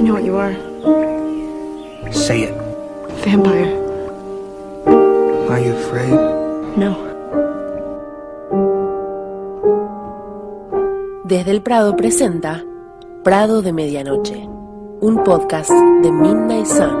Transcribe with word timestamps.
I 0.00 0.02
know 0.02 0.14
what 0.14 0.24
you 0.24 0.36
are. 0.38 0.54
Say 2.10 2.44
it. 2.44 2.54
Vampire. 3.22 3.68
Are 5.50 5.60
you 5.60 5.74
afraid? 5.74 6.14
No. 6.74 6.96
Desde 11.24 11.50
el 11.50 11.60
Prado 11.60 11.96
presenta 11.96 12.64
Prado 13.22 13.60
de 13.60 13.74
Medianoche, 13.74 14.48
un 15.02 15.22
podcast 15.22 15.70
de 15.70 16.10
Midnight 16.10 16.64
Sun. 16.64 16.96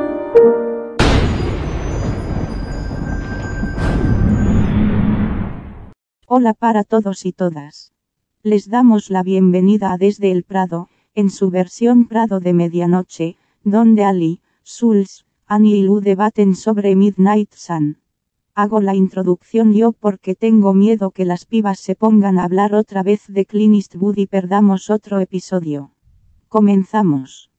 Hola 6.26 6.52
para 6.52 6.84
todos 6.84 7.24
y 7.24 7.32
todas. 7.32 7.94
Les 8.42 8.68
damos 8.68 9.08
la 9.08 9.22
bienvenida 9.22 9.90
a 9.90 9.96
Desde 9.96 10.32
el 10.32 10.44
Prado, 10.44 10.89
en 11.14 11.30
su 11.30 11.50
versión 11.50 12.06
Prado 12.06 12.40
de 12.40 12.52
Medianoche, 12.52 13.36
donde 13.64 14.04
Ali, 14.04 14.40
Suls, 14.62 15.26
Annie 15.46 15.76
y 15.78 15.82
Lu 15.82 16.00
debaten 16.00 16.54
sobre 16.54 16.94
Midnight 16.94 17.52
Sun. 17.52 17.98
Hago 18.54 18.80
la 18.80 18.94
introducción 18.94 19.72
yo 19.72 19.92
porque 19.92 20.34
tengo 20.34 20.74
miedo 20.74 21.10
que 21.10 21.24
las 21.24 21.46
pibas 21.46 21.80
se 21.80 21.96
pongan 21.96 22.38
a 22.38 22.44
hablar 22.44 22.74
otra 22.74 23.02
vez 23.02 23.24
de 23.28 23.46
Clint 23.46 23.74
Eastwood 23.74 24.18
y 24.18 24.26
perdamos 24.26 24.90
otro 24.90 25.18
episodio. 25.18 25.92
Comenzamos. 26.48 27.49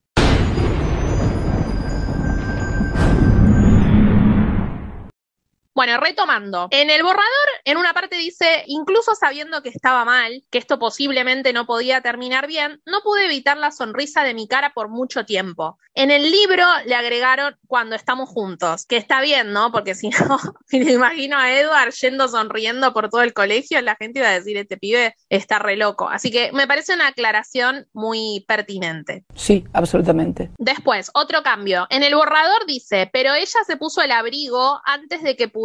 Bueno, 5.73 5.97
retomando. 5.97 6.67
En 6.71 6.89
el 6.89 7.01
borrador, 7.01 7.25
en 7.63 7.77
una 7.77 7.93
parte 7.93 8.17
dice, 8.17 8.63
incluso 8.67 9.15
sabiendo 9.15 9.63
que 9.63 9.69
estaba 9.69 10.03
mal, 10.03 10.43
que 10.51 10.57
esto 10.57 10.79
posiblemente 10.79 11.53
no 11.53 11.65
podía 11.65 12.01
terminar 12.01 12.45
bien, 12.47 12.81
no 12.85 13.01
pude 13.01 13.25
evitar 13.25 13.57
la 13.57 13.71
sonrisa 13.71 14.23
de 14.23 14.33
mi 14.33 14.47
cara 14.47 14.73
por 14.73 14.89
mucho 14.89 15.25
tiempo. 15.25 15.77
En 15.93 16.11
el 16.11 16.29
libro 16.29 16.65
le 16.85 16.95
agregaron 16.95 17.55
cuando 17.67 17.95
estamos 17.95 18.29
juntos, 18.29 18.85
que 18.85 18.97
está 18.97 19.21
bien, 19.21 19.53
¿no? 19.53 19.71
Porque 19.71 19.95
si 19.95 20.09
no, 20.09 20.39
me 20.71 20.91
imagino 20.91 21.37
a 21.37 21.51
Edward 21.53 21.93
yendo 21.93 22.27
sonriendo 22.27 22.93
por 22.93 23.09
todo 23.09 23.21
el 23.21 23.33
colegio, 23.33 23.81
la 23.81 23.95
gente 23.95 24.19
iba 24.19 24.29
a 24.29 24.33
decir, 24.33 24.57
este 24.57 24.77
pibe 24.77 25.15
está 25.29 25.59
re 25.59 25.77
loco. 25.77 26.09
Así 26.09 26.31
que 26.31 26.51
me 26.51 26.67
parece 26.67 26.93
una 26.93 27.07
aclaración 27.07 27.87
muy 27.93 28.43
pertinente. 28.47 29.23
Sí, 29.35 29.65
absolutamente. 29.73 30.51
Después, 30.57 31.11
otro 31.13 31.43
cambio. 31.43 31.87
En 31.89 32.03
el 32.03 32.15
borrador 32.15 32.65
dice, 32.65 33.09
pero 33.11 33.33
ella 33.33 33.59
se 33.65 33.77
puso 33.77 34.01
el 34.01 34.11
abrigo 34.11 34.81
antes 34.85 35.23
de 35.23 35.35
que 35.35 35.47
pudiera 35.47 35.61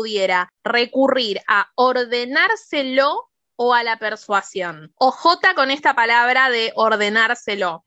recurrir 0.65 1.41
a 1.47 1.71
ordenárselo 1.75 3.31
o 3.57 3.75
a 3.75 3.83
la 3.83 3.99
persuasión. 3.99 4.93
Ojota 4.99 5.55
con 5.55 5.71
esta 5.71 5.95
palabra 5.95 6.51
de 6.51 6.73
ordenárselo. 6.77 7.85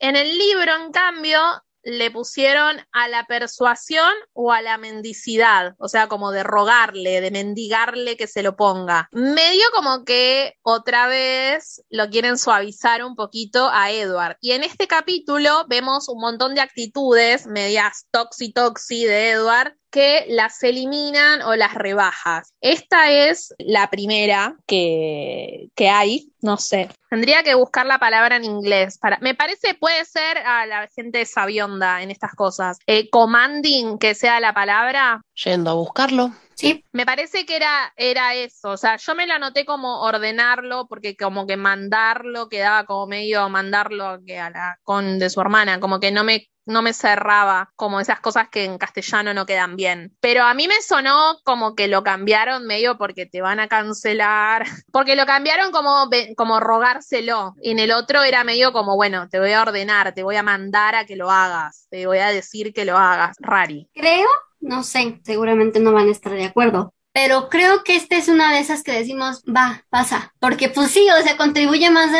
En 0.00 0.16
el 0.16 0.38
libro, 0.38 0.76
en 0.84 0.92
cambio, 0.92 1.40
le 1.84 2.10
pusieron 2.10 2.76
a 2.92 3.08
la 3.08 3.26
persuasión 3.26 4.12
o 4.32 4.52
a 4.52 4.62
la 4.62 4.78
mendicidad, 4.78 5.74
o 5.78 5.88
sea, 5.88 6.08
como 6.08 6.32
de 6.32 6.42
rogarle, 6.42 7.20
de 7.20 7.30
mendigarle 7.30 8.16
que 8.16 8.26
se 8.26 8.42
lo 8.42 8.56
ponga. 8.56 9.08
Medio 9.12 9.64
como 9.74 10.04
que 10.04 10.54
otra 10.62 11.06
vez 11.06 11.82
lo 11.90 12.08
quieren 12.08 12.38
suavizar 12.38 13.04
un 13.04 13.14
poquito 13.14 13.68
a 13.72 13.90
Edward. 13.90 14.36
Y 14.40 14.52
en 14.52 14.64
este 14.64 14.86
capítulo 14.86 15.66
vemos 15.68 16.08
un 16.08 16.20
montón 16.20 16.54
de 16.54 16.60
actitudes 16.60 17.46
medias 17.46 18.06
toxi 18.10 18.52
toxi 18.52 19.04
de 19.04 19.30
Edward 19.30 19.74
que 19.94 20.26
las 20.28 20.60
eliminan 20.64 21.40
o 21.42 21.54
las 21.54 21.72
rebajas. 21.72 22.52
Esta 22.60 23.12
es 23.12 23.54
la 23.58 23.88
primera 23.90 24.56
que, 24.66 25.68
que 25.76 25.88
hay, 25.88 26.32
no 26.42 26.56
sé. 26.56 26.88
Tendría 27.08 27.44
que 27.44 27.54
buscar 27.54 27.86
la 27.86 28.00
palabra 28.00 28.34
en 28.34 28.44
inglés. 28.44 28.98
Para, 28.98 29.18
me 29.20 29.36
parece, 29.36 29.74
puede 29.74 30.04
ser 30.04 30.38
a 30.38 30.66
la 30.66 30.88
gente 30.96 31.24
sabionda 31.26 32.02
en 32.02 32.10
estas 32.10 32.34
cosas. 32.34 32.78
Eh, 32.88 33.08
commanding, 33.08 33.98
que 33.98 34.16
sea 34.16 34.40
la 34.40 34.52
palabra. 34.52 35.22
Yendo 35.44 35.70
a 35.70 35.74
buscarlo. 35.74 36.32
Sí, 36.56 36.84
me 36.92 37.06
parece 37.06 37.46
que 37.46 37.56
era, 37.56 37.92
era 37.96 38.34
eso. 38.34 38.70
O 38.70 38.76
sea, 38.76 38.96
yo 38.96 39.14
me 39.14 39.26
lo 39.26 39.34
anoté 39.34 39.64
como 39.64 40.02
ordenarlo, 40.02 40.86
porque 40.88 41.16
como 41.16 41.46
que 41.46 41.56
mandarlo 41.56 42.48
quedaba 42.48 42.84
como 42.84 43.06
medio 43.06 43.48
mandarlo 43.48 44.20
que 44.26 44.38
a 44.38 44.50
la 44.50 44.78
con 44.82 45.18
de 45.18 45.30
su 45.30 45.40
hermana, 45.40 45.80
como 45.80 46.00
que 46.00 46.10
no 46.12 46.24
me 46.24 46.48
no 46.66 46.82
me 46.82 46.92
cerraba, 46.92 47.70
como 47.76 48.00
esas 48.00 48.20
cosas 48.20 48.48
que 48.48 48.64
en 48.64 48.78
castellano 48.78 49.34
no 49.34 49.46
quedan 49.46 49.76
bien. 49.76 50.16
Pero 50.20 50.44
a 50.44 50.54
mí 50.54 50.68
me 50.68 50.80
sonó 50.80 51.38
como 51.44 51.74
que 51.74 51.88
lo 51.88 52.02
cambiaron 52.02 52.66
medio 52.66 52.96
porque 52.96 53.26
te 53.26 53.42
van 53.42 53.60
a 53.60 53.68
cancelar, 53.68 54.64
porque 54.92 55.16
lo 55.16 55.26
cambiaron 55.26 55.72
como, 55.72 56.08
como 56.36 56.60
rogárselo. 56.60 57.54
Y 57.62 57.72
en 57.72 57.78
el 57.78 57.92
otro 57.92 58.22
era 58.22 58.44
medio 58.44 58.72
como, 58.72 58.96
bueno, 58.96 59.28
te 59.28 59.38
voy 59.38 59.52
a 59.52 59.62
ordenar, 59.62 60.14
te 60.14 60.22
voy 60.22 60.36
a 60.36 60.42
mandar 60.42 60.94
a 60.94 61.04
que 61.04 61.16
lo 61.16 61.30
hagas, 61.30 61.86
te 61.90 62.06
voy 62.06 62.18
a 62.18 62.30
decir 62.30 62.72
que 62.72 62.84
lo 62.84 62.96
hagas. 62.96 63.36
Rari. 63.40 63.88
Creo, 63.92 64.28
no 64.64 64.82
sé, 64.82 65.20
seguramente 65.24 65.78
no 65.80 65.92
van 65.92 66.08
a 66.08 66.12
estar 66.12 66.32
de 66.32 66.44
acuerdo, 66.44 66.94
pero 67.12 67.48
creo 67.48 67.84
que 67.84 67.94
esta 67.94 68.16
es 68.16 68.28
una 68.28 68.52
de 68.52 68.58
esas 68.58 68.82
que 68.82 68.92
decimos, 68.92 69.42
va, 69.44 69.84
pasa, 69.88 70.34
porque 70.40 70.68
pues 70.68 70.90
sí, 70.90 71.06
o 71.10 71.22
sea, 71.22 71.36
contribuye 71.36 71.90
más 71.90 72.10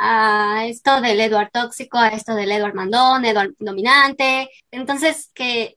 a, 0.00 0.64
esto 0.66 1.00
del 1.00 1.20
Edward 1.20 1.50
tóxico, 1.52 1.98
a 1.98 2.08
esto 2.08 2.34
del 2.34 2.52
Edward 2.52 2.74
mandón, 2.74 3.24
Edward 3.24 3.54
dominante, 3.58 4.48
entonces 4.70 5.30
que, 5.34 5.76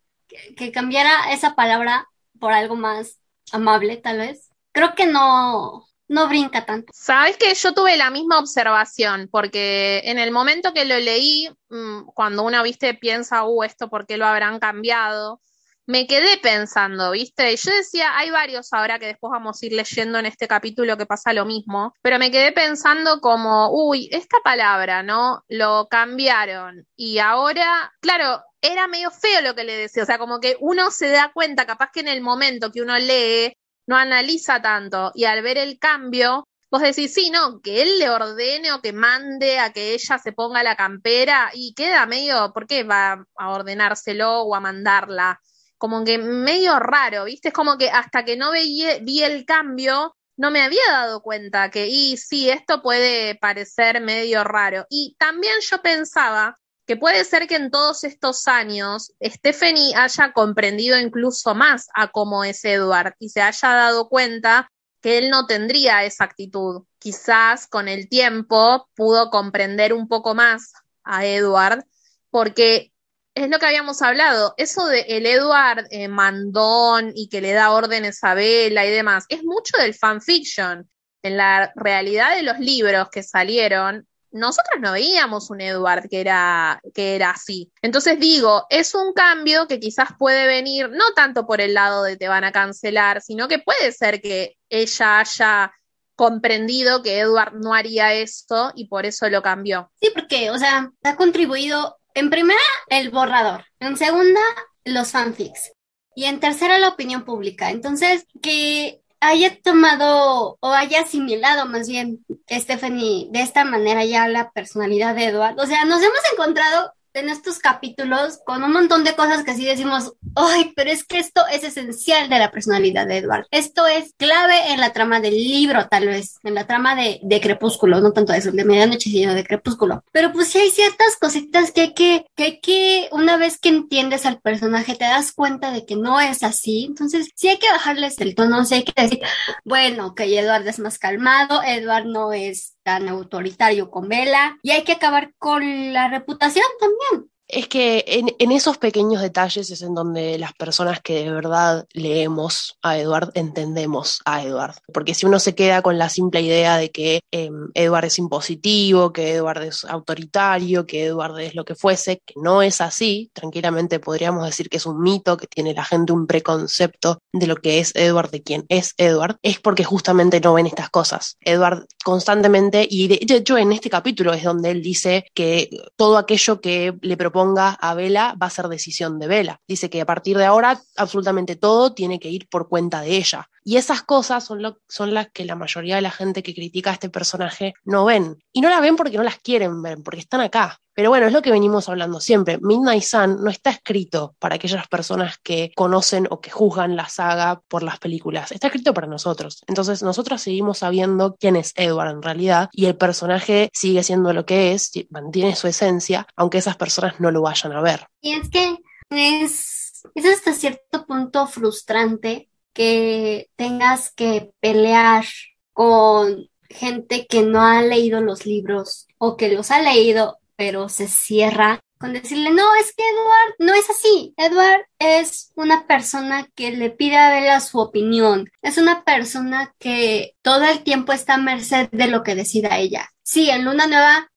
que 0.56 0.72
cambiara 0.72 1.32
esa 1.32 1.56
palabra 1.56 2.08
por 2.40 2.54
algo 2.54 2.76
más 2.76 3.20
amable, 3.52 3.98
tal 3.98 4.20
vez, 4.20 4.52
creo 4.72 4.94
que 4.94 5.08
no, 5.08 5.88
no 6.08 6.28
brinca 6.28 6.66
tanto. 6.66 6.92
Sabes 6.94 7.38
que 7.38 7.54
yo 7.56 7.74
tuve 7.74 7.98
la 7.98 8.12
misma 8.12 8.38
observación, 8.38 9.28
porque 9.32 10.02
en 10.06 10.20
el 10.20 10.32
momento 10.32 10.74
que 10.74 10.86
lo 10.86 11.00
leí, 11.00 11.50
mm, 11.70 12.04
cuando 12.14 12.44
uno, 12.44 12.62
viste, 12.64 12.94
piensa, 12.94 13.44
uh, 13.46 13.64
esto 13.64 13.90
por 13.90 14.06
qué 14.06 14.18
lo 14.18 14.28
habrán 14.28 14.60
cambiado, 14.60 15.42
me 15.88 16.06
quedé 16.06 16.38
pensando, 16.38 17.12
¿viste? 17.12 17.56
Yo 17.56 17.72
decía, 17.72 18.18
hay 18.18 18.30
varios 18.30 18.74
ahora 18.74 19.00
que 19.00 19.08
después 19.08 19.32
vamos 19.32 19.62
a 19.62 19.66
ir 19.66 19.72
leyendo 19.72 20.20
en 20.20 20.26
este 20.26 20.48
capítulo 20.48 20.98
que 20.98 21.06
pasa 21.06 21.32
lo 21.32 21.46
mismo, 21.46 21.94
pero 22.02 22.20
me 22.20 22.30
quedé 22.30 22.52
pensando 22.52 23.22
como, 23.22 23.70
uy, 23.72 24.10
esta 24.12 24.38
palabra, 24.44 25.02
¿no? 25.02 25.44
Lo 25.48 25.88
cambiaron 25.90 26.86
y 26.98 27.20
ahora, 27.20 27.94
claro, 28.02 28.44
era 28.62 28.88
medio 28.88 29.12
feo 29.12 29.42
lo 29.42 29.56
que 29.56 29.64
le 29.64 29.78
decía, 29.78 30.04
o 30.04 30.06
sea, 30.06 30.18
como 30.18 30.42
que 30.42 30.58
uno 30.60 30.92
se 30.92 31.10
da 31.10 31.32
cuenta, 31.34 31.66
capaz 31.66 31.90
que 31.94 32.02
en 32.02 32.10
el 32.10 32.22
momento 32.22 32.72
que 32.72 32.82
uno 32.82 32.98
lee, 33.00 33.54
no 33.88 33.96
analiza 33.96 34.62
tanto 34.62 35.14
y 35.16 35.24
al 35.24 35.42
ver 35.42 35.58
el 35.58 35.80
cambio, 35.80 36.46
vos 36.70 36.82
decís, 36.82 37.14
sí, 37.14 37.30
no, 37.30 37.62
que 37.62 37.82
él 37.82 38.00
le 38.00 38.10
ordene 38.10 38.74
o 38.74 38.82
que 38.82 38.92
mande 38.92 39.60
a 39.60 39.72
que 39.72 39.94
ella 39.94 40.18
se 40.18 40.34
ponga 40.34 40.64
la 40.64 40.76
campera 40.76 41.50
y 41.54 41.74
queda 41.74 42.06
medio, 42.06 42.52
¿por 42.54 42.68
qué 42.68 42.84
va 42.84 43.26
a 43.38 43.50
ordenárselo 43.52 44.42
o 44.42 44.54
a 44.54 44.60
mandarla? 44.60 45.40
Como 45.78 46.04
que 46.04 46.18
medio 46.18 46.80
raro, 46.80 47.26
¿viste? 47.26 47.50
Es 47.50 47.54
como 47.54 47.78
que 47.78 47.90
hasta 47.90 48.26
que 48.26 48.38
no 48.38 48.52
vi, 48.52 48.84
el 49.24 49.46
cambio, 49.46 50.16
no 50.36 50.52
me 50.52 50.62
había 50.62 50.84
dado 50.90 51.22
cuenta 51.22 51.70
que, 51.70 51.88
y 51.88 52.18
sí, 52.18 52.50
esto 52.50 52.82
puede 52.82 53.36
parecer 53.36 54.02
medio 54.02 54.44
raro. 54.44 54.86
Y 54.90 55.16
también 55.20 55.56
yo 55.62 55.82
pensaba 55.82 56.58
que 56.86 56.96
puede 56.96 57.26
ser 57.26 57.48
que 57.48 57.56
en 57.56 57.70
todos 57.70 58.04
estos 58.04 58.48
años 58.48 59.14
Stephanie 59.22 59.94
haya 59.96 60.32
comprendido 60.32 60.98
incluso 60.98 61.54
más 61.54 61.90
a 61.94 62.08
cómo 62.08 62.44
es 62.44 62.64
Edward 62.64 63.16
y 63.20 63.30
se 63.30 63.42
haya 63.42 63.70
dado 63.70 64.08
cuenta 64.08 64.72
que 65.02 65.18
él 65.18 65.30
no 65.30 65.46
tendría 65.48 66.06
esa 66.06 66.24
actitud. 66.24 66.86
Quizás 66.98 67.68
con 67.68 67.88
el 67.88 68.08
tiempo 68.08 68.90
pudo 68.96 69.30
comprender 69.30 69.94
un 69.94 70.08
poco 70.08 70.34
más 70.34 70.72
a 71.04 71.26
Edward 71.26 71.86
porque 72.30 72.94
es 73.44 73.50
lo 73.50 73.60
que 73.60 73.68
habíamos 73.68 74.02
hablado, 74.02 74.56
eso 74.58 74.88
de 74.88 75.02
el 75.02 75.28
Edward 75.28 75.86
eh, 75.92 76.08
mandón 76.08 77.12
y 77.14 77.30
que 77.30 77.40
le 77.40 77.54
da 77.54 77.72
órdenes 77.72 78.24
a 78.24 78.34
Bella 78.34 78.86
y 78.86 78.92
demás, 78.92 79.26
es 79.30 79.44
mucho 79.44 79.78
del 79.78 79.94
fanfiction. 79.94 80.90
En 81.24 81.38
la 81.38 81.72
realidad 81.76 82.36
de 82.36 82.44
los 82.44 82.58
libros 82.60 83.10
que 83.12 83.22
salieron, 83.22 84.08
nosotros 84.32 84.80
no 84.82 84.92
veíamos 84.92 85.50
un 85.50 85.62
Edward 85.62 86.10
que 86.10 86.22
era, 86.22 86.82
que 86.94 87.16
era 87.16 87.32
así. 87.32 87.72
Entonces 87.82 88.20
digo, 88.20 88.66
es 88.70 88.96
un 88.96 89.14
cambio 89.14 89.68
que 89.68 89.80
quizás 89.80 90.10
puede 90.18 90.48
venir 90.48 90.90
no 90.90 91.14
tanto 91.16 91.46
por 91.46 91.62
el 91.62 91.74
lado 91.74 92.04
de 92.04 92.18
te 92.18 92.28
van 92.28 92.44
a 92.44 92.52
cancelar, 92.52 93.22
sino 93.22 93.48
que 93.48 93.60
puede 93.60 93.92
ser 93.92 94.22
que 94.22 94.56
ella 94.70 95.20
haya 95.20 95.74
comprendido 96.16 97.04
que 97.04 97.20
Edward 97.20 97.54
no 97.54 97.74
haría 97.74 98.14
esto 98.14 98.72
y 98.76 98.88
por 98.88 99.06
eso 99.06 99.30
lo 99.30 99.44
cambió. 99.44 99.92
Sí, 100.02 100.10
porque, 100.14 100.50
o 100.50 100.58
sea, 100.58 100.92
ha 101.04 101.16
contribuido 101.16 101.98
en 102.20 102.30
primera, 102.30 102.60
el 102.88 103.10
borrador. 103.10 103.66
En 103.80 103.98
segunda, 103.98 104.42
los 104.86 105.12
fanfics. 105.12 105.74
Y 106.16 106.26
en 106.26 106.40
tercera, 106.40 106.80
la 106.80 106.90
opinión 106.90 107.26
pública. 107.26 107.70
Entonces, 107.70 108.26
que 108.42 109.02
haya 109.20 109.60
tomado 109.62 110.58
o 110.60 110.74
haya 110.74 111.02
asimilado 111.02 111.66
más 111.66 111.88
bien 111.88 112.26
Stephanie 112.50 113.28
de 113.32 113.42
esta 113.42 113.66
manera 113.66 114.06
ya 114.06 114.28
la 114.28 114.52
personalidad 114.52 115.16
de 115.16 115.26
Edward. 115.26 115.60
O 115.60 115.66
sea, 115.66 115.86
nos 115.86 116.02
hemos 116.02 116.20
encontrado 116.34 116.94
en 117.18 117.30
estos 117.30 117.60
capítulos 117.60 118.40
con 118.46 118.64
un 118.64 118.72
montón 118.72 119.04
de 119.04 119.16
cosas 119.16 119.44
que 119.44 119.56
sí 119.56 119.66
decimos, 119.66 120.14
ay, 120.36 120.72
pero 120.76 120.92
es 120.92 121.04
que 121.04 121.20
esto 121.20 121.42
es 121.52 121.64
esencial 121.64 122.30
de 122.30 122.40
la 122.40 122.52
personalidad 122.52 123.08
de 123.08 123.18
Edward. 123.18 123.48
Esto 123.52 123.88
es 123.88 124.14
clave 124.18 124.72
en 124.72 124.80
la 124.80 124.94
trama 124.94 125.20
del 125.20 125.34
libro, 125.34 125.88
tal 125.88 126.08
vez, 126.08 126.38
en 126.44 126.54
la 126.54 126.68
trama 126.68 126.96
de, 126.96 127.20
de 127.24 127.42
Crepúsculo, 127.42 128.00
no 128.02 128.12
tanto 128.12 128.34
eso, 128.34 128.52
de 128.52 128.66
Medianoche, 128.66 129.10
sino 129.10 129.34
de 129.34 129.44
Crepúsculo. 129.44 130.04
Pero 130.12 130.32
pues 130.32 130.50
sí 130.50 130.60
hay 130.60 130.70
ciertas 130.70 131.16
cositas 131.20 131.72
que 131.72 131.82
hay 131.82 131.94
que, 131.94 132.26
que 132.36 132.44
hay 132.44 132.60
que, 132.60 133.10
una 133.12 133.38
vez 133.38 133.60
que 133.60 133.70
entiendes 133.70 134.26
al 134.26 134.40
personaje, 134.40 134.96
te 134.96 135.06
das 135.06 135.32
cuenta 135.32 135.72
de 135.72 135.86
que 135.86 135.96
no 135.96 136.20
es 136.20 136.44
así. 136.44 136.86
Entonces, 136.86 137.30
sí 137.36 137.48
hay 137.48 137.58
que 137.58 137.70
bajarles 137.70 138.20
el 138.20 138.36
tono, 138.36 138.64
sí 138.66 138.76
hay 138.76 138.84
que 138.84 139.02
decir, 139.02 139.20
bueno, 139.66 140.16
que 140.16 140.40
Edward 140.40 140.68
es 140.68 140.80
más 140.80 141.00
calmado, 141.00 141.62
Edward 141.64 142.06
no 142.06 142.34
es 142.34 142.77
tan 142.88 143.10
autoritario 143.10 143.92
con 143.92 144.08
Bella 144.08 144.58
y 144.62 144.72
hay 144.72 144.86
que 144.86 144.94
acabar 144.94 145.34
con 145.38 145.92
la 145.92 146.08
reputación 146.08 146.64
también. 146.80 147.30
Es 147.48 147.68
que 147.68 148.04
en, 148.08 148.52
esos 148.52 148.78
pequeños 148.78 149.22
detalles 149.22 149.72
es 149.72 149.82
en 149.82 149.94
donde 149.94 150.38
las 150.38 150.54
personas 150.54 151.00
que 151.00 151.24
de 151.24 151.32
verdad 151.32 151.86
leemos 151.94 152.78
a 152.82 152.98
Edward 152.98 153.32
entendemos 153.36 154.20
a 154.26 154.44
Edward. 154.44 154.76
Porque 154.94 155.14
si 155.14 155.26
uno 155.26 155.40
se 155.40 155.56
queda 155.56 155.82
con 155.82 155.98
la 155.98 156.10
simple 156.10 156.42
idea 156.42 156.78
de 156.78 156.92
que 156.92 157.22
eh, 157.32 157.50
Edward 157.74 158.06
es 158.06 158.20
impositivo, 158.20 159.14
que 159.14 159.36
Edward 159.36 159.64
es 159.64 159.86
autoritario, 159.86 160.86
que 160.86 161.06
Edward 161.06 161.40
es 161.40 161.56
lo 161.56 161.64
que 161.64 161.76
fuese, 161.76 162.22
que 162.26 162.34
no 162.36 162.62
es 162.62 162.82
así, 162.82 163.32
tranquilamente 163.34 164.00
podríamos 164.00 164.46
decir 164.46 164.70
que 164.70 164.78
es 164.78 164.86
un 164.86 165.00
mito, 165.00 165.38
que 165.38 165.48
tiene 165.48 165.74
la 165.74 165.86
gente 165.86 166.12
un 166.12 166.28
preconcepto 166.28 167.22
de 167.32 167.48
lo 167.48 167.56
que 167.56 167.80
es 167.80 167.94
Edward, 167.96 168.30
de 168.30 168.44
quién 168.44 168.66
es 168.68 168.94
Edward, 168.98 169.38
es 169.42 169.60
porque 169.60 169.86
justamente 169.86 170.42
no 170.42 170.54
ven 170.54 170.68
estas 170.68 170.90
cosas. 170.90 171.38
Edward 171.40 171.86
constantemente, 172.04 172.86
y 172.90 173.08
de 173.08 173.20
hecho 173.22 173.58
en 173.58 173.72
este 173.72 173.90
capítulo 173.90 174.34
es 174.34 174.44
donde 174.44 174.72
él 174.72 174.82
dice 174.82 175.26
que 175.34 175.70
todo 175.96 176.18
aquello 176.18 176.60
que 176.60 176.94
le 177.02 177.16
propone 177.16 177.37
ponga 177.38 177.70
a 177.70 177.94
Vela 177.94 178.36
va 178.42 178.48
a 178.48 178.50
ser 178.50 178.68
decisión 178.68 179.20
de 179.20 179.28
Vela. 179.28 179.62
Dice 179.68 179.92
que 179.92 180.02
a 180.02 180.08
partir 180.08 180.40
de 180.40 180.46
ahora 180.46 180.82
absolutamente 180.96 181.56
todo 181.56 181.94
tiene 181.94 182.20
que 182.20 182.30
ir 182.30 182.50
por 182.50 182.68
cuenta 182.68 183.02
de 183.02 183.16
ella. 183.16 183.48
Y 183.68 183.76
esas 183.76 184.02
cosas 184.02 184.46
son, 184.46 185.14
las 185.14 185.30
que 185.34 185.44
la 185.44 185.56
mayoría 185.56 185.98
de 185.98 186.02
la 186.02 186.10
gente 186.10 186.42
que 186.42 186.56
critica 186.56 186.92
a 186.92 186.94
este 186.94 187.10
personaje 187.10 187.74
no 187.84 188.06
ven. 188.06 188.42
Y 188.54 188.62
no 188.62 188.70
la 188.70 188.80
ven 188.80 188.96
porque 188.96 189.18
no 189.18 189.24
las 189.24 189.40
quieren 189.40 189.82
ver, 189.82 190.02
porque 190.02 190.22
están 190.22 190.40
acá. 190.40 190.80
Pero 190.94 191.10
bueno, 191.10 191.28
es 191.28 191.34
lo 191.34 191.42
que 191.42 191.52
venimos 191.52 191.90
hablando 191.90 192.22
siempre. 192.22 192.60
Midnight 192.62 193.04
Sun 193.04 193.44
no 193.44 193.50
está 193.50 193.72
escrito 193.72 194.38
para 194.40 194.56
aquellas 194.56 194.88
personas 194.88 195.38
que 195.44 195.74
conocen 195.76 196.30
o 196.30 196.40
que 196.40 196.50
juzgan 196.50 196.96
la 196.96 197.10
saga 197.10 197.60
por 197.68 197.84
las 197.84 198.00
películas. 198.00 198.54
Está 198.54 198.68
escrito 198.68 198.94
para 198.94 199.06
nosotros. 199.06 199.62
Entonces 199.68 200.02
nosotros 200.02 200.42
seguimos 200.42 200.78
sabiendo 200.78 201.36
quién 201.38 201.58
es 201.58 201.74
Edward 201.76 202.12
en 202.12 202.22
realidad 202.22 202.70
y 202.72 202.86
el 202.86 202.96
personaje 202.96 203.70
sigue 203.74 204.02
siendo 204.02 204.32
lo 204.32 204.46
que 204.46 204.72
es, 204.72 204.94
mantiene 205.10 205.58
su 205.58 205.68
esencia, 205.68 206.26
aunque 206.38 206.60
esas 206.60 206.78
personas 206.78 207.20
no 207.20 207.32
lo 207.32 207.42
vayan 207.42 207.74
a 207.74 207.82
ver. 207.82 208.08
Y 208.22 208.32
es 208.32 208.50
que 208.50 208.78
es, 209.10 210.04
es 210.16 210.26
hasta 210.26 210.54
cierto 210.54 211.06
punto 211.06 211.48
frustrante 211.48 212.48
que 212.78 213.50
tengas 213.56 214.12
que 214.12 214.52
pelear 214.60 215.26
con 215.74 216.48
gente 216.70 217.26
que 217.26 217.42
no 217.42 217.64
ha 217.64 217.82
leído 217.82 218.22
los 218.22 218.46
libros 218.46 219.08
o 219.18 219.36
que 219.36 219.50
los 219.50 219.72
ha 219.72 219.82
leído 219.82 220.38
pero 220.56 220.88
se 220.88 221.08
cierra 221.08 221.80
con 221.98 222.14
decirle, 222.14 222.52
no, 222.52 222.76
es 222.76 222.94
que 222.96 223.02
Edward 223.02 223.56
no 223.58 223.74
es 223.74 223.90
así. 223.90 224.36
Edward 224.38 224.86
es 225.00 225.52
una 225.56 225.88
persona 225.88 226.48
que 226.54 226.70
le 226.70 226.92
pide 226.92 227.18
a 227.18 227.32
Bella 227.32 227.60
su 227.60 227.80
opinión. 227.80 228.52
Es 228.62 228.78
una 228.78 229.04
persona 229.04 229.74
que 229.80 230.36
todo 230.44 230.66
el 230.66 230.84
tiempo 230.84 231.12
está 231.12 231.36
a 231.36 231.38
merced 231.40 231.90
de 231.92 232.08
lo 232.08 232.22
que 232.22 232.36
decida 232.36 232.78
ella. 232.78 233.10
Sí, 233.24 233.50
en 233.50 233.66
Luna 233.66 233.88
Nueva 233.88 234.30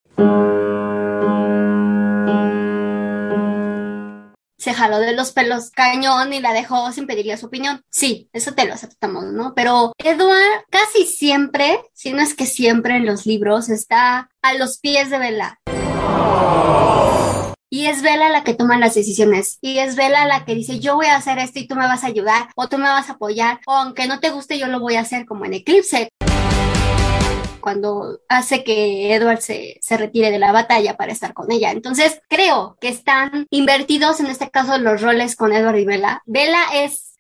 se 4.61 4.75
jaló 4.75 4.99
de 4.99 5.15
los 5.15 5.33
pelos 5.33 5.71
cañón 5.71 6.35
y 6.35 6.41
la 6.41 6.53
dejó 6.53 6.93
sin 6.93 7.07
pedirle 7.07 7.37
su 7.39 7.47
opinión. 7.47 7.83
Sí, 7.91 8.29
eso 8.35 8.53
te 8.53 8.67
lo 8.67 8.75
aceptamos, 8.75 9.25
¿no? 9.25 9.55
Pero 9.55 9.95
Edward 9.97 10.65
casi 10.69 11.07
siempre, 11.07 11.81
si 11.95 12.13
no 12.13 12.21
es 12.21 12.35
que 12.35 12.45
siempre 12.45 12.97
en 12.97 13.07
los 13.07 13.25
libros, 13.25 13.71
está 13.71 14.31
a 14.43 14.55
los 14.55 14.79
pies 14.79 15.09
de 15.09 15.19
Bella. 15.19 15.59
Y 17.71 17.87
es 17.87 18.03
Vela 18.03 18.29
la 18.29 18.45
que 18.45 18.53
toma 18.53 18.79
las 18.79 18.95
decisiones. 18.95 19.59
Y 19.63 19.79
es 19.79 19.97
Vela 19.97 20.27
la 20.27 20.45
que 20.45 20.55
dice, 20.55 20.79
yo 20.79 20.97
voy 20.97 21.07
a 21.07 21.17
hacer 21.17 21.39
esto 21.39 21.61
y 21.61 21.67
tú 21.67 21.77
me 21.77 21.87
vas 21.87 22.05
a 22.05 22.09
ayudar, 22.09 22.49
o 22.55 22.69
tú 22.69 22.77
me 22.77 22.85
vas 22.85 23.09
a 23.09 23.13
apoyar, 23.13 23.61
o 23.67 23.73
aunque 23.73 24.09
no 24.09 24.21
te 24.21 24.31
guste, 24.31 24.59
yo 24.59 24.67
lo 24.67 24.81
voy 24.81 24.97
a 24.97 25.01
hacer 25.01 25.25
como 25.25 25.47
en 25.47 25.55
Eclipse. 25.55 26.11
Cuando 27.61 28.21
hace 28.29 28.65
que 28.65 29.15
Edward 29.15 29.41
se, 29.41 29.79
se 29.81 29.97
retire 29.97 30.31
de 30.31 30.39
la 30.39 30.53
batalla 30.53 30.97
para 30.97 31.13
estar 31.13 31.35
con 31.35 31.51
ella. 31.53 31.71
Entonces, 31.71 32.21
creo 32.29 32.77
que 32.81 32.89
están 32.89 33.47
invertidos 33.51 34.21
en 34.21 34.27
este 34.27 34.51
caso 34.51 34.79
los 34.79 35.01
roles 35.01 35.37
con 35.37 35.53
Edward 35.53 35.77
y 35.77 35.85
Vela. 35.85 36.23
Vela 36.27 36.63
es. 36.75 37.15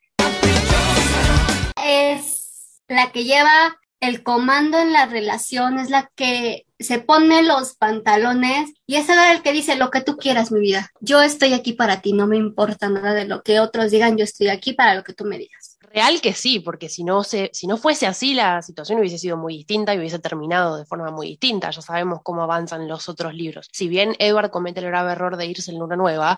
Es 1.82 2.82
la 2.88 3.12
que 3.12 3.25
lleva 3.25 3.76
el 4.00 4.22
comando 4.22 4.78
en 4.78 4.92
la 4.92 5.06
relación, 5.06 5.78
es 5.78 5.90
la 5.90 6.10
que 6.16 6.66
se 6.78 6.98
pone 6.98 7.42
los 7.42 7.76
pantalones 7.76 8.72
y 8.87 8.96
es 8.96 9.08
el 9.10 9.42
que 9.42 9.52
dice 9.52 9.76
lo 9.76 9.90
que 9.90 10.00
tú 10.00 10.16
quieras, 10.16 10.50
mi 10.50 10.60
vida. 10.60 10.90
Yo 11.00 11.20
estoy 11.20 11.52
aquí 11.52 11.75
para 11.75 12.00
ti, 12.00 12.14
no 12.14 12.26
me 12.26 12.38
importa 12.38 12.88
nada 12.88 13.12
de 13.12 13.26
lo 13.26 13.42
que 13.42 13.60
otros 13.60 13.90
digan, 13.90 14.16
yo 14.16 14.25
estoy 14.25 14.48
aquí 14.48 14.72
para 14.72 14.94
lo 14.94 15.04
que 15.04 15.12
tú 15.12 15.26
me 15.26 15.37
digas. 15.37 15.69
Real 15.92 16.20
que 16.20 16.34
sí, 16.34 16.60
porque 16.60 16.88
si 16.88 17.02
no, 17.02 17.25
se, 17.25 17.50
si 17.52 17.66
no 17.66 17.76
fuese 17.76 18.06
así, 18.06 18.32
la 18.32 18.62
situación 18.62 19.00
hubiese 19.00 19.19
sido 19.19 19.37
muy 19.37 19.56
distinta 19.56 19.92
y 19.92 19.98
hubiese 19.98 20.20
terminado 20.20 20.76
de 20.76 20.84
forma 20.84 21.10
muy 21.10 21.26
distinta. 21.26 21.70
Ya 21.70 21.82
sabemos 21.82 22.20
cómo 22.22 22.42
avanzan 22.42 22.87
los 22.87 23.08
otros 23.08 23.34
libros. 23.34 23.69
Si 23.72 23.88
bien 23.88 24.14
Edward 24.20 24.50
comete 24.50 24.78
el 24.78 24.87
grave 24.87 25.12
error 25.12 25.37
de 25.37 25.46
irse 25.46 25.72
en 25.72 25.81
Luna 25.81 25.96
Nueva, 25.96 26.37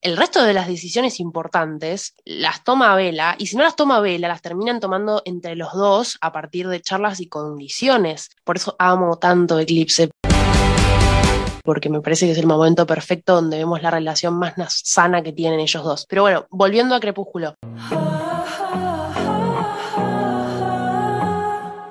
el 0.00 0.16
resto 0.16 0.42
de 0.42 0.54
las 0.54 0.68
decisiones 0.68 1.20
importantes 1.20 2.14
las 2.24 2.64
toma 2.64 2.96
Vela, 2.96 3.34
y 3.38 3.48
si 3.48 3.56
no 3.56 3.64
las 3.64 3.76
toma 3.76 4.00
Vela, 4.00 4.28
las 4.28 4.40
terminan 4.40 4.80
tomando 4.80 5.20
entre 5.26 5.54
los 5.54 5.74
dos 5.74 6.16
a 6.22 6.32
partir 6.32 6.66
de 6.68 6.80
charlas 6.80 7.20
y 7.20 7.28
condiciones. 7.28 8.30
Por 8.42 8.56
eso 8.56 8.74
amo 8.78 9.18
tanto 9.18 9.58
Eclipse 9.58 10.10
porque 11.66 11.90
me 11.90 12.00
parece 12.00 12.24
que 12.24 12.32
es 12.32 12.38
el 12.38 12.46
momento 12.46 12.86
perfecto 12.86 13.34
donde 13.34 13.58
vemos 13.58 13.82
la 13.82 13.90
relación 13.90 14.38
más 14.38 14.54
sana 14.68 15.22
que 15.22 15.32
tienen 15.32 15.60
ellos 15.60 15.84
dos. 15.84 16.06
Pero 16.08 16.22
bueno, 16.22 16.46
volviendo 16.48 16.94
a 16.94 17.00
Crepúsculo. 17.00 17.56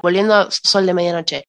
Volviendo 0.02 0.34
a 0.34 0.48
Sol 0.50 0.86
de 0.86 0.94
Medianoche. 0.94 1.46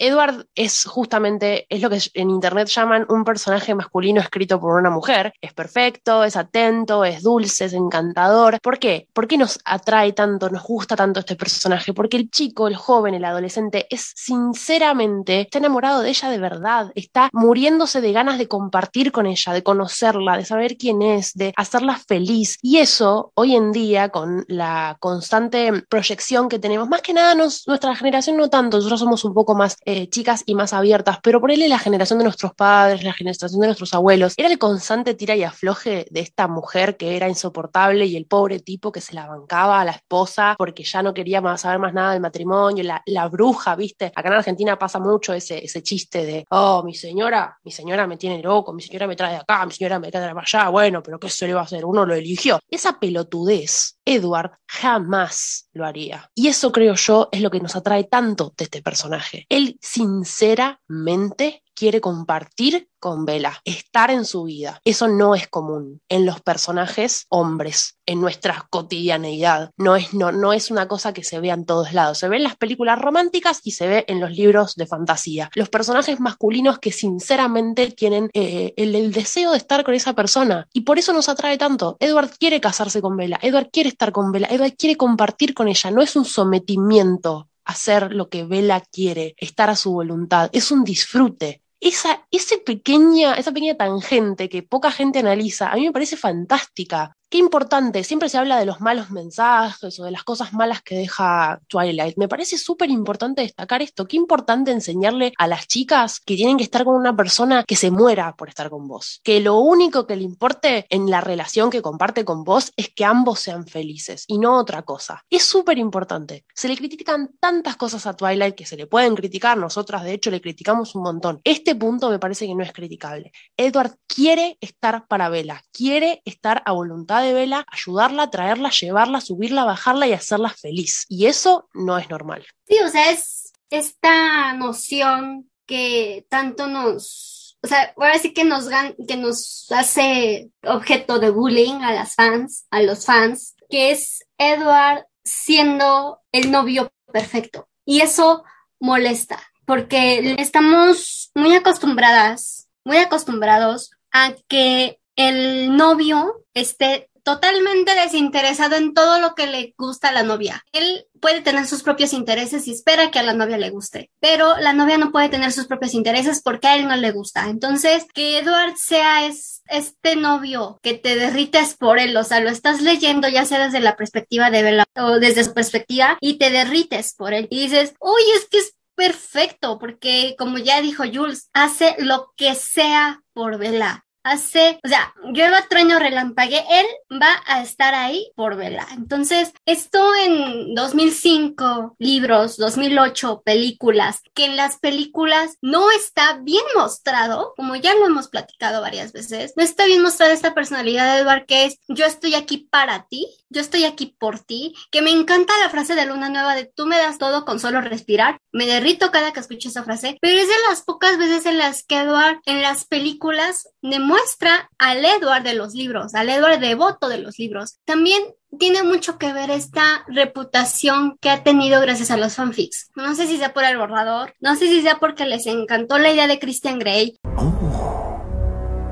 Edward 0.00 0.46
es 0.54 0.86
justamente, 0.86 1.66
es 1.68 1.82
lo 1.82 1.90
que 1.90 2.00
en 2.14 2.30
internet 2.30 2.68
llaman 2.68 3.06
un 3.10 3.22
personaje 3.22 3.74
masculino 3.74 4.20
escrito 4.20 4.58
por 4.58 4.80
una 4.80 4.88
mujer. 4.88 5.34
Es 5.42 5.52
perfecto, 5.52 6.24
es 6.24 6.36
atento, 6.36 7.04
es 7.04 7.22
dulce, 7.22 7.66
es 7.66 7.74
encantador. 7.74 8.58
¿Por 8.62 8.78
qué? 8.78 9.08
¿Por 9.12 9.28
qué 9.28 9.36
nos 9.36 9.58
atrae 9.64 10.14
tanto, 10.14 10.48
nos 10.48 10.62
gusta 10.62 10.96
tanto 10.96 11.20
este 11.20 11.36
personaje? 11.36 11.92
Porque 11.92 12.16
el 12.16 12.30
chico, 12.30 12.66
el 12.66 12.76
joven, 12.76 13.12
el 13.12 13.26
adolescente 13.26 13.86
es 13.90 14.12
sinceramente, 14.16 15.42
está 15.42 15.58
enamorado 15.58 16.00
de 16.00 16.08
ella 16.08 16.30
de 16.30 16.38
verdad, 16.38 16.90
está 16.94 17.28
muriéndose 17.34 18.00
de 18.00 18.12
ganas 18.12 18.38
de 18.38 18.48
compartir 18.48 19.12
con 19.12 19.26
ella, 19.26 19.52
de 19.52 19.62
conocerla, 19.62 20.38
de 20.38 20.46
saber 20.46 20.78
quién 20.78 21.02
es, 21.02 21.34
de 21.34 21.52
hacerla 21.56 21.98
feliz. 21.98 22.56
Y 22.62 22.78
eso, 22.78 23.32
hoy 23.34 23.54
en 23.54 23.70
día, 23.70 24.08
con 24.08 24.46
la 24.48 24.96
constante 24.98 25.84
proyección 25.90 26.48
que 26.48 26.58
tenemos, 26.58 26.88
más 26.88 27.02
que 27.02 27.12
nada 27.12 27.34
nuestra 27.34 27.94
generación 27.94 28.38
no 28.38 28.48
tanto, 28.48 28.78
nosotros 28.78 29.00
somos 29.00 29.26
un 29.26 29.34
poco 29.34 29.54
más 29.54 29.76
eh, 29.90 30.08
chicas 30.08 30.44
y 30.46 30.54
más 30.54 30.72
abiertas, 30.72 31.18
pero 31.22 31.40
por 31.40 31.50
él 31.50 31.68
la 31.68 31.78
generación 31.78 32.18
de 32.20 32.24
nuestros 32.24 32.54
padres, 32.54 33.02
la 33.02 33.12
generación 33.12 33.60
de 33.60 33.66
nuestros 33.66 33.92
abuelos, 33.92 34.34
era 34.36 34.48
el 34.48 34.58
constante 34.58 35.14
tira 35.14 35.34
y 35.34 35.42
afloje 35.42 36.06
de 36.10 36.20
esta 36.20 36.46
mujer 36.46 36.96
que 36.96 37.16
era 37.16 37.28
insoportable 37.28 38.06
y 38.06 38.16
el 38.16 38.26
pobre 38.26 38.60
tipo 38.60 38.92
que 38.92 39.00
se 39.00 39.14
la 39.14 39.26
bancaba 39.26 39.80
a 39.80 39.84
la 39.84 39.90
esposa 39.90 40.54
porque 40.56 40.84
ya 40.84 41.02
no 41.02 41.12
quería 41.12 41.40
más 41.40 41.62
saber 41.62 41.80
más 41.80 41.92
nada 41.92 42.12
del 42.12 42.20
matrimonio, 42.20 42.84
la, 43.04 43.28
bruja, 43.28 43.74
¿viste? 43.74 44.12
Acá 44.14 44.28
en 44.28 44.34
Argentina 44.34 44.78
pasa 44.78 44.98
mucho 44.98 45.32
ese, 45.32 45.64
ese 45.64 45.82
chiste 45.82 46.24
de, 46.24 46.44
oh, 46.50 46.82
mi 46.84 46.94
señora, 46.94 47.58
mi 47.64 47.72
señora 47.72 48.06
me 48.06 48.16
tiene 48.16 48.40
loco, 48.42 48.72
mi 48.72 48.82
señora 48.82 49.06
me 49.06 49.16
trae 49.16 49.32
de 49.32 49.38
acá, 49.38 49.66
mi 49.66 49.72
señora 49.72 49.98
me 49.98 50.10
trae 50.10 50.32
de 50.32 50.40
allá, 50.40 50.68
bueno, 50.68 51.02
pero 51.02 51.18
¿qué 51.18 51.28
se 51.28 51.46
le 51.46 51.54
va 51.54 51.60
a 51.60 51.64
hacer? 51.64 51.84
Uno 51.84 52.06
lo 52.06 52.14
eligió. 52.14 52.60
Esa 52.68 52.98
pelotudez, 52.98 53.98
Edward 54.10 54.52
jamás 54.66 55.68
lo 55.72 55.86
haría. 55.86 56.30
Y 56.34 56.48
eso 56.48 56.72
creo 56.72 56.94
yo 56.94 57.28
es 57.30 57.40
lo 57.40 57.50
que 57.50 57.60
nos 57.60 57.76
atrae 57.76 58.04
tanto 58.04 58.52
de 58.56 58.64
este 58.64 58.82
personaje. 58.82 59.46
Él 59.48 59.78
sinceramente 59.80 61.62
quiere 61.80 62.02
compartir 62.02 62.90
con 62.98 63.24
Bella, 63.24 63.58
estar 63.64 64.10
en 64.10 64.26
su 64.26 64.44
vida. 64.44 64.82
Eso 64.84 65.08
no 65.08 65.34
es 65.34 65.48
común 65.48 66.02
en 66.10 66.26
los 66.26 66.42
personajes 66.42 67.24
hombres, 67.30 67.96
en 68.04 68.20
nuestra 68.20 68.66
cotidianeidad. 68.68 69.70
No 69.78 69.96
es, 69.96 70.12
no, 70.12 70.30
no 70.30 70.52
es 70.52 70.70
una 70.70 70.88
cosa 70.88 71.14
que 71.14 71.24
se 71.24 71.40
vea 71.40 71.54
en 71.54 71.64
todos 71.64 71.94
lados. 71.94 72.18
Se 72.18 72.28
ve 72.28 72.36
en 72.36 72.42
las 72.42 72.56
películas 72.56 72.98
románticas 72.98 73.62
y 73.64 73.70
se 73.70 73.88
ve 73.88 74.04
en 74.08 74.20
los 74.20 74.32
libros 74.32 74.74
de 74.74 74.86
fantasía. 74.86 75.48
Los 75.54 75.70
personajes 75.70 76.20
masculinos 76.20 76.80
que 76.80 76.92
sinceramente 76.92 77.90
tienen 77.92 78.28
eh, 78.34 78.74
el, 78.76 78.94
el, 78.94 79.10
deseo 79.10 79.52
de 79.52 79.56
estar 79.56 79.82
con 79.82 79.94
esa 79.94 80.12
persona. 80.12 80.68
Y 80.74 80.82
por 80.82 80.98
eso 80.98 81.14
nos 81.14 81.30
atrae 81.30 81.56
tanto. 81.56 81.96
Edward 81.98 82.32
quiere 82.38 82.60
casarse 82.60 83.00
con 83.00 83.16
Bella, 83.16 83.38
Edward 83.40 83.70
quiere 83.72 83.88
estar 83.88 84.12
con 84.12 84.32
Bella, 84.32 84.48
Edward 84.50 84.76
quiere 84.76 84.96
compartir 84.98 85.54
con 85.54 85.66
ella. 85.66 85.90
No 85.90 86.02
es 86.02 86.14
un 86.14 86.26
sometimiento 86.26 87.48
hacer 87.64 88.12
lo 88.12 88.28
que 88.28 88.44
Bella 88.44 88.80
quiere, 88.80 89.34
estar 89.38 89.70
a 89.70 89.76
su 89.76 89.92
voluntad, 89.92 90.50
es 90.52 90.70
un 90.70 90.84
disfrute. 90.84 91.62
Esa, 91.80 92.26
ese 92.30 92.58
pequeña, 92.58 93.34
esa 93.34 93.52
pequeña 93.52 93.76
tangente 93.76 94.48
que 94.50 94.62
poca 94.62 94.90
gente 94.92 95.18
analiza, 95.20 95.70
a 95.72 95.76
mí 95.76 95.84
me 95.86 95.92
parece 95.92 96.16
fantástica. 96.16 97.16
Qué 97.30 97.38
importante, 97.38 98.02
siempre 98.02 98.28
se 98.28 98.38
habla 98.38 98.58
de 98.58 98.66
los 98.66 98.80
malos 98.80 99.12
mensajes 99.12 100.00
o 100.00 100.04
de 100.04 100.10
las 100.10 100.24
cosas 100.24 100.52
malas 100.52 100.82
que 100.82 100.96
deja 100.96 101.60
Twilight. 101.68 102.16
Me 102.16 102.26
parece 102.26 102.58
súper 102.58 102.90
importante 102.90 103.42
destacar 103.42 103.82
esto. 103.82 104.08
Qué 104.08 104.16
importante 104.16 104.72
enseñarle 104.72 105.32
a 105.38 105.46
las 105.46 105.68
chicas 105.68 106.18
que 106.18 106.34
tienen 106.34 106.56
que 106.56 106.64
estar 106.64 106.84
con 106.84 106.96
una 106.96 107.14
persona 107.14 107.62
que 107.62 107.76
se 107.76 107.92
muera 107.92 108.34
por 108.34 108.48
estar 108.48 108.68
con 108.68 108.88
vos. 108.88 109.20
Que 109.22 109.38
lo 109.38 109.60
único 109.60 110.08
que 110.08 110.16
le 110.16 110.24
importe 110.24 110.86
en 110.90 111.08
la 111.08 111.20
relación 111.20 111.70
que 111.70 111.82
comparte 111.82 112.24
con 112.24 112.42
vos 112.42 112.72
es 112.76 112.88
que 112.88 113.04
ambos 113.04 113.38
sean 113.38 113.64
felices 113.64 114.24
y 114.26 114.38
no 114.38 114.58
otra 114.58 114.82
cosa. 114.82 115.24
Es 115.30 115.44
súper 115.44 115.78
importante. 115.78 116.44
Se 116.52 116.66
le 116.66 116.76
critican 116.76 117.30
tantas 117.38 117.76
cosas 117.76 118.08
a 118.08 118.16
Twilight 118.16 118.56
que 118.56 118.66
se 118.66 118.76
le 118.76 118.88
pueden 118.88 119.14
criticar. 119.14 119.56
Nosotras, 119.56 120.02
de 120.02 120.14
hecho, 120.14 120.32
le 120.32 120.40
criticamos 120.40 120.96
un 120.96 121.04
montón. 121.04 121.40
Este 121.44 121.76
punto 121.76 122.10
me 122.10 122.18
parece 122.18 122.48
que 122.48 122.56
no 122.56 122.64
es 122.64 122.72
criticable. 122.72 123.30
Edward 123.56 123.94
quiere 124.08 124.58
estar 124.60 125.06
para 125.06 125.28
Bella, 125.28 125.62
quiere 125.70 126.22
estar 126.24 126.64
a 126.66 126.72
voluntad 126.72 127.19
de 127.20 127.32
Vela, 127.32 127.66
ayudarla, 127.70 128.30
traerla, 128.30 128.70
llevarla, 128.70 129.20
subirla, 129.20 129.64
bajarla 129.64 130.06
y 130.06 130.12
hacerla 130.12 130.50
feliz. 130.50 131.06
Y 131.08 131.26
eso 131.26 131.68
no 131.74 131.98
es 131.98 132.08
normal. 132.10 132.46
Sí, 132.68 132.78
o 132.84 132.88
sea, 132.88 133.10
es 133.10 133.52
esta 133.70 134.52
noción 134.54 135.50
que 135.66 136.26
tanto 136.28 136.66
nos, 136.66 137.56
o 137.62 137.68
sea, 137.68 137.92
ahora 137.96 138.18
sí 138.18 138.34
que 138.34 138.44
nos, 138.44 138.68
que 139.06 139.16
nos 139.16 139.66
hace 139.70 140.50
objeto 140.64 141.18
de 141.18 141.30
bullying 141.30 141.82
a 141.82 141.92
las 141.92 142.14
fans, 142.14 142.66
a 142.70 142.82
los 142.82 143.06
fans, 143.06 143.54
que 143.68 143.92
es 143.92 144.24
Edward 144.38 145.06
siendo 145.24 146.20
el 146.32 146.50
novio 146.50 146.92
perfecto. 147.12 147.68
Y 147.84 148.00
eso 148.00 148.44
molesta, 148.80 149.40
porque 149.64 150.34
estamos 150.38 151.30
muy 151.34 151.54
acostumbradas, 151.54 152.68
muy 152.84 152.96
acostumbrados 152.96 153.92
a 154.10 154.34
que 154.48 154.98
el 155.16 155.76
novio 155.76 156.44
esté 156.54 157.09
totalmente 157.30 157.94
desinteresado 157.94 158.74
en 158.74 158.92
todo 158.92 159.20
lo 159.20 159.36
que 159.36 159.46
le 159.46 159.72
gusta 159.78 160.08
a 160.08 160.12
la 160.12 160.24
novia. 160.24 160.64
Él 160.72 161.06
puede 161.20 161.42
tener 161.42 161.66
sus 161.68 161.84
propios 161.84 162.12
intereses 162.12 162.66
y 162.66 162.72
espera 162.72 163.12
que 163.12 163.20
a 163.20 163.22
la 163.22 163.34
novia 163.34 163.56
le 163.56 163.70
guste, 163.70 164.10
pero 164.18 164.56
la 164.56 164.72
novia 164.72 164.98
no 164.98 165.12
puede 165.12 165.28
tener 165.28 165.52
sus 165.52 165.66
propios 165.66 165.94
intereses 165.94 166.42
porque 166.42 166.66
a 166.66 166.76
él 166.76 166.88
no 166.88 166.96
le 166.96 167.12
gusta. 167.12 167.48
Entonces, 167.48 168.04
que 168.14 168.38
Edward 168.38 168.76
sea 168.76 169.24
este 169.26 170.16
novio 170.16 170.80
que 170.82 170.94
te 170.94 171.14
derrites 171.14 171.76
por 171.76 172.00
él, 172.00 172.16
o 172.16 172.24
sea, 172.24 172.40
lo 172.40 172.50
estás 172.50 172.80
leyendo 172.80 173.28
ya 173.28 173.44
sea 173.44 173.64
desde 173.64 173.78
la 173.78 173.96
perspectiva 173.96 174.50
de 174.50 174.64
Bella 174.64 174.84
o 174.96 175.20
desde 175.20 175.44
su 175.44 175.54
perspectiva 175.54 176.18
y 176.20 176.38
te 176.38 176.50
derrites 176.50 177.14
por 177.14 177.32
él 177.32 177.46
y 177.50 177.68
dices, 177.68 177.94
uy, 178.00 178.22
es 178.36 178.48
que 178.48 178.58
es 178.58 178.74
perfecto 178.96 179.78
porque 179.78 180.34
como 180.36 180.58
ya 180.58 180.80
dijo 180.80 181.04
Jules, 181.04 181.48
hace 181.52 181.94
lo 181.98 182.32
que 182.36 182.56
sea 182.56 183.22
por 183.32 183.56
Bella 183.58 184.04
hace, 184.22 184.78
o 184.84 184.88
sea, 184.88 185.14
llueva, 185.32 185.66
trueno, 185.68 185.98
relampague, 185.98 186.64
él 186.70 186.86
va 187.20 187.42
a 187.46 187.62
estar 187.62 187.94
ahí 187.94 188.30
por 188.34 188.56
vela. 188.56 188.86
Entonces, 188.92 189.52
esto 189.66 190.14
en 190.14 190.74
2005, 190.74 191.96
libros, 191.98 192.56
2008, 192.56 193.42
películas, 193.44 194.20
que 194.34 194.46
en 194.46 194.56
las 194.56 194.78
películas 194.78 195.56
no 195.62 195.90
está 195.90 196.38
bien 196.42 196.64
mostrado, 196.74 197.54
como 197.56 197.76
ya 197.76 197.94
lo 197.94 198.06
hemos 198.06 198.28
platicado 198.28 198.80
varias 198.80 199.12
veces, 199.12 199.52
no 199.56 199.62
está 199.62 199.86
bien 199.86 200.02
mostrada 200.02 200.32
esta 200.32 200.54
personalidad 200.54 201.14
de 201.14 201.22
Edward 201.22 201.46
que 201.46 201.64
es 201.66 201.78
yo 201.88 202.04
estoy 202.04 202.34
aquí 202.34 202.58
para 202.70 203.06
ti, 203.08 203.26
yo 203.50 203.60
estoy 203.60 203.84
aquí 203.84 204.14
por 204.18 204.38
ti, 204.38 204.74
que 204.90 205.02
me 205.02 205.10
encanta 205.10 205.52
la 205.60 205.68
frase 205.68 205.94
de 205.94 206.06
Luna 206.06 206.28
Nueva 206.28 206.54
de 206.54 206.64
tú 206.64 206.86
me 206.86 206.96
das 206.96 207.18
todo 207.18 207.44
con 207.44 207.60
solo 207.60 207.80
respirar, 207.80 208.38
me 208.52 208.66
derrito 208.66 209.10
cada 209.10 209.32
que 209.32 209.40
escucho 209.40 209.68
esa 209.68 209.84
frase, 209.84 210.16
pero 210.20 210.40
es 210.40 210.48
de 210.48 210.54
las 210.68 210.82
pocas 210.82 211.18
veces 211.18 211.46
en 211.46 211.58
las 211.58 211.82
que 211.84 211.98
Edward 211.98 212.40
en 212.46 212.62
las 212.62 212.86
películas 212.86 213.68
demuestra 213.82 214.70
al 214.78 215.04
Edward 215.04 215.42
de 215.42 215.54
los 215.54 215.74
libros, 215.74 216.14
al 216.14 216.30
Edward 216.30 216.60
devoto 216.60 217.08
de 217.08 217.18
los 217.18 217.38
libros. 217.38 217.78
También 217.84 218.22
tiene 218.58 218.82
mucho 218.82 219.18
que 219.18 219.32
ver 219.32 219.50
esta 219.50 220.04
reputación 220.08 221.16
que 221.20 221.30
ha 221.30 221.42
tenido 221.42 221.80
gracias 221.80 222.10
a 222.10 222.16
los 222.16 222.34
fanfics. 222.34 222.90
No 222.96 223.14
sé 223.14 223.26
si 223.26 223.36
sea 223.36 223.52
por 223.52 223.64
el 223.64 223.78
borrador, 223.78 224.34
no 224.40 224.56
sé 224.56 224.66
si 224.66 224.82
sea 224.82 224.98
porque 224.98 225.24
les 225.26 225.46
encantó 225.46 225.98
la 225.98 226.12
idea 226.12 226.26
de 226.26 226.38
Christian 226.38 226.78
Grey. 226.78 227.18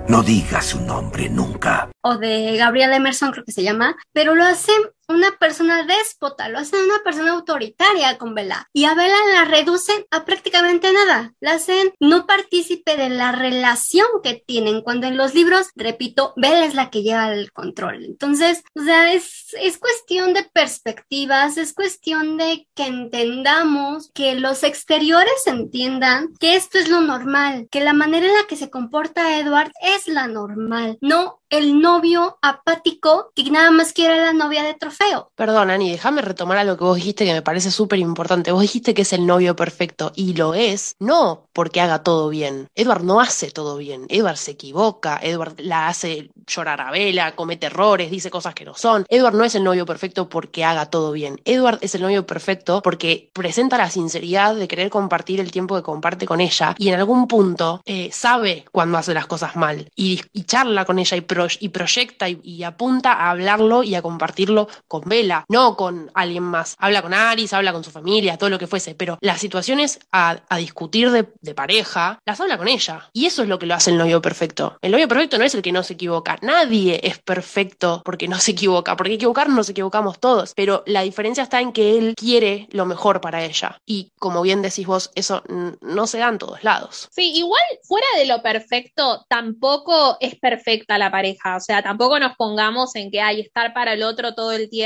No 0.09 0.23
digas 0.23 0.65
su 0.65 0.81
nombre 0.81 1.29
nunca. 1.29 1.91
O 2.01 2.17
de 2.17 2.57
Gabriel 2.57 2.95
Emerson, 2.95 3.31
creo 3.31 3.45
que 3.45 3.53
se 3.53 3.63
llama, 3.63 3.95
pero 4.15 4.35
lo 4.35 4.43
hacen 4.43 4.75
una 5.09 5.33
persona 5.39 5.85
déspota, 5.85 6.49
lo 6.49 6.59
hacen 6.59 6.85
una 6.85 7.03
persona 7.03 7.33
autoritaria 7.33 8.19
con 8.19 8.35
Bella. 8.35 8.69
Y 8.73 8.85
a 8.85 8.95
Bella 8.95 9.17
la 9.33 9.45
reducen 9.45 10.05
a 10.11 10.25
prácticamente 10.25 10.93
nada. 10.93 11.35
La 11.41 11.53
hacen 11.53 11.93
no 11.99 12.27
partícipe 12.27 12.97
de 12.97 13.09
la 13.09 13.33
relación 13.33 14.07
que 14.23 14.35
tienen, 14.35 14.83
cuando 14.83 15.07
en 15.07 15.17
los 15.17 15.35
libros, 15.35 15.71
repito, 15.75 16.35
Bella 16.37 16.65
es 16.65 16.75
la 16.75 16.91
que 16.91 17.03
lleva 17.03 17.33
el 17.33 17.53
control. 17.53 18.05
Entonces, 18.05 18.63
o 18.75 18.83
sea, 18.83 19.13
es, 19.13 19.55
es 19.61 19.79
cuestión 19.79 20.35
de 20.35 20.45
perspectivas, 20.45 21.57
es 21.57 21.73
cuestión 21.73 22.37
de 22.37 22.69
que 22.75 22.87
entendamos, 22.87 24.11
que 24.13 24.35
los 24.35 24.63
exteriores 24.63 25.47
entiendan 25.47 26.29
que 26.39 26.55
esto 26.55 26.79
es 26.79 26.89
lo 26.89 27.01
normal, 27.01 27.69
que 27.71 27.81
la 27.81 27.93
manera 27.93 28.27
en 28.27 28.35
la 28.35 28.47
que 28.47 28.57
se 28.57 28.71
comporta 28.71 29.39
Edward 29.39 29.73
es 29.81 30.09
la 30.09 30.29
normal, 30.29 30.99
no 31.01 31.41
el 31.51 31.81
novio 31.81 32.39
apático 32.43 33.33
que 33.35 33.45
nada 33.45 33.71
más 33.71 33.93
quiere 33.93 34.21
a 34.21 34.27
la 34.27 34.33
novia 34.33 34.63
de 34.63 34.75
trofeo. 34.75 34.98
Perdón, 35.39 35.71
Ani, 35.71 35.93
déjame 35.93 36.21
retomar 36.21 36.59
a 36.59 36.65
lo 36.65 36.77
que 36.77 36.83
vos 36.83 36.97
dijiste 36.97 37.25
que 37.25 37.33
me 37.33 37.43
parece 37.43 37.71
súper 37.71 38.01
importante. 38.01 38.51
Vos 38.51 38.61
dijiste 38.61 38.93
que 38.93 39.03
es 39.03 39.13
el 39.13 39.25
novio 39.25 39.55
perfecto 39.55 40.13
y 40.17 40.35
lo 40.35 40.55
es, 40.55 40.97
no 40.99 41.49
porque 41.53 41.81
haga 41.81 42.03
todo 42.03 42.29
bien. 42.29 42.69
Edward 42.75 43.05
no 43.05 43.21
hace 43.21 43.53
todo 43.53 43.77
bien. 43.77 44.07
Edward 44.09 44.37
se 44.37 44.53
equivoca, 44.53 45.19
Edward 45.23 45.55
la 45.59 45.87
hace 45.87 46.31
llorar 46.47 46.81
a 46.81 46.91
vela, 46.91 47.37
comete 47.37 47.67
errores, 47.67 48.11
dice 48.11 48.31
cosas 48.31 48.55
que 48.55 48.65
no 48.65 48.75
son. 48.75 49.07
Edward 49.09 49.35
no 49.35 49.45
es 49.45 49.55
el 49.55 49.63
novio 49.63 49.87
perfecto 49.87 50.29
porque 50.29 50.65
haga 50.65 50.87
todo 50.87 51.13
bien. 51.13 51.41
Edward 51.45 51.79
es 51.83 51.95
el 51.95 52.03
novio 52.03 52.27
perfecto 52.27 52.83
porque 52.83 53.31
presenta 53.33 53.79
la 53.79 53.91
sinceridad 53.91 54.57
de 54.57 54.67
querer 54.67 54.91
compartir 54.91 55.39
el 55.39 55.53
tiempo 55.53 55.77
que 55.77 55.83
comparte 55.83 56.27
con 56.27 56.41
ella 56.41 56.75
y 56.79 56.89
en 56.89 56.95
algún 56.97 57.29
punto 57.29 57.81
eh, 57.87 58.11
sabe 58.13 58.65
cuando 58.73 58.99
hace 58.99 59.15
las 59.15 59.27
cosas 59.27 59.55
mal 59.55 59.89
y, 59.95 60.23
charla 60.49 60.87
con 60.87 60.99
ella 60.99 61.17
y 61.17 61.69
proyecta 61.69 62.29
y, 62.29 62.63
apunta 62.65 63.13
a 63.13 63.31
hablarlo 63.31 63.83
y 63.83 63.95
a 63.95 64.03
compartirlo 64.03 64.69
con 64.89 65.03
Vela, 65.03 65.45
no 65.49 65.77
con 65.77 66.11
alguien 66.15 66.43
más. 66.43 66.75
Habla 66.79 67.03
con 67.03 67.15
Aris, 67.15 67.53
habla 67.53 67.73
con 67.73 67.85
su 67.85 67.91
familia, 67.91 68.39
todo 68.39 68.51
lo 68.51 68.59
que 68.59 68.67
fuese, 68.67 68.95
pero 68.95 69.19
las 69.21 69.41
situaciones 69.41 70.01
a, 70.13 70.41
discutir 70.59 71.11
de, 71.11 71.29
de, 71.41 71.55
pareja, 71.55 72.19
las 72.27 72.41
habla 72.41 72.59
con 72.59 72.69
ella. 72.69 73.09
Y 73.13 73.27
eso 73.27 73.43
es 73.43 73.49
lo 73.49 73.59
que 73.59 73.67
lo 73.67 73.75
hace 73.75 73.91
el 73.91 73.99
novio 73.99 74.21
perfecto. 74.21 74.77
El 74.83 74.93
novio 74.93 75.07
perfecto 75.07 75.39
no 75.39 75.45
es 75.45 75.55
el 75.55 75.63
que 75.63 75.73
no 75.73 75.83
se 75.83 75.95
equivoca. 75.95 76.39
Nadie 76.43 77.01
es 77.03 77.19
perfecto 77.19 78.03
porque 78.05 78.27
no 78.27 78.39
se 78.39 78.53
equivoca, 78.53 78.97
porque 78.97 79.15
equivocar 79.15 79.49
nos 79.49 79.69
equivocamos 79.69 80.19
todos, 80.19 80.53
pero 80.55 80.83
la 80.87 81.03
diferencia 81.03 81.43
está 81.43 81.61
en 81.61 81.73
que 81.73 81.99
él 81.99 82.15
quiere 82.17 82.67
lo 82.71 82.87
mejor 82.87 83.21
para 83.21 83.45
ella. 83.45 83.81
Y 83.87 84.11
como 84.19 84.43
bien 84.43 84.63
decís 84.63 84.87
vos, 84.87 85.11
eso 85.15 85.43
no 85.81 86.07
se 86.07 86.19
da 86.19 86.29
en 86.29 86.39
todos 86.39 86.65
lados. 86.65 87.09
Sí, 87.13 87.33
igual 87.35 87.63
fuera 87.83 88.07
de 88.17 88.27
lo 88.27 88.43
perfecto, 88.43 89.25
tampoco 89.29 90.17
es 90.21 90.35
perfecta 90.37 90.99
la 90.99 91.11
pareja 91.11 91.39
o 91.57 91.61
sea, 91.61 91.83
tampoco 91.83 92.19
nos 92.19 92.37
pongamos 92.37 92.95
en 92.95 93.11
que 93.11 93.21
hay 93.21 93.41
estar 93.41 93.73
para 93.73 93.93
el 93.93 94.03
otro 94.03 94.35
todo 94.35 94.53
el 94.53 94.71
tiempo, 94.71 94.78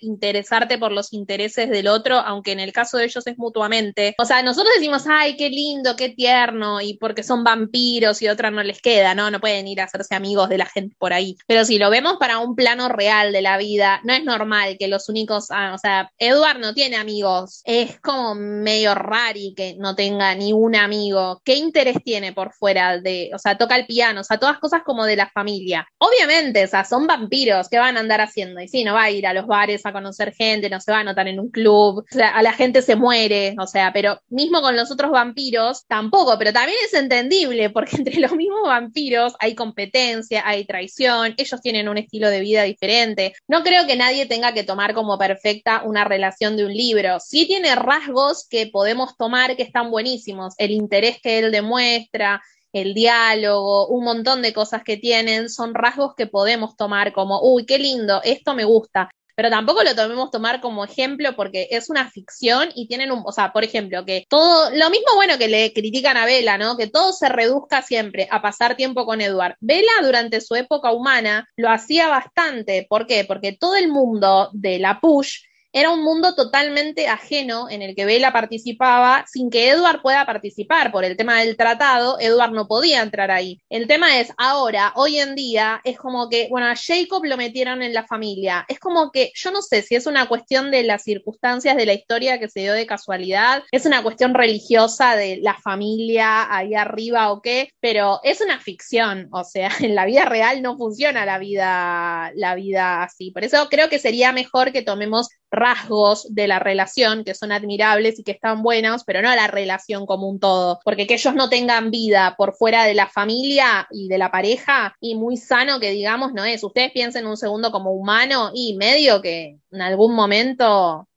interesarte 0.00 0.78
por 0.78 0.92
los 0.92 1.12
intereses 1.12 1.70
del 1.70 1.88
otro, 1.88 2.16
aunque 2.16 2.52
en 2.52 2.60
el 2.60 2.72
caso 2.72 2.98
de 2.98 3.04
ellos 3.04 3.26
es 3.26 3.38
mutuamente. 3.38 4.14
O 4.18 4.24
sea, 4.24 4.42
nosotros 4.42 4.72
decimos, 4.76 5.04
ay, 5.08 5.36
qué 5.36 5.50
lindo, 5.50 5.96
qué 5.96 6.10
tierno, 6.10 6.80
y 6.80 6.96
porque 6.98 7.22
son 7.22 7.44
vampiros 7.44 8.22
y 8.22 8.28
otra 8.28 8.50
no 8.50 8.62
les 8.62 8.80
queda, 8.80 9.14
¿no? 9.14 9.30
No 9.30 9.40
pueden 9.40 9.66
ir 9.66 9.80
a 9.80 9.84
hacerse 9.84 10.14
amigos 10.14 10.48
de 10.48 10.58
la 10.58 10.66
gente 10.66 10.94
por 10.98 11.12
ahí. 11.12 11.36
Pero 11.46 11.64
si 11.64 11.78
lo 11.78 11.90
vemos 11.90 12.16
para 12.18 12.38
un 12.38 12.54
plano 12.54 12.88
real 12.88 13.32
de 13.32 13.42
la 13.42 13.56
vida, 13.58 14.00
no 14.04 14.12
es 14.12 14.24
normal 14.24 14.76
que 14.78 14.88
los 14.88 15.08
únicos, 15.08 15.46
ah, 15.50 15.72
o 15.74 15.78
sea, 15.78 16.10
Edward 16.18 16.58
no 16.58 16.74
tiene 16.74 16.96
amigos, 16.96 17.62
es 17.64 18.00
como 18.00 18.34
medio 18.34 18.94
rari 18.94 19.54
que 19.56 19.76
no 19.78 19.94
tenga 19.94 20.34
ni 20.34 20.52
un 20.52 20.76
amigo. 20.76 21.40
¿Qué 21.44 21.56
interés 21.56 21.96
tiene 22.04 22.32
por 22.32 22.52
fuera 22.52 22.98
de, 22.98 23.30
o 23.34 23.38
sea, 23.38 23.56
toca 23.56 23.76
el 23.76 23.86
piano, 23.86 24.20
o 24.20 24.24
sea, 24.24 24.38
todas 24.38 24.58
cosas 24.58 24.82
como 24.84 25.04
de 25.04 25.16
la 25.16 25.28
familia? 25.30 25.86
Obviamente, 25.98 26.64
o 26.64 26.68
sea, 26.68 26.84
son 26.84 27.06
vampiros, 27.06 27.68
¿qué 27.68 27.78
van 27.78 27.96
a 27.96 28.00
andar 28.00 28.20
haciendo? 28.20 28.60
Y 28.60 28.68
sí, 28.68 28.84
no 28.84 28.94
va 28.94 29.04
a 29.04 29.10
ir 29.10 29.23
a 29.26 29.34
los 29.34 29.46
bares 29.46 29.84
a 29.84 29.92
conocer 29.92 30.32
gente, 30.32 30.70
no 30.70 30.80
se 30.80 30.92
va 30.92 31.00
a 31.00 31.04
notar 31.04 31.28
en 31.28 31.40
un 31.40 31.50
club, 31.50 32.04
a 32.20 32.42
la 32.42 32.52
gente 32.52 32.82
se 32.82 32.96
muere, 32.96 33.54
o 33.58 33.66
sea, 33.66 33.92
pero 33.92 34.20
mismo 34.28 34.60
con 34.60 34.76
los 34.76 34.90
otros 34.90 35.10
vampiros, 35.10 35.84
tampoco, 35.86 36.36
pero 36.38 36.52
también 36.52 36.78
es 36.84 36.94
entendible, 36.94 37.70
porque 37.70 37.96
entre 37.98 38.20
los 38.20 38.32
mismos 38.32 38.62
vampiros 38.64 39.34
hay 39.40 39.54
competencia, 39.54 40.42
hay 40.46 40.64
traición, 40.64 41.34
ellos 41.36 41.60
tienen 41.60 41.88
un 41.88 41.98
estilo 41.98 42.28
de 42.30 42.40
vida 42.40 42.62
diferente. 42.62 43.34
No 43.48 43.62
creo 43.62 43.86
que 43.86 43.96
nadie 43.96 44.26
tenga 44.26 44.52
que 44.52 44.64
tomar 44.64 44.94
como 44.94 45.18
perfecta 45.18 45.82
una 45.84 46.04
relación 46.04 46.56
de 46.56 46.64
un 46.66 46.72
libro. 46.72 47.18
Sí 47.20 47.46
tiene 47.46 47.74
rasgos 47.74 48.46
que 48.48 48.66
podemos 48.66 49.16
tomar 49.16 49.56
que 49.56 49.62
están 49.62 49.90
buenísimos, 49.90 50.54
el 50.58 50.70
interés 50.70 51.20
que 51.22 51.38
él 51.38 51.52
demuestra, 51.52 52.42
el 52.82 52.94
diálogo, 52.94 53.88
un 53.88 54.04
montón 54.04 54.42
de 54.42 54.52
cosas 54.52 54.82
que 54.84 54.96
tienen, 54.96 55.48
son 55.48 55.74
rasgos 55.74 56.14
que 56.16 56.26
podemos 56.26 56.76
tomar 56.76 57.12
como, 57.12 57.40
uy, 57.42 57.66
qué 57.66 57.78
lindo, 57.78 58.20
esto 58.24 58.54
me 58.54 58.64
gusta. 58.64 59.10
pero 59.36 59.50
tampoco 59.50 59.82
lo 59.82 59.94
tomemos 59.96 60.30
tomar 60.30 60.60
como 60.60 60.84
ejemplo 60.84 61.34
porque 61.34 61.66
es 61.70 61.90
una 61.90 62.08
ficción 62.10 62.68
y 62.74 62.86
tienen 62.86 63.10
un, 63.10 63.22
o 63.26 63.32
sea, 63.32 63.52
por 63.52 63.64
ejemplo, 63.64 64.04
que 64.04 64.24
todo, 64.28 64.70
lo 64.70 64.90
mismo 64.90 65.14
bueno 65.16 65.38
que 65.38 65.48
le 65.48 65.72
critican 65.72 66.16
a 66.16 66.24
Vela, 66.26 66.56
¿no? 66.56 66.76
Que 66.76 66.86
todo 66.86 67.12
se 67.12 67.28
reduzca 67.28 67.82
siempre 67.82 68.28
a 68.30 68.40
pasar 68.42 68.76
tiempo 68.76 69.04
con 69.06 69.20
Edward. 69.20 69.56
Vela 69.60 69.92
durante 70.02 70.40
su 70.40 70.54
época 70.54 70.92
humana 70.92 71.48
lo 71.56 71.70
hacía 71.70 72.08
bastante, 72.08 72.86
¿por 72.88 73.06
qué? 73.06 73.24
Porque 73.24 73.52
todo 73.52 73.74
el 73.76 73.88
mundo 73.88 74.50
de 74.52 74.78
la 74.78 75.00
push 75.00 75.38
era 75.74 75.90
un 75.90 76.04
mundo 76.04 76.36
totalmente 76.36 77.08
ajeno 77.08 77.68
en 77.68 77.82
el 77.82 77.96
que 77.96 78.04
Bella 78.04 78.32
participaba 78.32 79.24
sin 79.26 79.50
que 79.50 79.70
Edward 79.70 80.02
pueda 80.02 80.24
participar. 80.24 80.92
Por 80.92 81.04
el 81.04 81.16
tema 81.16 81.40
del 81.40 81.56
tratado, 81.56 82.16
Edward 82.20 82.52
no 82.52 82.68
podía 82.68 83.02
entrar 83.02 83.32
ahí. 83.32 83.60
El 83.68 83.88
tema 83.88 84.20
es, 84.20 84.32
ahora, 84.38 84.92
hoy 84.94 85.18
en 85.18 85.34
día, 85.34 85.80
es 85.82 85.98
como 85.98 86.28
que, 86.28 86.46
bueno, 86.48 86.68
a 86.68 86.76
Jacob 86.76 87.24
lo 87.24 87.36
metieron 87.36 87.82
en 87.82 87.92
la 87.92 88.06
familia. 88.06 88.64
Es 88.68 88.78
como 88.78 89.10
que, 89.10 89.32
yo 89.34 89.50
no 89.50 89.62
sé 89.62 89.82
si 89.82 89.96
es 89.96 90.06
una 90.06 90.28
cuestión 90.28 90.70
de 90.70 90.84
las 90.84 91.02
circunstancias 91.02 91.76
de 91.76 91.86
la 91.86 91.94
historia 91.94 92.38
que 92.38 92.48
se 92.48 92.60
dio 92.60 92.72
de 92.72 92.86
casualidad, 92.86 93.64
es 93.72 93.84
una 93.84 94.04
cuestión 94.04 94.32
religiosa 94.32 95.16
de 95.16 95.40
la 95.42 95.54
familia 95.54 96.54
ahí 96.54 96.76
arriba 96.76 97.32
o 97.32 97.42
qué, 97.42 97.70
pero 97.80 98.20
es 98.22 98.40
una 98.40 98.60
ficción. 98.60 99.26
O 99.32 99.42
sea, 99.42 99.70
en 99.80 99.96
la 99.96 100.06
vida 100.06 100.24
real 100.24 100.62
no 100.62 100.76
funciona 100.76 101.26
la 101.26 101.38
vida, 101.38 102.30
la 102.36 102.54
vida 102.54 103.02
así. 103.02 103.32
Por 103.32 103.42
eso 103.42 103.66
creo 103.68 103.88
que 103.88 103.98
sería 103.98 104.30
mejor 104.30 104.70
que 104.70 104.82
tomemos 104.82 105.30
rasgos 105.54 106.26
de 106.34 106.46
la 106.48 106.58
relación 106.58 107.24
que 107.24 107.34
son 107.34 107.52
admirables 107.52 108.18
y 108.18 108.24
que 108.24 108.32
están 108.32 108.62
buenos, 108.62 109.04
pero 109.04 109.22
no 109.22 109.34
la 109.34 109.46
relación 109.46 110.06
como 110.06 110.28
un 110.28 110.40
todo, 110.40 110.80
porque 110.84 111.06
que 111.06 111.14
ellos 111.14 111.34
no 111.34 111.48
tengan 111.48 111.90
vida 111.90 112.34
por 112.36 112.54
fuera 112.54 112.84
de 112.84 112.94
la 112.94 113.06
familia 113.06 113.86
y 113.90 114.08
de 114.08 114.18
la 114.18 114.30
pareja 114.30 114.94
y 115.00 115.14
muy 115.14 115.36
sano 115.36 115.80
que 115.80 115.90
digamos 115.90 116.32
no 116.32 116.44
es. 116.44 116.62
Ustedes 116.62 116.92
piensen 116.92 117.26
un 117.26 117.36
segundo 117.36 117.70
como 117.70 117.92
humano 117.92 118.50
y 118.54 118.76
medio 118.76 119.22
que 119.22 119.58
en 119.70 119.82
algún 119.82 120.14
momento 120.14 121.08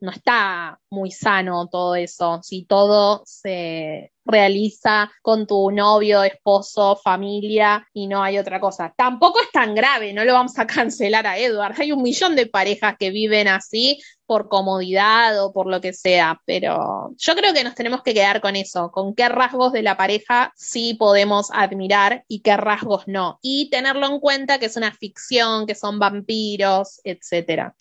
no 0.00 0.10
está 0.10 0.78
muy 0.90 1.10
sano 1.10 1.68
todo 1.70 1.94
eso, 1.94 2.40
si 2.42 2.64
todo 2.64 3.22
se 3.26 4.12
realiza 4.24 5.10
con 5.22 5.46
tu 5.46 5.70
novio, 5.70 6.22
esposo, 6.22 6.96
familia 7.02 7.88
y 7.94 8.06
no 8.06 8.22
hay 8.22 8.38
otra 8.38 8.60
cosa. 8.60 8.92
Tampoco 8.96 9.40
es 9.40 9.50
tan 9.50 9.74
grave, 9.74 10.12
no 10.12 10.24
lo 10.24 10.34
vamos 10.34 10.58
a 10.58 10.66
cancelar 10.66 11.26
a 11.26 11.38
Edward. 11.38 11.74
Hay 11.80 11.92
un 11.92 12.02
millón 12.02 12.36
de 12.36 12.46
parejas 12.46 12.96
que 12.98 13.10
viven 13.10 13.48
así 13.48 13.98
por 14.26 14.50
comodidad 14.50 15.42
o 15.42 15.54
por 15.54 15.66
lo 15.66 15.80
que 15.80 15.94
sea, 15.94 16.38
pero 16.44 17.14
yo 17.16 17.34
creo 17.34 17.54
que 17.54 17.64
nos 17.64 17.74
tenemos 17.74 18.02
que 18.02 18.12
quedar 18.12 18.42
con 18.42 18.56
eso, 18.56 18.90
con 18.90 19.14
qué 19.14 19.26
rasgos 19.30 19.72
de 19.72 19.82
la 19.82 19.96
pareja 19.96 20.52
sí 20.54 20.92
podemos 20.92 21.48
admirar 21.50 22.24
y 22.28 22.40
qué 22.40 22.58
rasgos 22.58 23.04
no. 23.06 23.38
Y 23.40 23.70
tenerlo 23.70 24.06
en 24.06 24.20
cuenta 24.20 24.58
que 24.58 24.66
es 24.66 24.76
una 24.76 24.92
ficción, 24.92 25.66
que 25.66 25.74
son 25.74 25.98
vampiros. 25.98 27.00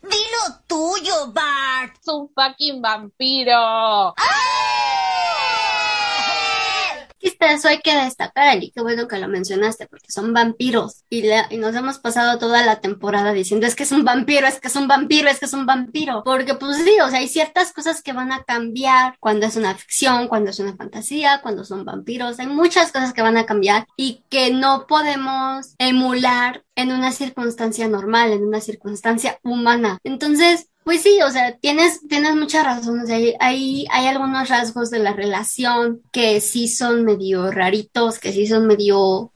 Dilo 0.02 0.37
tuyo, 0.68 1.32
Bart. 1.32 1.98
Es 2.00 2.08
un 2.08 2.30
fucking 2.34 2.82
vampiro. 2.82 4.14
Eso 7.22 7.68
hay 7.68 7.80
que 7.80 7.96
destacar, 7.96 8.48
Ali, 8.48 8.72
qué 8.72 8.82
bueno 8.82 9.08
que 9.08 9.18
lo 9.18 9.28
mencionaste, 9.28 9.88
porque 9.88 10.12
son 10.12 10.34
vampiros 10.34 11.04
y, 11.10 11.24
y 11.50 11.58
nos 11.58 11.76
hemos 11.76 12.00
pasado 12.00 12.38
toda 12.38 12.66
la 12.66 12.82
temporada 12.82 13.34
diciendo 13.34 13.68
es 13.68 13.76
que 13.76 13.84
es 13.84 13.92
un 13.92 14.04
vampiro, 14.04 14.48
es 14.48 14.60
que 14.60 14.68
es 14.68 14.76
un 14.76 14.88
vampiro, 14.88 15.30
es 15.30 15.40
que 15.40 15.46
es 15.46 15.54
un 15.54 15.66
vampiro, 15.66 16.24
porque 16.24 16.56
pues 16.56 16.78
sí, 16.78 17.00
o 17.04 17.10
sea, 17.10 17.20
hay 17.20 17.28
ciertas 17.28 17.74
cosas 17.74 18.02
que 18.02 18.14
van 18.14 18.32
a 18.32 18.44
cambiar 18.44 19.16
cuando 19.20 19.46
es 19.46 19.56
una 19.56 19.76
ficción, 19.76 20.28
cuando 20.28 20.52
es 20.52 20.60
una 20.60 20.76
fantasía, 20.76 21.42
cuando 21.42 21.64
son 21.64 21.86
vampiros, 21.86 22.40
hay 22.40 22.48
muchas 22.48 22.92
cosas 22.92 23.14
que 23.14 23.22
van 23.22 23.38
a 23.38 23.46
cambiar 23.46 23.88
y 23.96 24.24
que 24.30 24.52
no 24.52 24.86
podemos 24.88 25.76
emular 25.78 26.64
en 26.76 26.92
una 26.92 27.12
circunstancia 27.12 27.88
normal, 27.88 28.32
en 28.32 28.46
una 28.46 28.62
circunstancia 28.62 29.40
humana. 29.44 29.98
Entonces, 30.04 30.68
pues 30.88 31.02
sí, 31.04 31.20
o 31.22 31.30
sea, 31.30 31.58
tienes, 31.58 32.00
tienes 32.08 32.34
mucha 32.38 32.64
razón. 32.64 33.02
O 33.02 33.06
sea, 33.06 33.18
hay, 33.42 33.86
hay, 33.92 34.08
algunos 34.08 34.48
rasgos 34.48 34.90
de 34.90 35.00
la 35.00 35.12
relación 35.12 36.02
que 36.14 36.40
sí 36.40 36.70
son 36.70 37.04
medio 37.04 37.52
raritos, 37.52 38.20
que 38.20 38.32
sí 38.32 38.48
son 38.48 38.68
medio. 38.68 39.34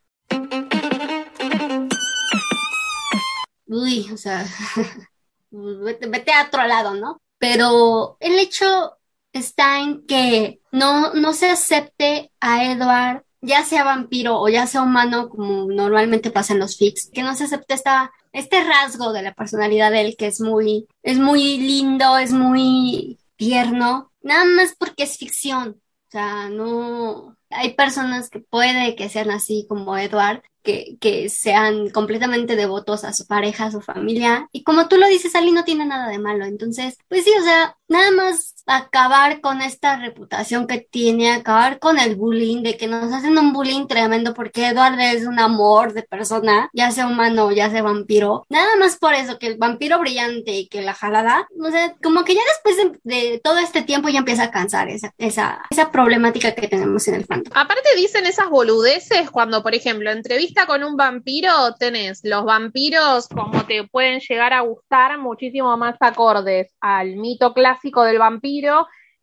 Uy, 3.66 4.10
o 4.14 4.16
sea, 4.16 4.46
vete, 5.52 6.08
vete 6.08 6.32
a 6.32 6.46
otro 6.46 6.66
lado, 6.66 6.96
¿no? 6.96 7.22
Pero 7.38 8.16
el 8.22 8.40
hecho 8.40 8.98
está 9.34 9.82
en 9.82 10.06
que 10.08 10.62
no, 10.72 11.14
no 11.16 11.34
se 11.34 11.50
acepte 11.50 12.32
a 12.40 12.64
Edward, 12.64 13.26
ya 13.42 13.64
sea 13.64 13.84
vampiro 13.84 14.40
o 14.40 14.50
ya 14.50 14.68
sea 14.68 14.84
humano, 14.84 15.30
como 15.30 15.66
normalmente 15.66 16.32
pasa 16.32 16.54
en 16.54 16.60
los 16.60 16.78
fics, 16.78 17.10
que 17.12 17.24
no 17.24 17.36
se 17.36 17.46
acepte 17.46 17.74
esta 17.74 18.12
este 18.34 18.64
rasgo 18.64 19.12
de 19.14 19.24
la 19.24 19.34
personalidad 19.34 19.92
de 19.92 20.02
él 20.02 20.16
que 20.18 20.28
es 20.28 20.40
muy, 20.42 20.88
es 21.04 21.20
muy 21.20 21.58
lindo, 21.58 22.18
es 22.18 22.32
muy 22.32 23.20
tierno, 23.36 24.12
nada 24.22 24.46
más 24.46 24.76
porque 24.78 25.04
es 25.04 25.18
ficción. 25.18 25.82
O 26.08 26.12
sea, 26.12 26.50
no, 26.50 27.38
hay 27.50 27.74
personas 27.74 28.30
que 28.30 28.40
puede 28.40 28.96
que 28.96 29.10
sean 29.10 29.32
así 29.32 29.66
como 29.68 29.98
Edward, 29.98 30.44
que, 30.62 30.98
que 31.00 31.30
sean 31.30 31.90
completamente 31.90 32.56
devotos 32.56 33.04
a 33.04 33.14
su 33.14 33.26
pareja, 33.28 33.66
a 33.66 33.72
su 33.72 33.82
familia. 33.82 34.48
Y 34.52 34.64
como 34.64 34.88
tú 34.88 34.98
lo 34.98 35.08
dices, 35.08 35.36
Ali 35.36 35.52
no 35.52 35.64
tiene 35.64 35.86
nada 35.86 36.10
de 36.10 36.20
malo. 36.20 36.46
Entonces, 36.46 36.98
pues 37.08 37.24
sí, 37.24 37.32
o 37.40 37.44
sea, 37.44 37.78
nada 37.88 38.12
más 38.12 38.56
acabar 38.78 39.42
con 39.42 39.62
esta 39.62 39.98
reputación 39.98 40.68
que 40.68 40.80
tiene, 40.80 41.32
acabar 41.32 41.80
con 41.80 42.00
el 42.00 42.16
bullying, 42.16 42.64
de 42.64 42.78
que 42.78 42.88
nos 42.88 43.12
hacen 43.14 43.38
un 43.38 43.54
bullying 43.54 43.88
tremendo 43.88 44.34
porque 44.34 44.68
Edward 44.68 45.00
es 45.00 45.26
un 45.26 45.40
amor 45.40 45.94
de 45.94 46.04
persona, 46.04 46.70
ya 46.74 46.92
sea 46.92 47.08
humano 47.08 47.52
ya 47.52 47.70
sea 47.70 47.82
vampiro. 47.82 48.46
Nada 48.50 48.76
más 48.78 48.98
por 48.98 49.14
eso, 49.14 49.38
que 49.40 49.48
el 49.48 49.58
vampiro 49.58 50.00
brillante 50.00 50.52
y 50.52 50.68
que 50.68 50.82
la 50.82 50.94
jalada, 50.94 51.48
o 51.60 51.72
sea, 51.72 51.96
como 52.02 52.24
que 52.24 52.36
ya 52.36 52.42
después 52.48 53.00
de, 53.04 53.40
todo 53.44 53.60
este 53.60 53.82
tiempo 53.82 54.10
ya 54.10 54.20
empieza 54.20 54.44
a 54.44 54.52
cansar 54.52 54.90
esa, 54.90 55.14
esa, 55.18 55.62
esa 55.70 55.92
problemática 55.92 56.54
que 56.54 56.68
tenemos 56.68 57.08
en 57.08 57.16
el 57.16 57.26
fandom. 57.26 57.52
Aparte 57.56 57.90
dicen 57.96 58.26
esas 58.26 58.50
boludeces 58.50 59.30
cuando, 59.32 59.64
por 59.64 59.76
ejemplo, 59.76 60.12
entrevista 60.12 60.66
con 60.66 60.84
un 60.84 60.96
vampiro, 60.96 61.74
tenés 61.80 62.22
los 62.24 62.44
vampiros 62.44 63.28
como 63.28 63.66
te 63.66 63.84
pueden 63.88 64.20
llegar 64.20 64.54
a 64.54 64.62
gustar 64.62 65.18
muchísimo 65.18 65.76
más 65.78 65.96
acordes 66.00 66.74
al 66.80 67.16
mito 67.16 67.54
clásico 67.54 68.04
del 68.04 68.20
vampiro 68.20 68.61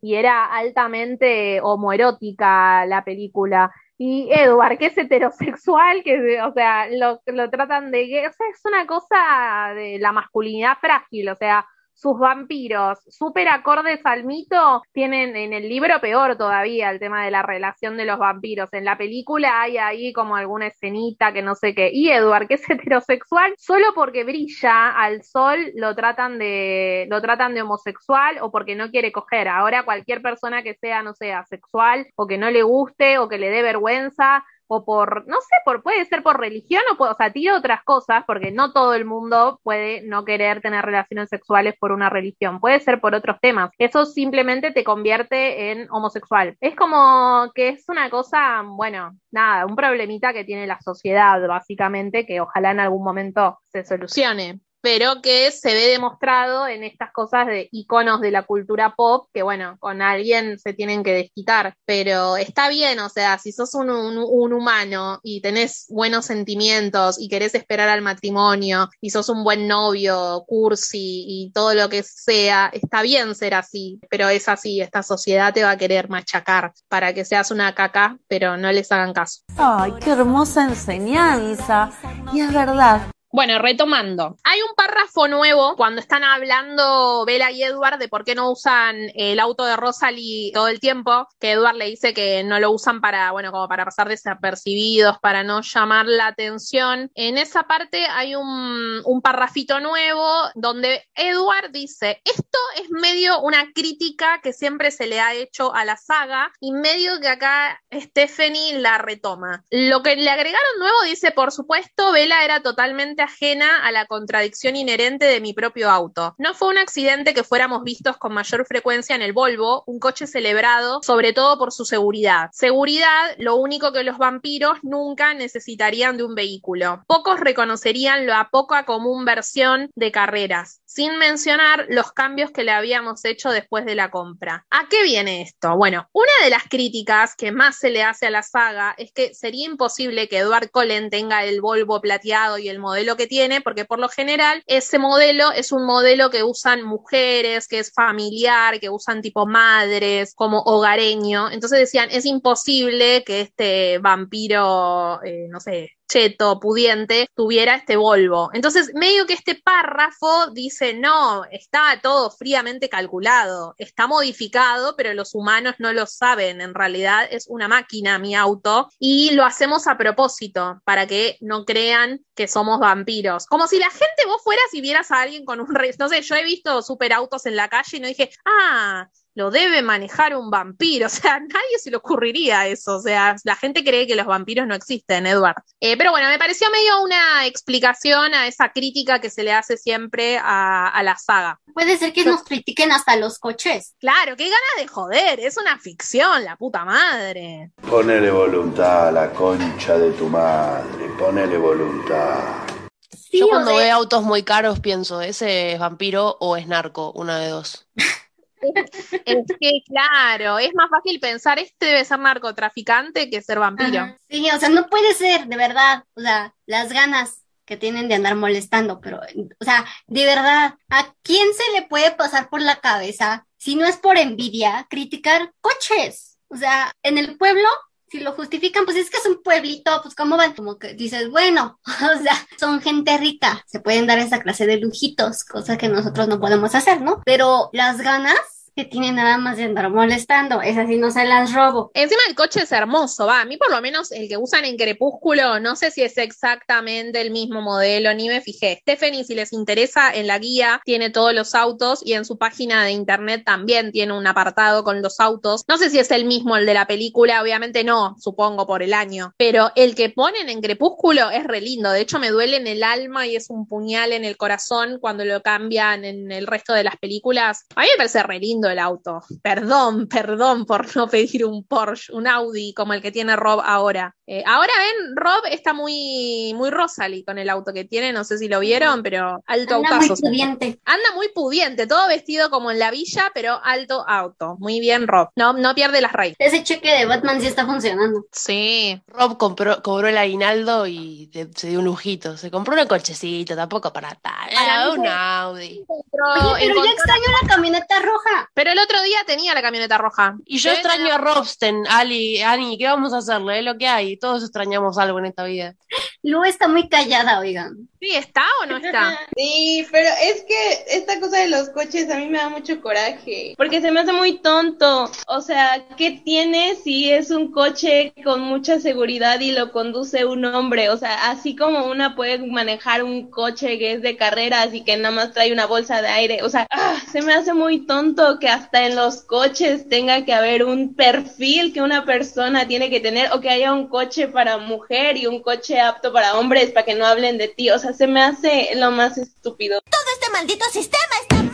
y 0.01 0.15
era 0.15 0.45
altamente 0.45 1.59
homoerótica 1.61 2.85
la 2.85 3.03
película. 3.03 3.71
Y 3.97 4.29
Edward, 4.31 4.77
que 4.77 4.87
es 4.87 4.97
heterosexual, 4.97 6.03
que, 6.03 6.41
o 6.41 6.53
sea, 6.53 6.87
lo, 6.89 7.21
lo 7.25 7.49
tratan 7.49 7.91
de, 7.91 8.27
o 8.27 8.31
sea, 8.31 8.47
es 8.53 8.61
una 8.63 8.87
cosa 8.87 9.73
de 9.75 9.99
la 9.99 10.13
masculinidad 10.13 10.77
frágil, 10.79 11.29
o 11.29 11.35
sea, 11.35 11.65
sus 11.99 12.17
vampiros 12.17 12.99
súper 13.09 13.49
acordes 13.49 13.99
al 14.05 14.23
mito, 14.23 14.81
tienen 14.93 15.35
en 15.35 15.51
el 15.51 15.67
libro 15.67 15.99
peor 15.99 16.37
todavía 16.37 16.89
el 16.91 16.99
tema 16.99 17.25
de 17.25 17.31
la 17.31 17.41
relación 17.41 17.97
de 17.97 18.05
los 18.05 18.17
vampiros. 18.17 18.71
En 18.71 18.85
la 18.85 18.97
película 18.97 19.61
hay 19.61 19.77
ahí 19.77 20.13
como 20.13 20.37
alguna 20.37 20.67
escenita 20.67 21.33
que 21.33 21.41
no 21.41 21.55
sé 21.55 21.75
qué. 21.75 21.89
Y 21.91 22.09
Edward, 22.09 22.47
que 22.47 22.53
es 22.53 22.69
heterosexual, 22.69 23.53
solo 23.57 23.87
porque 23.95 24.23
brilla 24.23 24.91
al 24.91 25.23
sol 25.23 25.71
lo 25.75 25.93
tratan 25.93 26.39
de, 26.39 27.05
lo 27.09 27.21
tratan 27.21 27.53
de 27.53 27.63
homosexual 27.63 28.37
o 28.41 28.49
porque 28.49 28.75
no 28.75 28.89
quiere 28.91 29.11
coger. 29.11 29.49
Ahora 29.49 29.83
cualquier 29.83 30.21
persona 30.21 30.63
que 30.63 30.75
sea, 30.75 31.03
no 31.03 31.13
sé, 31.13 31.33
asexual 31.33 32.07
o 32.15 32.27
que 32.27 32.37
no 32.37 32.49
le 32.49 32.63
guste 32.63 33.17
o 33.17 33.27
que 33.27 33.37
le 33.37 33.49
dé 33.49 33.61
vergüenza, 33.61 34.45
o 34.69 34.85
por, 34.85 35.27
no 35.27 35.37
sé, 35.41 35.55
por, 35.65 35.81
puede 35.81 36.05
ser 36.05 36.21
por 36.21 36.39
religión 36.39 36.83
o, 36.93 36.95
por, 36.95 37.09
o 37.09 37.15
sea, 37.15 37.33
tiro 37.33 37.57
otras 37.57 37.83
cosas, 37.83 38.23
porque 38.27 38.51
no 38.51 38.71
todo 38.71 38.93
el 38.93 39.03
mundo 39.03 39.59
puede 39.63 40.03
no 40.03 40.25
querer 40.25 40.61
tener 40.61 40.85
relaciones 40.85 41.29
sexuales 41.29 41.73
por 41.79 41.91
una 41.91 42.09
religión, 42.09 42.59
puede 42.59 42.79
ser 42.79 43.01
por 43.01 43.15
otros 43.15 43.37
temas. 43.41 43.71
Eso 43.79 44.05
simplemente 44.05 44.71
te 44.71 44.83
convierte 44.83 45.71
en 45.71 45.87
homosexual. 45.91 46.55
Es 46.61 46.75
como 46.75 47.51
que 47.55 47.69
es 47.69 47.89
una 47.89 48.09
cosa, 48.11 48.61
bueno, 48.63 49.17
nada, 49.31 49.65
un 49.65 49.75
problemita 49.75 50.33
que 50.33 50.45
tiene 50.45 50.67
la 50.67 50.79
sociedad, 50.81 51.45
básicamente, 51.47 52.27
que 52.27 52.39
ojalá 52.39 52.71
en 52.71 52.79
algún 52.79 53.03
momento 53.03 53.59
se 53.69 53.83
solucione 53.83 54.59
pero 54.81 55.21
que 55.21 55.51
se 55.51 55.73
ve 55.73 55.87
demostrado 55.87 56.67
en 56.67 56.83
estas 56.83 57.11
cosas 57.11 57.47
de 57.47 57.67
iconos 57.71 58.21
de 58.21 58.31
la 58.31 58.43
cultura 58.43 58.95
pop, 58.95 59.27
que 59.33 59.43
bueno, 59.43 59.77
con 59.79 60.01
alguien 60.01 60.57
se 60.59 60.73
tienen 60.73 61.03
que 61.03 61.13
desquitar, 61.13 61.73
pero 61.85 62.37
está 62.37 62.69
bien, 62.69 62.99
o 62.99 63.09
sea, 63.09 63.37
si 63.37 63.51
sos 63.51 63.75
un, 63.75 63.89
humano 63.89 65.19
y 65.21 65.41
tenés 65.41 65.85
buenos 65.89 66.25
sentimientos 66.25 67.19
y 67.19 67.29
querés 67.29 67.55
esperar 67.55 67.89
al 67.89 68.01
matrimonio 68.01 68.89
y 69.01 69.09
sos 69.09 69.29
un 69.29 69.43
buen 69.43 69.67
novio, 69.67 70.43
cursi 70.47 71.25
y 71.27 71.51
todo 71.53 71.73
lo 71.73 71.89
que 71.89 72.03
sea, 72.03 72.69
está 72.73 73.01
bien 73.01 73.35
ser 73.35 73.53
así, 73.53 73.99
pero 74.09 74.29
es 74.29 74.47
así, 74.47 74.81
esta 74.81 75.03
sociedad 75.03 75.53
te 75.53 75.63
va 75.63 75.71
a 75.71 75.77
querer 75.77 76.09
machacar 76.09 76.73
para 76.87 77.13
que 77.13 77.25
seas 77.25 77.51
una 77.51 77.75
caca, 77.75 78.17
pero 78.27 78.57
no 78.57 78.71
les 78.71 78.91
hagan 78.91 79.13
caso. 79.13 79.41
Ay, 79.57 79.93
qué 80.03 80.11
hermosa 80.11 80.63
enseñanza. 80.63 81.91
Y 82.33 82.41
es 82.41 82.53
verdad, 82.53 83.01
Bueno, 83.31 83.59
retomando. 83.59 84.37
Hay 84.43 84.59
un 84.61 84.73
párrafo 84.75 85.27
nuevo 85.27 85.75
cuando 85.75 86.01
están 86.01 86.23
hablando 86.23 87.25
Bella 87.25 87.51
y 87.51 87.61
Edward 87.61 87.99
de 87.99 88.07
por 88.07 88.23
qué 88.23 88.33
no 88.33 88.49
usan 88.49 88.95
el 89.13 89.39
auto 89.39 89.65
de 89.65 89.75
Rosalie 89.75 90.51
todo 90.51 90.67
el 90.67 90.79
tiempo, 90.79 91.27
que 91.39 91.51
Edward 91.51 91.75
le 91.75 91.85
dice 91.85 92.15
que 92.15 92.43
no 92.43 92.59
lo 92.59 92.71
usan 92.71 93.01
para, 93.01 93.31
bueno, 93.31 93.51
como 93.51 93.67
para 93.67 93.85
pasar 93.85 94.09
desapercibidos, 94.09 95.19
para 95.19 95.43
no 95.43 95.61
llamar 95.61 96.07
la 96.07 96.25
atención. 96.25 97.11
En 97.13 97.37
esa 97.37 97.67
parte 97.67 98.07
hay 98.07 98.33
un, 98.33 99.01
un 99.05 99.21
parrafito 99.21 99.79
nuevo 99.79 100.49
donde 100.55 101.03
Edward 101.13 101.69
dice, 101.71 102.21
esto 102.25 102.57
es 102.81 102.89
medio 102.89 103.41
una 103.41 103.71
crítica 103.75 104.39
que 104.41 104.53
siempre 104.53 104.89
se 104.89 105.05
le 105.05 105.19
ha 105.19 105.35
hecho 105.35 105.71
a 105.75 105.85
la 105.85 105.97
saga 105.97 106.51
y 106.59 106.71
medio 106.71 107.19
que 107.19 107.27
acá 107.27 107.79
Stephanie 107.93 108.79
la 108.79 108.97
retoma. 108.97 109.63
Lo 109.69 110.01
que 110.01 110.15
le 110.15 110.31
agregaron 110.31 110.79
nuevo 110.79 111.03
dice, 111.03 111.29
por 111.29 111.51
supuesto, 111.51 112.11
Bella 112.11 112.43
era 112.43 112.61
totalmente 112.61 113.18
ajena 113.21 113.85
a 113.85 113.91
la 113.91 114.05
contradicción 114.05 114.75
inherente 114.75 115.25
de 115.25 115.41
mi 115.41 115.53
propio 115.53 115.89
auto. 115.89 116.35
No 116.37 116.53
fue 116.53 116.69
un 116.69 116.77
accidente 116.77 117.33
que 117.33 117.43
fuéramos 117.43 117.83
vistos 117.83 118.17
con 118.17 118.33
mayor 118.33 118.65
frecuencia 118.65 119.15
en 119.15 119.21
el 119.21 119.33
Volvo, 119.33 119.83
un 119.85 119.99
coche 119.99 120.27
celebrado 120.27 120.99
sobre 121.03 121.33
todo 121.33 121.57
por 121.57 121.71
su 121.71 121.85
seguridad. 121.85 122.49
Seguridad, 122.51 123.35
lo 123.37 123.55
único 123.55 123.91
que 123.91 124.03
los 124.03 124.17
vampiros 124.17 124.77
nunca 124.83 125.33
necesitarían 125.33 126.17
de 126.17 126.23
un 126.23 126.35
vehículo. 126.35 127.03
Pocos 127.07 127.39
reconocerían 127.39 128.25
la 128.25 128.49
poca 128.51 128.85
común 128.85 129.25
versión 129.25 129.91
de 129.95 130.11
carreras, 130.11 130.81
sin 130.99 131.17
mencionar 131.17 131.85
los 131.87 132.11
cambios 132.11 132.51
que 132.51 132.65
le 132.65 132.71
habíamos 132.71 133.23
hecho 133.23 133.51
después 133.51 133.85
de 133.85 133.95
la 133.95 134.11
compra. 134.11 134.65
¿A 134.69 134.89
qué 134.89 135.01
viene 135.03 135.43
esto? 135.43 135.77
Bueno, 135.77 136.09
una 136.11 136.31
de 136.43 136.49
las 136.49 136.63
críticas 136.63 137.37
que 137.37 137.53
más 137.53 137.77
se 137.77 137.89
le 137.89 138.03
hace 138.03 138.27
a 138.27 138.29
la 138.29 138.43
saga 138.43 138.95
es 138.97 139.13
que 139.13 139.33
sería 139.33 139.65
imposible 139.65 140.27
que 140.27 140.39
Edward 140.39 140.71
Cullen 140.71 141.09
tenga 141.09 141.45
el 141.45 141.61
Volvo 141.61 142.01
plateado 142.01 142.57
y 142.57 142.67
el 142.67 142.79
modelo 142.79 143.15
que 143.15 143.27
tiene, 143.27 143.61
porque 143.61 143.85
por 143.85 143.99
lo 143.99 144.09
general 144.09 144.61
ese 144.67 144.99
modelo 144.99 145.53
es 145.53 145.71
un 145.71 145.85
modelo 145.85 146.29
que 146.31 146.43
usan 146.43 146.83
mujeres, 146.83 147.69
que 147.69 147.79
es 147.79 147.93
familiar, 147.93 148.81
que 148.81 148.89
usan 148.89 149.21
tipo 149.21 149.45
madres, 149.45 150.35
como 150.35 150.63
hogareño. 150.63 151.49
Entonces 151.49 151.79
decían, 151.79 152.09
es 152.11 152.25
imposible 152.25 153.23
que 153.23 153.39
este 153.39 153.99
vampiro, 153.99 155.23
eh, 155.23 155.47
no 155.49 155.61
sé, 155.61 155.93
cheto, 156.09 156.59
pudiente, 156.59 157.27
tuviera 157.35 157.75
este 157.75 157.95
Volvo. 157.95 158.49
Entonces, 158.53 158.91
medio 158.93 159.25
que 159.25 159.33
este 159.33 159.55
párrafo 159.55 160.47
dice, 160.51 160.93
no, 160.93 161.45
está 161.45 161.99
todo 162.01 162.31
fríamente 162.31 162.89
calculado, 162.89 163.75
está 163.77 164.07
modificado, 164.07 164.95
pero 164.97 165.13
los 165.13 165.35
humanos 165.35 165.75
no 165.77 165.93
lo 165.93 166.05
saben, 166.05 166.61
en 166.61 166.73
realidad 166.73 167.27
es 167.29 167.45
una 167.47 167.67
máquina 167.67 168.19
mi 168.19 168.35
auto 168.35 168.89
y 168.99 169.31
lo 169.31 169.45
hacemos 169.45 169.87
a 169.87 169.97
propósito 169.97 170.81
para 170.83 171.07
que 171.07 171.37
no 171.41 171.63
crean 171.65 172.25
que 172.35 172.47
somos 172.47 172.79
vampiros. 172.79 173.45
Como 173.45 173.67
si 173.67 173.79
la 173.79 173.89
gente 173.89 174.25
vos 174.25 174.41
fueras 174.43 174.73
y 174.73 174.81
vieras 174.81 175.11
a 175.11 175.21
alguien 175.21 175.45
con 175.45 175.59
un... 175.59 175.67
No 175.99 176.09
sé, 176.09 176.21
yo 176.21 176.35
he 176.35 176.43
visto 176.43 176.81
superautos 176.81 177.45
en 177.45 177.55
la 177.55 177.69
calle 177.69 177.97
y 177.97 177.99
no 177.99 178.07
dije, 178.07 178.31
ah, 178.45 179.07
lo 179.35 179.51
debe 179.51 179.81
manejar 179.81 180.35
un 180.35 180.49
vampiro. 180.49 181.07
O 181.19 181.21
sea, 181.21 181.35
a 181.35 181.39
nadie 181.39 181.79
se 181.79 181.89
le 181.89 181.97
ocurriría 181.97 182.67
eso. 182.67 182.97
O 182.97 183.01
sea, 183.01 183.35
la 183.43 183.55
gente 183.55 183.83
cree 183.83 184.05
que 184.05 184.15
los 184.15 184.27
vampiros 184.27 184.67
no 184.67 184.75
existen, 184.75 185.25
Edward. 185.25 185.55
Eh, 185.79 185.97
pero 185.97 186.11
bueno, 186.11 186.27
me 186.27 186.37
pareció 186.37 186.69
medio 186.69 187.01
una 187.01 187.47
explicación 187.47 188.33
a 188.35 188.47
esa 188.47 188.71
crítica 188.71 189.19
que 189.19 189.29
se 189.29 189.43
le 189.43 189.51
hace 189.51 189.75
siempre 189.75 190.37
a, 190.37 190.87
a 190.87 191.03
la 191.03 191.17
saga. 191.17 191.59
Puede 191.73 191.97
ser 191.97 192.13
que 192.13 192.25
nos 192.25 192.43
critiquen 192.43 192.91
hasta 192.91 193.15
los 193.15 193.39
coches. 193.39 193.95
Claro, 193.99 194.35
qué 194.37 194.45
ganas 194.45 194.75
de 194.77 194.87
joder. 194.87 195.39
Es 195.39 195.57
una 195.57 195.79
ficción, 195.79 196.45
la 196.45 196.55
puta 196.55 196.85
madre. 196.85 197.71
Ponele 197.89 198.29
voluntad 198.29 199.09
a 199.09 199.11
la 199.11 199.31
concha 199.31 199.97
de 199.97 200.11
tu 200.11 200.27
madre. 200.27 201.09
Ponele 201.17 201.57
voluntad. 201.57 202.67
Sí, 203.11 203.39
Yo 203.39 203.47
cuando 203.47 203.75
veo 203.75 203.95
autos 203.95 204.23
muy 204.23 204.43
caros 204.43 204.79
pienso, 204.79 205.21
ese 205.21 205.73
es 205.73 205.79
vampiro 205.79 206.37
o 206.39 206.57
es 206.57 206.67
narco, 206.67 207.11
una 207.11 207.39
de 207.39 207.49
dos. 207.49 207.87
Es 209.25 209.45
que, 209.59 209.71
claro, 209.85 210.59
es 210.59 210.73
más 210.73 210.89
fácil 210.89 211.19
pensar 211.19 211.59
este 211.59 211.85
debe 211.87 212.05
ser 212.05 212.19
narcotraficante 212.19 213.29
que 213.29 213.41
ser 213.41 213.59
vampiro. 213.59 214.15
sí, 214.29 214.49
o 214.49 214.59
sea, 214.59 214.69
no 214.69 214.87
puede 214.87 215.13
ser, 215.13 215.47
de 215.47 215.57
verdad. 215.57 216.03
O 216.15 216.21
sea, 216.21 216.53
las 216.65 216.91
ganas 216.91 217.43
que 217.65 217.77
tienen 217.77 218.07
de 218.07 218.15
andar 218.15 218.35
molestando, 218.35 218.99
pero, 218.99 219.19
o 219.59 219.63
sea, 219.63 219.85
de 220.07 220.25
verdad, 220.25 220.73
¿a 220.89 221.13
quién 221.21 221.47
se 221.53 221.79
le 221.79 221.87
puede 221.87 222.11
pasar 222.11 222.49
por 222.49 222.61
la 222.61 222.77
cabeza, 222.77 223.45
si 223.57 223.75
no 223.75 223.85
es 223.85 223.97
por 223.97 224.17
envidia, 224.17 224.87
criticar 224.89 225.53
coches? 225.61 226.39
O 226.47 226.57
sea, 226.57 226.91
en 227.03 227.19
el 227.19 227.37
pueblo 227.37 227.69
si 228.09 228.19
lo 228.19 228.33
justifican, 228.33 228.85
pues 228.85 228.97
es 228.97 229.09
que 229.09 229.17
es 229.17 229.25
un 229.25 229.41
pueblito, 229.43 229.91
pues 230.01 230.15
cómo 230.15 230.37
van, 230.37 230.53
como 230.53 230.77
que 230.77 230.93
dices, 230.93 231.29
bueno, 231.29 231.79
o 231.85 232.21
sea, 232.21 232.47
son 232.59 232.81
gente 232.81 233.17
rica, 233.17 233.63
se 233.67 233.79
pueden 233.79 234.07
dar 234.07 234.19
esa 234.19 234.39
clase 234.39 234.65
de 234.65 234.77
lujitos, 234.77 235.43
cosa 235.43 235.77
que 235.77 235.89
nosotros 235.89 236.27
no 236.27 236.39
podemos 236.39 236.75
hacer, 236.75 237.01
¿no? 237.01 237.21
Pero 237.25 237.69
las 237.73 237.99
ganas 237.99 238.58
que 238.79 238.85
tienen 238.85 239.15
nada 239.15 239.37
más 239.37 239.57
de 239.57 239.67
molestando, 239.89 240.61
esas 240.61 240.87
sí 240.87 240.97
no 240.97 241.11
se 241.11 241.25
las 241.25 241.53
robo. 241.53 241.91
Encima 241.93 242.21
el 242.29 242.35
coche 242.35 242.61
es 242.61 242.71
hermoso, 242.71 243.25
va. 243.25 243.41
A 243.41 243.45
mí 243.45 243.57
por 243.57 243.69
lo 243.69 243.81
menos 243.81 244.11
el 244.13 244.29
que 244.29 244.37
usan 244.37 244.63
en 244.63 244.77
Crepúsculo, 244.77 245.59
no 245.59 245.75
sé 245.75 245.91
si 245.91 246.01
es 246.01 246.17
exactamente 246.17 247.19
el 247.19 247.31
mismo 247.31 247.61
modelo, 247.61 248.13
ni 248.13 248.29
me 248.29 248.39
fijé. 248.39 248.79
Stephanie, 248.81 249.25
si 249.25 249.35
les 249.35 249.51
interesa, 249.51 250.13
en 250.13 250.27
la 250.27 250.39
guía 250.39 250.81
tiene 250.85 251.09
todos 251.09 251.33
los 251.33 251.55
autos 251.55 252.01
y 252.05 252.13
en 252.13 252.23
su 252.23 252.37
página 252.37 252.85
de 252.85 252.91
internet 252.91 253.43
también 253.45 253.91
tiene 253.91 254.13
un 254.13 254.25
apartado 254.25 254.85
con 254.85 255.01
los 255.01 255.19
autos. 255.19 255.65
No 255.67 255.77
sé 255.77 255.89
si 255.89 255.99
es 255.99 256.09
el 256.11 256.23
mismo 256.23 256.55
el 256.55 256.65
de 256.65 256.73
la 256.73 256.87
película, 256.87 257.41
obviamente 257.41 257.83
no, 257.83 258.15
supongo 258.17 258.65
por 258.65 258.81
el 258.81 258.93
año. 258.93 259.33
Pero 259.37 259.71
el 259.75 259.93
que 259.93 260.09
ponen 260.09 260.47
en 260.47 260.61
Crepúsculo 260.61 261.31
es 261.31 261.43
re 261.43 261.59
lindo. 261.59 261.91
De 261.91 261.99
hecho, 261.99 262.17
me 262.17 262.29
duele 262.29 262.55
en 262.55 262.67
el 262.67 262.83
alma 262.83 263.27
y 263.27 263.35
es 263.35 263.49
un 263.49 263.67
puñal 263.67 264.13
en 264.13 264.23
el 264.23 264.37
corazón 264.37 264.99
cuando 265.01 265.25
lo 265.25 265.41
cambian 265.41 266.05
en 266.05 266.31
el 266.31 266.47
resto 266.47 266.73
de 266.73 266.85
las 266.85 266.95
películas. 266.95 267.65
A 267.75 267.81
mí 267.81 267.87
me 267.91 267.97
parece 267.97 268.23
re 268.23 268.39
lindo 268.39 268.68
el 268.69 268.79
auto. 268.79 269.21
Perdón, 269.41 270.07
perdón 270.07 270.65
por 270.65 270.95
no 270.95 271.07
pedir 271.07 271.45
un 271.45 271.63
Porsche, 271.63 272.13
un 272.13 272.27
Audi 272.27 272.73
como 272.73 272.93
el 272.93 273.01
que 273.01 273.11
tiene 273.11 273.35
Rob 273.35 273.61
ahora. 273.63 274.15
Eh, 274.31 274.43
ahora 274.45 274.71
ven, 274.77 275.15
Rob 275.15 275.41
está 275.49 275.73
muy, 275.73 276.53
muy 276.55 276.69
Rosalie 276.69 277.25
con 277.25 277.39
el 277.39 277.49
auto 277.49 277.73
que 277.73 277.83
tiene, 277.83 278.13
no 278.13 278.23
sé 278.23 278.37
si 278.37 278.47
lo 278.47 278.59
vieron, 278.59 279.01
pero 279.01 279.41
alto 279.47 279.77
Anda 279.77 279.95
muy 279.95 280.07
pudiente. 280.09 280.79
Anda 280.85 281.15
muy 281.15 281.29
pudiente, 281.29 281.87
todo 281.87 282.07
vestido 282.07 282.51
como 282.51 282.69
en 282.69 282.77
la 282.77 282.91
villa, 282.91 283.31
pero 283.33 283.59
alto 283.63 284.05
auto. 284.07 284.55
Muy 284.59 284.79
bien, 284.79 285.07
Rob. 285.07 285.29
No, 285.35 285.53
no 285.53 285.73
pierde 285.73 285.99
las 285.99 286.13
raíces. 286.13 286.35
Ese 286.37 286.63
cheque 286.63 286.91
de 286.93 287.05
Batman 287.07 287.41
sí 287.41 287.47
está 287.47 287.65
funcionando. 287.65 288.25
Sí. 288.31 289.01
Rob 289.07 289.39
compró, 289.39 289.81
cobró 289.81 290.07
el 290.09 290.17
aguinaldo 290.19 290.85
y 290.85 291.31
se 291.55 291.69
dio 291.69 291.79
un 291.79 291.85
lujito. 291.85 292.37
Se 292.37 292.51
compró 292.51 292.79
un 292.79 292.87
cochecito, 292.87 293.55
tampoco 293.55 293.91
para 293.91 294.09
tal. 294.13 294.49
Para 294.53 294.83
Ah, 294.83 294.89
un 294.91 295.07
Audi. 295.07 295.83
Oye, 295.87 296.03
pero 296.11 296.55
encontró- 296.57 296.85
extraño 296.91 297.23
la 297.41 297.47
camioneta 297.47 297.99
roja. 297.99 298.49
Pero 298.53 298.71
el 298.73 298.77
otro 298.77 299.01
día 299.01 299.17
tenía 299.25 299.55
la 299.55 299.63
camioneta 299.63 299.97
roja. 299.97 300.35
Y 300.45 300.59
yo 300.59 300.69
extraño 300.71 301.11
a 301.15 301.17
Robsten, 301.17 301.87
Ali, 301.89 302.43
Ani, 302.43 302.77
¿qué 302.77 302.85
vamos 302.85 303.11
a 303.13 303.17
hacerle? 303.17 303.57
Es 303.57 303.65
lo 303.65 303.75
que 303.75 303.87
hay. 303.87 304.18
Todos 304.19 304.43
extrañamos 304.43 304.97
algo 304.97 305.19
en 305.19 305.25
esta 305.25 305.43
vida. 305.43 305.75
Lu 306.21 306.43
está 306.43 306.67
muy 306.67 306.89
callada, 306.89 307.39
oigan. 307.39 307.87
¿Sí 307.99 308.15
está 308.15 308.43
o 308.61 308.65
no 308.65 308.77
está? 308.77 309.19
Sí, 309.35 309.85
pero 309.91 310.09
es 310.21 310.43
que 310.43 310.97
esta 310.97 311.19
cosa 311.19 311.37
de 311.37 311.49
los 311.49 311.69
coches 311.69 312.09
a 312.09 312.17
mí 312.17 312.27
me 312.27 312.37
da 312.37 312.49
mucho 312.49 312.81
coraje, 312.81 313.53
porque 313.57 313.79
se 313.79 313.91
me 313.91 314.01
hace 314.01 314.11
muy 314.11 314.39
tonto. 314.39 315.09
O 315.27 315.41
sea, 315.41 315.85
¿qué 315.97 316.11
tiene 316.11 316.75
si 316.75 317.09
es 317.09 317.31
un 317.31 317.51
coche 317.51 318.13
con 318.23 318.41
mucha 318.41 318.79
seguridad 318.79 319.39
y 319.39 319.53
lo 319.53 319.71
conduce 319.71 320.25
un 320.25 320.43
hombre? 320.43 320.89
O 320.89 320.97
sea, 320.97 321.29
así 321.29 321.55
como 321.55 321.85
una 321.85 322.15
puede 322.15 322.39
manejar 322.39 323.03
un 323.03 323.29
coche 323.29 323.79
que 323.79 323.93
es 323.93 324.01
de 324.01 324.17
carreras 324.17 324.73
y 324.73 324.83
que 324.83 324.97
nada 324.97 325.15
más 325.15 325.31
trae 325.31 325.53
una 325.53 325.67
bolsa 325.67 326.01
de 326.01 326.09
aire. 326.09 326.43
O 326.43 326.49
sea, 326.49 326.67
ah, 326.71 326.95
se 327.09 327.21
me 327.21 327.33
hace 327.33 327.53
muy 327.53 327.85
tonto 327.85 328.39
que 328.39 328.49
hasta 328.49 328.85
en 328.85 328.95
los 328.95 329.21
coches 329.21 329.87
tenga 329.87 330.25
que 330.25 330.33
haber 330.33 330.65
un 330.65 330.95
perfil 330.95 331.71
que 331.73 331.81
una 331.81 332.03
persona 332.03 332.67
tiene 332.67 332.89
que 332.89 332.99
tener 332.99 333.31
o 333.31 333.39
que 333.39 333.49
haya 333.49 333.73
un 333.73 333.87
coche 333.87 334.08
para 334.27 334.57
mujer 334.57 335.17
y 335.17 335.27
un 335.27 335.41
coche 335.41 335.79
apto 335.79 336.11
para 336.11 336.37
hombres 336.37 336.71
para 336.71 336.85
que 336.85 336.95
no 336.95 337.05
hablen 337.05 337.37
de 337.37 337.47
ti. 337.47 337.69
O 337.69 337.79
sea, 337.79 337.93
se 337.93 338.07
me 338.07 338.21
hace 338.21 338.71
lo 338.75 338.91
más 338.91 339.17
estúpido. 339.17 339.81
Todo 339.81 340.01
este 340.15 340.31
maldito 340.31 340.65
sistema 340.71 341.15
está. 341.21 341.48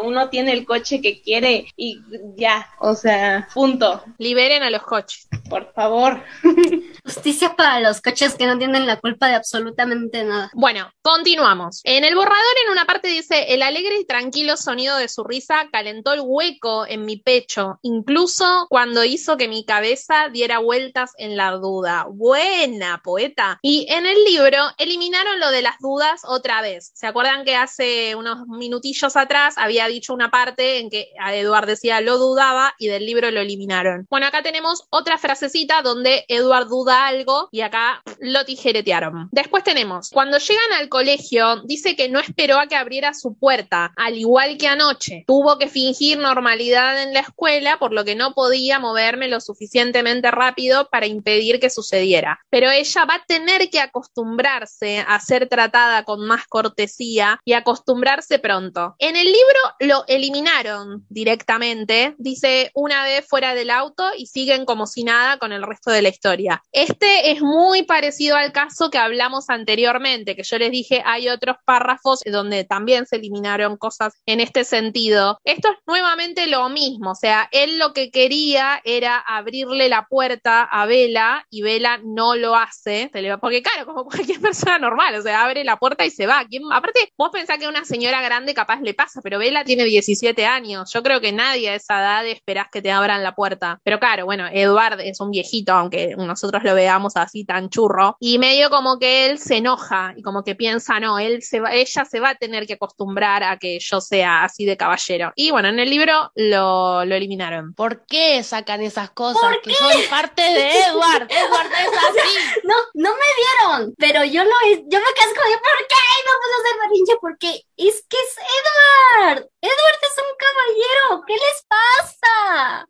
Uno 0.00 0.28
tiene 0.28 0.52
el 0.52 0.64
coche 0.64 1.00
que 1.00 1.20
quiere 1.22 1.66
y 1.76 2.00
ya, 2.36 2.68
o 2.80 2.94
sea, 2.94 3.48
punto. 3.54 4.02
Liberen 4.18 4.62
a 4.62 4.70
los 4.70 4.82
coches. 4.82 5.28
Por 5.48 5.72
favor. 5.72 6.22
Justicia 7.04 7.54
para 7.56 7.80
los 7.80 8.00
coches 8.00 8.34
que 8.34 8.46
no 8.46 8.58
tienen 8.58 8.86
la 8.86 8.98
culpa 8.98 9.28
de 9.28 9.34
absolutamente 9.34 10.24
nada. 10.24 10.50
Bueno, 10.54 10.90
continuamos. 11.02 11.80
En 11.84 12.04
el 12.04 12.14
borrador, 12.14 12.42
en 12.64 12.72
una 12.72 12.84
parte 12.84 13.08
dice: 13.08 13.54
El 13.54 13.62
alegre 13.62 13.98
y 14.00 14.06
tranquilo 14.06 14.56
sonido 14.56 14.96
de 14.96 15.08
su 15.08 15.24
risa 15.24 15.68
calentó 15.70 16.12
el 16.12 16.20
hueco 16.22 16.86
en 16.86 17.04
mi 17.04 17.16
pecho, 17.16 17.78
incluso 17.82 18.66
cuando 18.68 19.04
hizo 19.04 19.36
que 19.36 19.48
mi 19.48 19.64
cabeza 19.64 20.28
diera 20.32 20.58
vueltas 20.58 21.12
en 21.18 21.36
la 21.36 21.52
duda. 21.52 22.06
Buena, 22.10 23.00
poeta. 23.02 23.58
Y 23.62 23.86
en 23.90 24.06
el 24.06 24.24
libro 24.24 24.58
eliminaron 24.78 25.40
lo 25.40 25.50
de 25.50 25.62
las 25.62 25.78
dudas 25.78 26.22
otra 26.24 26.62
vez. 26.62 26.92
¿Se 26.94 27.06
acuerdan 27.06 27.44
que 27.44 27.56
hace 27.56 28.14
unos 28.14 28.46
minutillos 28.48 29.16
atrás 29.16 29.54
había 29.56 29.85
dicho 29.88 30.14
una 30.14 30.30
parte 30.30 30.78
en 30.78 30.90
que 30.90 31.10
a 31.20 31.34
Eduard 31.34 31.66
decía 31.66 32.00
lo 32.00 32.18
dudaba 32.18 32.74
y 32.78 32.88
del 32.88 33.06
libro 33.06 33.30
lo 33.30 33.40
eliminaron? 33.40 34.06
Bueno, 34.10 34.26
acá 34.26 34.42
tenemos 34.42 34.84
otra 34.90 35.18
frasecita 35.18 35.82
donde 35.82 36.24
Eduard 36.28 36.68
duda 36.68 37.06
algo 37.06 37.48
y 37.52 37.60
acá 37.60 38.02
lo 38.20 38.44
tijeretearon. 38.44 39.28
Después 39.32 39.64
tenemos, 39.64 40.10
cuando 40.10 40.38
llegan 40.38 40.72
al 40.78 40.88
colegio, 40.88 41.62
dice 41.64 41.96
que 41.96 42.08
no 42.08 42.18
esperó 42.18 42.58
a 42.58 42.66
que 42.66 42.76
abriera 42.76 43.14
su 43.14 43.38
puerta, 43.38 43.92
al 43.96 44.16
igual 44.16 44.56
que 44.58 44.68
anoche. 44.68 45.24
Tuvo 45.26 45.58
que 45.58 45.68
fingir 45.68 46.18
normalidad 46.18 47.02
en 47.02 47.12
la 47.12 47.20
escuela, 47.20 47.78
por 47.78 47.92
lo 47.92 48.04
que 48.04 48.14
no 48.14 48.34
podía 48.34 48.78
moverme 48.78 49.28
lo 49.28 49.40
suficientemente 49.40 50.30
rápido 50.30 50.88
para 50.90 51.06
impedir 51.06 51.60
que 51.60 51.70
sucediera. 51.70 52.40
Pero 52.50 52.70
ella 52.70 53.04
va 53.04 53.14
a 53.14 53.24
tener 53.26 53.70
que 53.70 53.80
acostumbrarse 53.80 55.04
a 55.06 55.20
ser 55.20 55.48
tratada 55.48 56.04
con 56.04 56.26
más 56.26 56.46
cortesía 56.46 57.40
y 57.44 57.52
acostumbrarse 57.52 58.38
pronto. 58.38 58.94
En 58.98 59.16
el 59.16 59.26
libro 59.26 59.60
lo 59.80 60.04
eliminaron 60.08 61.04
directamente, 61.08 62.14
dice 62.18 62.70
una 62.74 63.04
vez 63.04 63.26
fuera 63.26 63.54
del 63.54 63.70
auto 63.70 64.04
y 64.16 64.26
siguen 64.26 64.64
como 64.64 64.86
si 64.86 65.04
nada 65.04 65.38
con 65.38 65.52
el 65.52 65.62
resto 65.62 65.90
de 65.90 66.02
la 66.02 66.08
historia. 66.08 66.62
Este 66.72 67.30
es 67.32 67.42
muy 67.42 67.82
parecido 67.84 68.36
al 68.36 68.52
caso 68.52 68.90
que 68.90 68.98
hablamos 68.98 69.48
anteriormente, 69.48 70.36
que 70.36 70.42
yo 70.42 70.58
les 70.58 70.70
dije 70.70 71.02
hay 71.04 71.28
otros 71.28 71.56
párrafos 71.64 72.20
donde 72.24 72.64
también 72.64 73.06
se 73.06 73.16
eliminaron 73.16 73.76
cosas 73.76 74.14
en 74.26 74.40
este 74.40 74.64
sentido. 74.64 75.38
Esto 75.44 75.68
es 75.70 75.78
nuevamente 75.86 76.46
lo 76.46 76.68
mismo, 76.68 77.12
o 77.12 77.14
sea, 77.14 77.48
él 77.52 77.78
lo 77.78 77.92
que 77.92 78.10
quería 78.10 78.80
era 78.84 79.18
abrirle 79.18 79.88
la 79.88 80.06
puerta 80.08 80.62
a 80.62 80.86
Vela 80.86 81.46
y 81.50 81.62
Vela 81.62 82.00
no 82.02 82.36
lo 82.36 82.56
hace, 82.56 83.10
porque 83.40 83.62
claro, 83.62 83.86
como 83.86 84.04
cualquier 84.04 84.40
persona 84.40 84.78
normal, 84.78 85.14
o 85.16 85.22
sea, 85.22 85.44
abre 85.44 85.64
la 85.64 85.76
puerta 85.76 86.04
y 86.04 86.10
se 86.10 86.26
va. 86.26 86.44
Aparte, 86.72 87.12
vos 87.16 87.30
pensás 87.32 87.58
que 87.58 87.68
una 87.68 87.84
señora 87.84 88.22
grande 88.22 88.54
capaz 88.54 88.80
le 88.80 88.94
pasa, 88.94 89.20
pero 89.22 89.38
Vela 89.38 89.64
tiene 89.66 89.84
17 89.84 90.46
años, 90.46 90.90
yo 90.92 91.02
creo 91.02 91.20
que 91.20 91.32
nadie 91.32 91.70
a 91.70 91.74
esa 91.74 92.00
edad 92.00 92.26
esperás 92.26 92.68
que 92.72 92.80
te 92.80 92.90
abran 92.90 93.22
la 93.22 93.34
puerta. 93.34 93.80
Pero 93.82 93.98
claro, 93.98 94.24
bueno, 94.24 94.46
Eduard 94.50 95.00
es 95.00 95.20
un 95.20 95.30
viejito, 95.30 95.72
aunque 95.72 96.14
nosotros 96.16 96.62
lo 96.64 96.74
veamos 96.74 97.16
así 97.16 97.44
tan 97.44 97.68
churro, 97.68 98.16
y 98.20 98.38
medio 98.38 98.70
como 98.70 98.98
que 98.98 99.26
él 99.26 99.38
se 99.38 99.56
enoja 99.56 100.14
y 100.16 100.22
como 100.22 100.42
que 100.42 100.54
piensa, 100.54 100.98
no, 101.00 101.18
él 101.18 101.42
se 101.42 101.60
va, 101.60 101.74
ella 101.74 102.04
se 102.04 102.20
va 102.20 102.30
a 102.30 102.34
tener 102.34 102.66
que 102.66 102.74
acostumbrar 102.74 103.42
a 103.42 103.58
que 103.58 103.78
yo 103.78 104.00
sea 104.00 104.44
así 104.44 104.64
de 104.64 104.76
caballero. 104.76 105.32
Y 105.34 105.50
bueno, 105.50 105.68
en 105.68 105.78
el 105.78 105.90
libro 105.90 106.32
lo, 106.34 107.04
lo 107.04 107.14
eliminaron. 107.14 107.74
¿Por 107.74 108.06
qué 108.06 108.42
sacan 108.42 108.80
esas 108.80 109.10
cosas 109.10 109.56
que 109.62 109.74
son 109.74 109.92
parte 110.08 110.42
de 110.42 110.78
Edward? 110.78 111.26
Edward 111.30 111.72
es 111.72 111.88
así. 112.08 112.60
No, 112.64 112.74
no 112.94 113.10
me 113.10 113.76
dieron, 113.76 113.94
pero 113.98 114.24
yo 114.24 114.44
lo 114.44 114.50
yo 114.74 114.98
me 114.98 115.12
casco 115.14 115.42
de 115.48 115.56
¿por 115.58 115.86
qué? 115.88 116.04
No 116.24 116.32
puedo 116.40 116.54
hacer 116.60 116.80
berrinche 116.80 117.12
porque 117.20 117.62
es 117.76 118.04
que 118.08 118.16
es 118.16 118.36
Edward. 118.58 119.45
Edward 119.60 120.00
es 120.02 120.16
un 120.18 120.36
caballero. 120.38 121.24
¿Qué 121.26 121.34
les 121.34 121.66
pasa? 121.68 122.88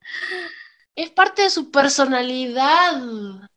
Es 0.95 1.11
parte 1.11 1.42
de 1.42 1.51
su 1.51 1.71
personalidad. 1.71 3.03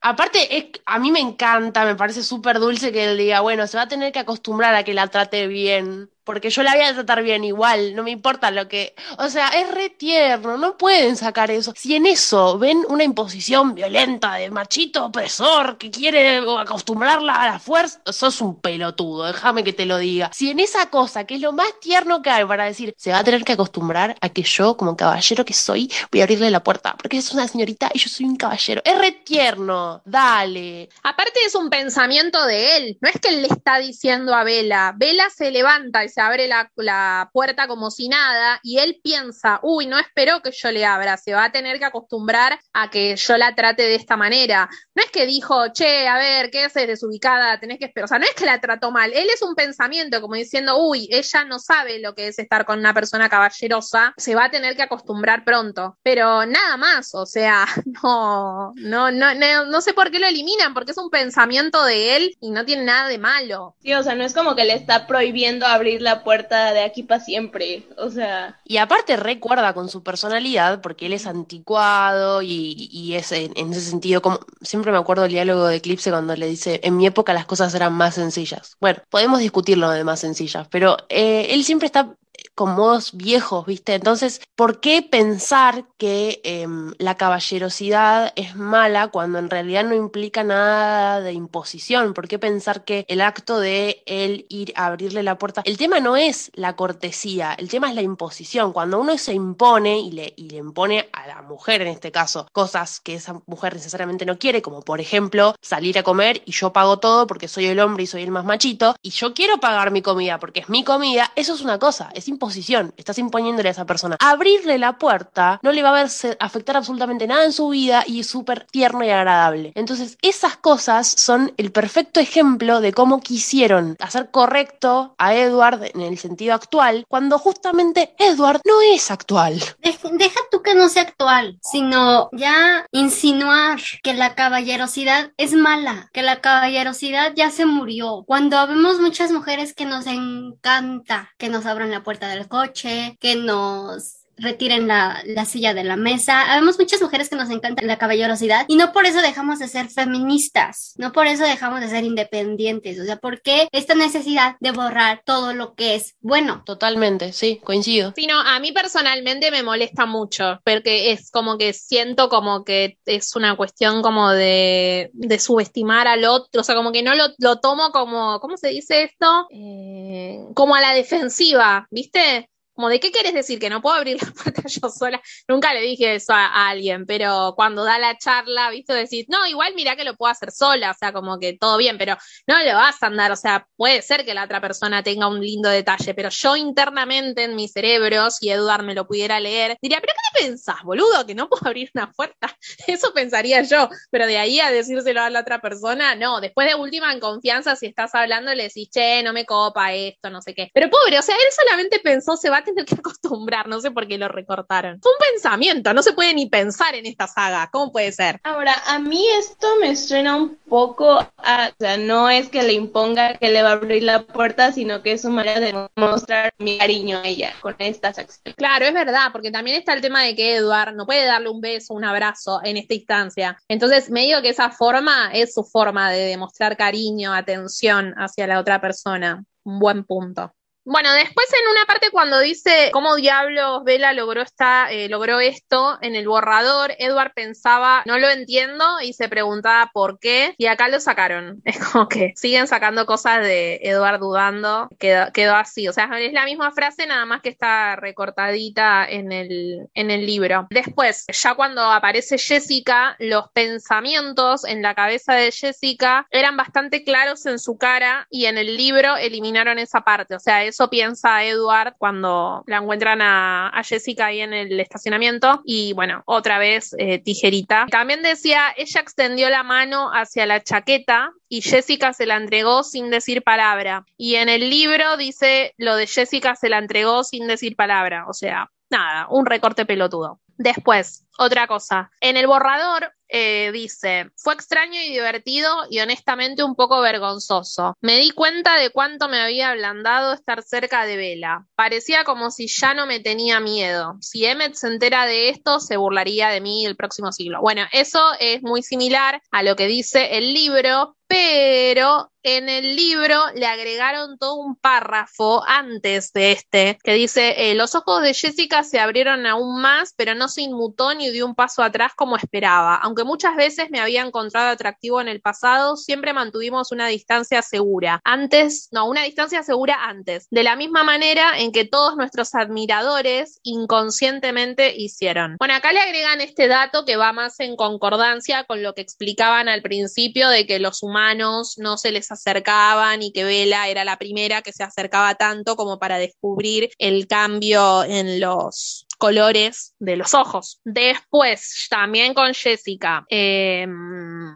Aparte, 0.01 0.71
a 0.85 0.99
mí 0.99 1.11
me 1.11 1.19
encanta, 1.19 1.85
me 1.85 1.95
parece 1.95 2.21
súper 2.23 2.59
dulce 2.59 2.91
que 2.91 3.05
él 3.11 3.17
diga, 3.17 3.39
bueno, 3.41 3.65
se 3.67 3.77
va 3.77 3.83
a 3.83 3.87
tener 3.87 4.11
que 4.11 4.19
acostumbrar 4.19 4.75
a 4.75 4.83
que 4.83 4.93
la 4.93 5.07
trate 5.07 5.47
bien 5.47 6.11
porque 6.29 6.51
yo 6.51 6.61
la 6.61 6.75
voy 6.75 6.83
a 6.83 6.93
tratar 6.93 7.23
bien 7.23 7.43
igual, 7.43 7.95
no 7.95 8.03
me 8.03 8.11
importa 8.11 8.51
lo 8.51 8.67
que... 8.67 8.93
O 9.17 9.29
sea, 9.29 9.47
es 9.47 9.71
re 9.71 9.89
tierno, 9.89 10.57
no 10.57 10.77
pueden 10.77 11.17
sacar 11.17 11.49
eso. 11.49 11.73
Si 11.75 11.95
en 11.95 12.05
eso 12.05 12.59
ven 12.59 12.85
una 12.87 13.03
imposición 13.03 13.73
violenta 13.73 14.35
de 14.35 14.51
machito 14.51 15.05
opresor 15.05 15.79
que 15.79 15.89
quiere 15.89 16.37
acostumbrarla 16.59 17.33
a 17.33 17.47
la 17.47 17.57
fuerza, 17.57 17.99
sos 18.11 18.41
un 18.41 18.61
pelotudo, 18.61 19.25
déjame 19.25 19.63
que 19.63 19.73
te 19.73 19.87
lo 19.87 19.97
diga. 19.97 20.29
Si 20.31 20.51
en 20.51 20.59
esa 20.59 20.91
cosa, 20.91 21.23
que 21.23 21.33
es 21.33 21.41
lo 21.41 21.51
más 21.51 21.79
tierno 21.81 22.21
que 22.21 22.29
hay 22.29 22.45
para 22.45 22.65
decir, 22.65 22.93
se 22.95 23.11
va 23.11 23.17
a 23.17 23.23
tener 23.23 23.43
que 23.43 23.53
acostumbrar 23.53 24.15
a 24.21 24.29
que 24.29 24.43
yo, 24.43 24.77
como 24.77 24.95
caballero 24.95 25.43
que 25.43 25.55
soy, 25.55 25.91
voy 26.11 26.21
a 26.21 26.25
abrirle 26.25 26.51
la 26.51 26.63
puerta, 26.63 26.95
porque 26.95 27.17
es 27.17 27.33
una 27.33 27.47
señorita 27.47 27.89
y 27.91 27.97
yo 27.97 28.07
soy 28.07 28.27
un 28.27 28.35
caballero. 28.35 28.83
Es 28.85 28.99
re 28.99 29.13
tierno, 29.13 30.03
dale. 30.05 30.89
Aparte 31.01 31.39
es 31.43 31.55
un 31.55 31.71
pensamiento 31.71 32.45
de 32.45 32.77
él, 32.77 32.97
no 33.01 33.09
es 33.09 33.19
que 33.19 33.29
él 33.29 33.41
le 33.41 33.47
está 33.47 33.79
diciendo 33.79 34.35
a 34.35 34.43
Vela, 34.43 34.93
Vela 34.95 35.27
se 35.31 35.49
levanta 35.49 36.03
y 36.03 36.09
se 36.09 36.18
abre 36.19 36.47
la, 36.47 37.29
puerta 37.31 37.67
como 37.67 37.91
si 37.91 38.09
nada 38.09 38.59
y 38.63 38.79
él 38.79 38.99
piensa, 39.03 39.59
uy, 39.63 39.85
no 39.85 39.97
esperó 39.97 40.41
que 40.41 40.51
yo 40.51 40.71
le 40.71 40.85
abra, 40.85 41.17
se 41.17 41.33
va 41.33 41.45
a 41.45 41.51
tener 41.51 41.79
que 41.79 41.85
acostumbrar 41.85 42.59
a 42.73 42.89
que 42.89 43.15
yo 43.15 43.37
la 43.37 43.55
trate 43.55 43.83
de 43.83 43.95
esta 43.95 44.17
manera. 44.17 44.69
No 44.95 45.03
es 45.03 45.11
que 45.11 45.25
dijo, 45.25 45.71
che, 45.73 46.07
a 46.07 46.17
ver, 46.17 46.49
¿qué 46.51 46.65
haces 46.65 46.87
desubicada? 46.87 47.59
Tenés 47.59 47.79
que 47.79 47.85
esperar. 47.85 48.05
O 48.05 48.07
sea, 48.07 48.19
no 48.19 48.25
es 48.25 48.33
que 48.33 48.45
la 48.45 48.59
trató 48.59 48.91
mal, 48.91 49.11
él 49.13 49.27
es 49.33 49.41
un 49.41 49.55
pensamiento 49.55 50.21
como 50.21 50.35
diciendo, 50.35 50.77
uy, 50.77 51.07
ella 51.11 51.43
no 51.45 51.59
sabe 51.59 51.99
lo 51.99 52.15
que 52.15 52.27
es 52.27 52.39
estar 52.39 52.65
con 52.65 52.79
una 52.79 52.93
persona 52.93 53.29
caballerosa, 53.29 54.13
se 54.17 54.35
va 54.35 54.45
a 54.45 54.51
tener 54.51 54.75
que 54.75 54.83
acostumbrar 54.83 55.43
pronto. 55.43 55.97
Pero 56.03 56.45
nada 56.45 56.77
más, 56.77 57.13
o 57.13 57.25
sea, 57.25 57.65
no, 58.03 58.73
no, 58.75 59.11
no, 59.11 59.35
no, 59.35 59.65
no 59.65 59.81
sé 59.81 59.93
por 59.93 60.11
qué 60.11 60.19
lo 60.19 60.27
eliminan, 60.27 60.73
porque 60.73 60.91
es 60.91 60.97
un 60.97 61.09
pensamiento 61.09 61.83
de 61.83 62.15
él 62.15 62.37
y 62.39 62.51
no 62.51 62.65
tiene 62.65 62.83
nada 62.83 63.07
de 63.07 63.17
malo. 63.17 63.75
Sí, 63.81 63.93
o 63.93 64.03
sea, 64.03 64.15
no 64.15 64.23
es 64.23 64.33
como 64.33 64.55
que 64.55 64.65
le 64.65 64.73
está 64.73 65.07
prohibiendo 65.07 65.65
abrir 65.65 66.01
la 66.01 66.08
puerta 66.23 66.73
de 66.73 66.81
aquí 66.81 67.03
para 67.03 67.23
siempre, 67.23 67.87
o 67.97 68.09
sea. 68.09 68.59
Y 68.65 68.77
aparte 68.77 69.15
recuerda 69.17 69.73
con 69.73 69.89
su 69.89 70.03
personalidad, 70.03 70.81
porque 70.81 71.05
él 71.05 71.13
es 71.13 71.27
anticuado 71.27 72.41
y, 72.41 72.89
y 72.91 73.15
es 73.15 73.31
en, 73.31 73.53
ese 73.71 73.81
sentido, 73.81 74.21
como 74.21 74.39
siempre 74.61 74.91
me 74.91 74.97
acuerdo 74.97 75.25
el 75.25 75.31
diálogo 75.31 75.67
de 75.67 75.77
Eclipse 75.77 76.11
cuando 76.11 76.35
le 76.35 76.47
dice, 76.47 76.79
en 76.83 76.97
mi 76.97 77.05
época 77.05 77.33
las 77.33 77.45
cosas 77.45 77.73
eran 77.73 77.93
más 77.93 78.15
sencillas. 78.15 78.77
Bueno, 78.79 79.01
podemos 79.09 79.39
discutirlo 79.39 79.89
de 79.89 80.03
más 80.03 80.19
sencillas, 80.19 80.67
pero 80.69 80.97
eh, 81.09 81.47
él 81.51 81.63
siempre 81.63 81.85
está 81.85 82.15
con 82.59 82.75
modos 82.75 83.11
viejos, 83.13 83.65
¿viste? 83.65 83.93
Entonces, 83.95 84.41
¿por 84.57 84.81
qué 84.81 85.01
pensar 85.01 85.85
que 85.97 86.41
em, 86.43 86.93
la 86.97 87.15
caballerosidad 87.15 88.33
es 88.35 88.57
mala 88.57 89.07
cuando 89.07 89.39
en 89.39 89.49
realidad 89.49 89.85
no 89.85 89.95
implica 89.95 90.43
nada 90.43 91.21
de 91.21 91.31
imposición? 91.31 92.13
¿Por 92.13 92.27
qué 92.27 92.37
pensar 92.37 92.83
que 92.83 93.05
el 93.07 93.21
acto 93.21 93.61
de 93.61 94.03
él 94.07 94.45
ir 94.49 94.73
a 94.75 94.87
abrirle 94.87 95.23
la 95.23 95.37
puerta, 95.37 95.61
el 95.63 95.77
tema 95.77 96.01
no 96.01 96.17
es 96.17 96.51
la 96.53 96.75
cortesía, 96.75 97.53
el 97.53 97.69
tema 97.69 97.87
es 97.87 97.95
la 97.95 98.01
imposición. 98.01 98.73
Cuando 98.73 98.99
uno 98.99 99.17
se 99.17 99.33
impone 99.33 100.01
y 100.01 100.11
le, 100.11 100.33
y 100.35 100.49
le 100.49 100.57
impone 100.57 101.07
a 101.13 101.27
la 101.27 101.41
mujer 101.41 101.81
en 101.81 101.87
este 101.87 102.11
caso 102.11 102.45
cosas 102.51 102.99
que 102.99 103.15
esa 103.15 103.39
mujer 103.45 103.75
necesariamente 103.75 104.25
no 104.25 104.37
quiere, 104.37 104.61
como 104.61 104.81
por 104.81 104.99
ejemplo 104.99 105.55
salir 105.61 105.97
a 105.97 106.03
comer 106.03 106.41
y 106.43 106.51
yo 106.51 106.73
pago 106.73 106.99
todo 106.99 107.25
porque 107.25 107.47
soy 107.47 107.67
el 107.67 107.79
hombre 107.79 108.03
y 108.03 108.07
soy 108.07 108.23
el 108.23 108.31
más 108.31 108.43
machito, 108.43 108.97
y 109.01 109.11
yo 109.11 109.33
quiero 109.33 109.61
pagar 109.61 109.91
mi 109.91 110.01
comida 110.01 110.39
porque 110.39 110.59
es 110.59 110.67
mi 110.67 110.83
comida, 110.83 111.31
eso 111.37 111.53
es 111.53 111.61
una 111.61 111.79
cosa, 111.79 112.09
es 112.13 112.27
imposible 112.27 112.48
estás 112.55 113.17
imponiéndole 113.17 113.69
a 113.69 113.71
esa 113.71 113.85
persona. 113.85 114.17
Abrirle 114.19 114.77
la 114.77 114.97
puerta 114.97 115.59
no 115.63 115.71
le 115.71 115.83
va 115.83 115.89
a 115.89 116.03
ver 116.03 116.09
afectar 116.39 116.77
absolutamente 116.77 117.27
nada 117.27 117.45
en 117.45 117.53
su 117.53 117.69
vida 117.69 118.03
y 118.05 118.21
es 118.21 118.27
súper 118.27 118.65
tierno 118.71 119.03
y 119.03 119.09
agradable. 119.09 119.71
Entonces, 119.75 120.17
esas 120.21 120.57
cosas 120.57 121.07
son 121.07 121.53
el 121.57 121.71
perfecto 121.71 122.19
ejemplo 122.19 122.81
de 122.81 122.93
cómo 122.93 123.21
quisieron 123.21 123.95
hacer 123.99 124.31
correcto 124.31 125.15
a 125.17 125.35
Edward 125.35 125.91
en 125.93 126.01
el 126.01 126.17
sentido 126.17 126.53
actual, 126.53 127.05
cuando 127.07 127.39
justamente 127.39 128.13
Edward 128.17 128.61
no 128.65 128.81
es 128.81 129.11
actual. 129.11 129.61
Deja 129.81 130.39
tú 130.51 130.61
que 130.61 130.75
no 130.75 130.89
sea 130.89 131.03
actual, 131.03 131.59
sino 131.61 132.29
ya 132.33 132.85
insinuar 132.91 133.79
que 134.03 134.13
la 134.13 134.35
caballerosidad 134.35 135.31
es 135.37 135.53
mala, 135.53 136.09
que 136.13 136.23
la 136.23 136.41
caballerosidad 136.41 137.33
ya 137.35 137.51
se 137.51 137.65
murió. 137.65 138.23
Cuando 138.25 138.65
vemos 138.67 138.99
muchas 138.99 139.31
mujeres 139.31 139.73
que 139.73 139.85
nos 139.85 140.07
encanta 140.07 141.29
que 141.37 141.49
nos 141.49 141.65
abran 141.65 141.91
la 141.91 142.03
puerta 142.03 142.27
del 142.27 142.38
coche, 142.47 143.17
que 143.19 143.35
nos 143.35 144.18
retiren 144.39 144.87
la, 144.87 145.21
la, 145.25 145.45
silla 145.45 145.73
de 145.73 145.83
la 145.83 145.95
mesa. 145.95 146.53
Habemos 146.53 146.77
muchas 146.79 147.01
mujeres 147.01 147.29
que 147.29 147.35
nos 147.35 147.49
encanta 147.49 147.83
la 147.83 147.97
caballerosidad 147.97 148.65
y 148.67 148.75
no 148.75 148.91
por 148.91 149.05
eso 149.05 149.21
dejamos 149.21 149.59
de 149.59 149.67
ser 149.67 149.89
feministas, 149.89 150.93
no 150.97 151.11
por 151.11 151.27
eso 151.27 151.43
dejamos 151.43 151.81
de 151.81 151.89
ser 151.89 152.03
independientes. 152.03 152.99
O 152.99 153.05
sea, 153.05 153.17
¿por 153.17 153.41
qué 153.41 153.67
esta 153.71 153.95
necesidad 153.95 154.55
de 154.59 154.71
borrar 154.71 155.21
todo 155.25 155.53
lo 155.53 155.73
que 155.73 155.95
es 155.95 156.15
bueno? 156.21 156.63
Totalmente, 156.65 157.33
sí, 157.33 157.59
coincido. 157.63 158.13
Sí, 158.15 158.27
no, 158.27 158.39
a 158.39 158.59
mí 158.59 158.71
personalmente 158.71 159.51
me 159.51 159.63
molesta 159.63 160.05
mucho, 160.05 160.59
porque 160.63 161.11
es 161.11 161.31
como 161.31 161.57
que 161.57 161.73
siento 161.73 162.29
como 162.29 162.63
que 162.63 162.97
es 163.05 163.35
una 163.35 163.55
cuestión 163.55 164.01
como 164.01 164.29
de, 164.31 165.09
de 165.13 165.39
subestimar 165.39 166.07
al 166.07 166.25
otro, 166.25 166.61
o 166.61 166.63
sea, 166.63 166.75
como 166.75 166.91
que 166.91 167.03
no 167.03 167.15
lo, 167.15 167.25
lo 167.37 167.59
tomo 167.59 167.91
como, 167.91 168.39
¿cómo 168.39 168.57
se 168.57 168.69
dice 168.69 169.03
esto? 169.03 169.47
Eh, 169.51 170.39
como 170.53 170.75
a 170.75 170.81
la 170.81 170.93
defensiva, 170.93 171.87
¿viste? 171.91 172.49
Como 172.79 172.87
de 172.87 173.01
qué 173.01 173.11
quieres 173.11 173.33
decir 173.33 173.59
que 173.59 173.69
no 173.69 173.81
puedo 173.81 173.97
abrir 173.97 174.17
la 174.23 174.31
puerta 174.43 174.61
yo 174.65 174.87
sola. 174.89 175.21
Nunca 175.49 175.73
le 175.73 175.81
dije 175.81 176.15
eso 176.15 176.31
a, 176.31 176.69
alguien, 176.69 177.05
pero 177.05 177.51
cuando 177.57 177.83
da 177.83 177.99
la 177.99 178.17
charla, 178.17 178.69
visto 178.69 178.93
decir, 178.93 179.25
no, 179.27 179.45
igual 179.47 179.73
mira 179.75 179.97
que 179.97 180.05
lo 180.05 180.15
puedo 180.15 180.31
hacer 180.31 180.49
sola, 180.49 180.91
o 180.91 180.93
sea, 180.97 181.11
como 181.11 181.37
que 181.39 181.57
todo 181.57 181.75
bien, 181.77 181.97
pero 181.97 182.15
no 182.47 182.57
le 182.59 182.73
vas 182.73 183.03
a 183.03 183.07
andar, 183.07 183.33
o 183.33 183.35
sea, 183.35 183.67
puede 183.75 184.01
ser 184.01 184.23
que 184.23 184.33
la 184.33 184.45
otra 184.45 184.61
persona 184.61 185.03
tenga 185.03 185.27
un 185.27 185.41
lindo 185.41 185.67
detalle, 185.67 186.13
pero 186.13 186.29
yo 186.29 186.55
internamente 186.55 187.43
en 187.43 187.57
mi 187.57 187.67
cerebro, 187.67 188.31
si 188.31 188.49
Eduard 188.49 188.83
me 188.83 188.95
lo 188.95 189.05
pudiera 189.05 189.41
leer, 189.41 189.77
diría, 189.81 189.99
pero 189.99 190.13
¿qué 190.13 190.39
te 190.39 190.47
pensás, 190.47 190.77
boludo? 190.85 191.25
Que 191.25 191.35
no 191.35 191.49
puedo 191.49 191.67
abrir 191.67 191.91
una 191.93 192.09
puerta. 192.13 192.55
Eso 192.87 193.11
pensaría 193.13 193.61
yo, 193.63 193.89
pero 194.09 194.25
de 194.25 194.37
ahí 194.37 194.61
a 194.61 194.71
decírselo 194.71 195.21
a 195.21 195.29
la 195.29 195.41
otra 195.41 195.59
persona, 195.59 196.15
no. 196.15 196.39
Después 196.39 196.65
de 196.65 196.75
última, 196.75 197.11
en 197.11 197.19
confianza, 197.19 197.75
si 197.75 197.87
estás 197.87 198.15
hablando, 198.15 198.55
le 198.55 198.63
decís, 198.63 198.89
che, 198.89 199.21
no 199.21 199.33
me 199.33 199.45
copa 199.45 199.93
esto, 199.93 200.29
no 200.29 200.41
sé 200.41 200.53
qué. 200.53 200.69
Pero 200.73 200.89
pobre, 200.89 201.19
o 201.19 201.21
sea, 201.21 201.35
él 201.35 201.51
solamente 201.53 201.99
pensó, 201.99 202.37
se 202.37 202.49
va 202.49 202.59
a 202.59 202.68
tener 202.73 202.85
que 202.85 202.95
acostumbrar, 202.95 203.67
no 203.67 203.81
sé 203.81 203.91
por 203.91 204.07
qué 204.07 204.17
lo 204.17 204.27
recortaron. 204.27 204.99
Fue 205.01 205.11
un 205.11 205.33
pensamiento, 205.33 205.93
no 205.93 206.01
se 206.01 206.13
puede 206.13 206.33
ni 206.33 206.47
pensar 206.47 206.95
en 206.95 207.05
esta 207.05 207.27
saga. 207.27 207.69
¿Cómo 207.71 207.91
puede 207.91 208.11
ser? 208.11 208.39
Ahora, 208.43 208.75
a 208.87 208.99
mí 208.99 209.25
esto 209.37 209.67
me 209.79 209.95
suena 209.95 210.35
un 210.35 210.55
poco 210.67 211.19
a, 211.37 211.71
o 211.71 211.75
sea, 211.79 211.97
no 211.97 212.29
es 212.29 212.49
que 212.49 212.63
le 212.63 212.73
imponga 212.73 213.37
que 213.37 213.49
le 213.49 213.63
va 213.63 213.69
a 213.69 213.73
abrir 213.73 214.03
la 214.03 214.23
puerta, 214.23 214.71
sino 214.71 215.01
que 215.01 215.13
es 215.13 215.21
su 215.21 215.29
manera 215.29 215.59
de 215.59 215.89
mostrar 215.95 216.53
mi 216.57 216.77
cariño 216.77 217.19
a 217.19 217.27
ella 217.27 217.53
con 217.61 217.75
estas 217.79 218.17
acciones. 218.17 218.55
Claro, 218.55 218.85
es 218.85 218.93
verdad, 218.93 219.31
porque 219.31 219.51
también 219.51 219.77
está 219.77 219.93
el 219.93 220.01
tema 220.01 220.23
de 220.23 220.35
que 220.35 220.55
Edward 220.55 220.95
no 220.95 221.05
puede 221.05 221.25
darle 221.25 221.49
un 221.49 221.61
beso, 221.61 221.93
un 221.93 222.05
abrazo 222.05 222.61
en 222.63 222.77
esta 222.77 222.93
instancia. 222.93 223.57
Entonces, 223.67 224.09
me 224.09 224.21
digo 224.21 224.41
que 224.41 224.49
esa 224.49 224.69
forma 224.71 225.31
es 225.33 225.53
su 225.53 225.63
forma 225.63 226.11
de 226.11 226.19
demostrar 226.19 226.77
cariño, 226.77 227.33
atención 227.33 228.13
hacia 228.17 228.47
la 228.47 228.59
otra 228.59 228.81
persona. 228.81 229.43
Un 229.63 229.79
buen 229.79 230.03
punto. 230.03 230.53
Bueno, 230.91 231.13
después 231.13 231.45
en 231.53 231.69
una 231.69 231.85
parte 231.85 232.09
cuando 232.09 232.39
dice 232.39 232.89
cómo 232.91 233.15
diablos 233.15 233.83
Vela 233.83 234.11
logró 234.11 234.41
esta, 234.41 234.91
eh, 234.91 235.07
logró 235.07 235.39
esto 235.39 235.99
en 236.01 236.15
el 236.15 236.27
borrador, 236.27 236.95
Edward 236.97 237.33
pensaba, 237.35 238.01
no 238.07 238.17
lo 238.17 238.27
entiendo, 238.27 238.99
y 238.99 239.13
se 239.13 239.29
preguntaba 239.29 239.91
por 239.93 240.17
qué, 240.17 240.55
y 240.57 240.65
acá 240.65 240.87
lo 240.87 240.99
sacaron. 240.99 241.61
Es 241.69 241.77
como 241.77 242.07
que 242.07 242.33
siguen 242.35 242.65
sacando 242.65 243.05
cosas 243.05 243.43
de 243.43 243.79
Edward 243.83 244.19
dudando, 244.19 244.89
quedó, 244.97 245.31
quedó 245.31 245.55
así. 245.55 245.87
O 245.87 245.93
sea, 245.93 246.09
es 246.17 246.33
la 246.33 246.45
misma 246.45 246.71
frase, 246.71 247.05
nada 247.05 247.23
más 247.25 247.41
que 247.41 247.49
está 247.49 247.95
recortadita 247.95 249.07
en 249.07 249.31
el, 249.31 249.87
en 249.93 250.09
el 250.09 250.25
libro. 250.25 250.65
Después, 250.71 251.25
ya 251.27 251.53
cuando 251.53 251.83
aparece 251.83 252.39
Jessica, 252.39 253.15
los 253.19 253.49
pensamientos 253.53 254.65
en 254.65 254.81
la 254.81 254.95
cabeza 254.95 255.35
de 255.35 255.51
Jessica 255.51 256.25
eran 256.31 256.57
bastante 256.57 257.03
claros 257.03 257.45
en 257.45 257.59
su 257.59 257.77
cara, 257.77 258.25
y 258.31 258.47
en 258.47 258.57
el 258.57 258.75
libro 258.75 259.17
eliminaron 259.17 259.77
esa 259.77 260.01
parte. 260.01 260.33
O 260.33 260.39
sea, 260.39 260.65
piensa 260.87 261.43
Edward 261.43 261.95
cuando 261.97 262.63
la 262.67 262.77
encuentran 262.77 263.21
a, 263.21 263.81
Jessica 263.83 264.27
ahí 264.27 264.41
en 264.41 264.53
el 264.53 264.79
estacionamiento. 264.79 265.61
Y 265.65 265.93
bueno, 265.93 266.21
otra 266.25 266.59
vez 266.59 266.95
eh, 266.97 267.19
tijerita. 267.19 267.87
También 267.89 268.21
decía, 268.21 268.73
ella 268.77 269.01
extendió 269.01 269.49
la 269.49 269.63
mano 269.63 270.11
hacia 270.13 270.45
la 270.45 270.61
chaqueta 270.63 271.31
y 271.47 271.61
Jessica 271.61 272.13
se 272.13 272.25
la 272.25 272.37
entregó 272.37 272.83
sin 272.83 273.09
decir 273.09 273.43
palabra. 273.43 274.05
Y 274.15 274.35
en 274.35 274.47
el 274.47 274.69
libro 274.69 275.17
dice 275.17 275.73
lo 275.77 275.95
de 275.95 276.07
Jessica 276.07 276.55
se 276.55 276.69
la 276.69 276.77
entregó 276.77 277.23
sin 277.23 277.47
decir 277.47 277.75
palabra. 277.75 278.25
O 278.29 278.33
sea, 278.33 278.69
nada, 278.89 279.27
un 279.29 279.45
recorte 279.45 279.85
pelotudo. 279.85 280.39
Después, 280.57 281.25
otra 281.39 281.67
cosa. 281.67 282.11
En 282.19 282.37
el 282.37 282.47
borrador 282.47 283.13
eh, 283.29 283.71
dice, 283.71 284.31
fue 284.35 284.55
extraño 284.55 284.99
y 284.99 285.09
divertido 285.09 285.85
y 285.89 285.99
honestamente 285.99 286.63
un 286.63 286.75
poco 286.75 286.99
vergonzoso. 286.99 287.95
Me 288.01 288.17
di 288.17 288.31
cuenta 288.31 288.75
de 288.75 288.89
cuánto 288.89 289.29
me 289.29 289.39
había 289.39 289.69
ablandado 289.69 290.33
estar 290.33 290.63
cerca 290.63 291.05
de 291.05 291.15
Vela. 291.15 291.67
Parecía 291.75 292.23
como 292.23 292.49
si 292.49 292.67
ya 292.67 292.93
no 292.93 293.05
me 293.05 293.19
tenía 293.19 293.59
miedo. 293.59 294.17
Si 294.19 294.45
Emmet 294.45 294.73
se 294.73 294.87
entera 294.87 295.25
de 295.27 295.49
esto, 295.49 295.79
se 295.79 295.95
burlaría 295.95 296.49
de 296.49 296.59
mí 296.59 296.85
el 296.85 296.95
próximo 296.95 297.31
siglo. 297.31 297.61
Bueno, 297.61 297.83
eso 297.91 298.19
es 298.39 298.63
muy 298.63 298.81
similar 298.81 299.41
a 299.51 299.63
lo 299.63 299.75
que 299.75 299.87
dice 299.87 300.37
el 300.37 300.53
libro, 300.53 301.15
pero 301.27 302.31
en 302.41 302.69
el 302.69 302.95
libro 302.95 303.37
le 303.53 303.67
agregaron 303.67 304.39
todo 304.39 304.55
un 304.55 304.75
párrafo 304.75 305.63
antes 305.67 306.33
de 306.33 306.53
este 306.53 306.97
que 307.03 307.13
dice, 307.13 307.69
eh, 307.69 307.75
los 307.75 307.93
ojos 307.93 308.23
de 308.23 308.33
Jessica 308.33 308.83
se 308.83 308.99
abrieron 308.99 309.45
aún 309.45 309.79
más, 309.81 310.13
pero 310.17 310.33
no 310.33 310.47
se 310.47 310.61
inmutó 310.61 311.13
ni 311.13 311.28
dio 311.31 311.45
un 311.45 311.55
paso 311.55 311.83
atrás 311.83 312.13
como 312.15 312.37
esperaba. 312.37 312.95
Aunque 312.95 313.23
muchas 313.23 313.55
veces 313.55 313.89
me 313.89 313.99
había 313.99 314.21
encontrado 314.21 314.69
atractivo 314.69 315.21
en 315.21 315.27
el 315.27 315.41
pasado, 315.41 315.95
siempre 315.97 316.33
mantuvimos 316.33 316.91
una 316.91 317.07
distancia 317.07 317.61
segura. 317.61 318.21
Antes, 318.23 318.89
no, 318.91 319.07
una 319.07 319.23
distancia 319.23 319.63
segura 319.63 319.97
antes. 320.05 320.47
De 320.49 320.63
la 320.63 320.75
misma 320.75 321.03
manera 321.03 321.57
en 321.57 321.71
que 321.71 321.85
todos 321.85 322.15
nuestros 322.15 322.55
admiradores 322.55 323.59
inconscientemente 323.63 324.95
hicieron. 324.95 325.55
Bueno, 325.59 325.75
acá 325.75 325.91
le 325.91 325.99
agregan 325.99 326.41
este 326.41 326.67
dato 326.67 327.05
que 327.05 327.17
va 327.17 327.33
más 327.33 327.59
en 327.59 327.75
concordancia 327.75 328.63
con 328.65 328.83
lo 328.83 328.93
que 328.93 329.01
explicaban 329.01 329.69
al 329.69 329.81
principio 329.81 330.49
de 330.49 330.65
que 330.65 330.79
los 330.79 331.03
humanos 331.03 331.75
no 331.77 331.97
se 331.97 332.11
les 332.11 332.31
acercaban 332.31 333.21
y 333.21 333.31
que 333.31 333.43
Vela 333.43 333.87
era 333.87 334.05
la 334.05 334.17
primera 334.17 334.61
que 334.61 334.73
se 334.73 334.83
acercaba 334.83 335.35
tanto 335.35 335.75
como 335.75 335.99
para 335.99 336.17
descubrir 336.17 336.89
el 336.97 337.27
cambio 337.27 338.03
en 338.03 338.39
los 338.39 339.05
colores 339.19 339.95
de 339.99 340.15
los 340.15 340.33
ojos. 340.33 340.79
Después, 340.83 341.87
también 341.89 342.33
con 342.33 342.53
Jessica, 342.53 343.25
eh, 343.29 343.85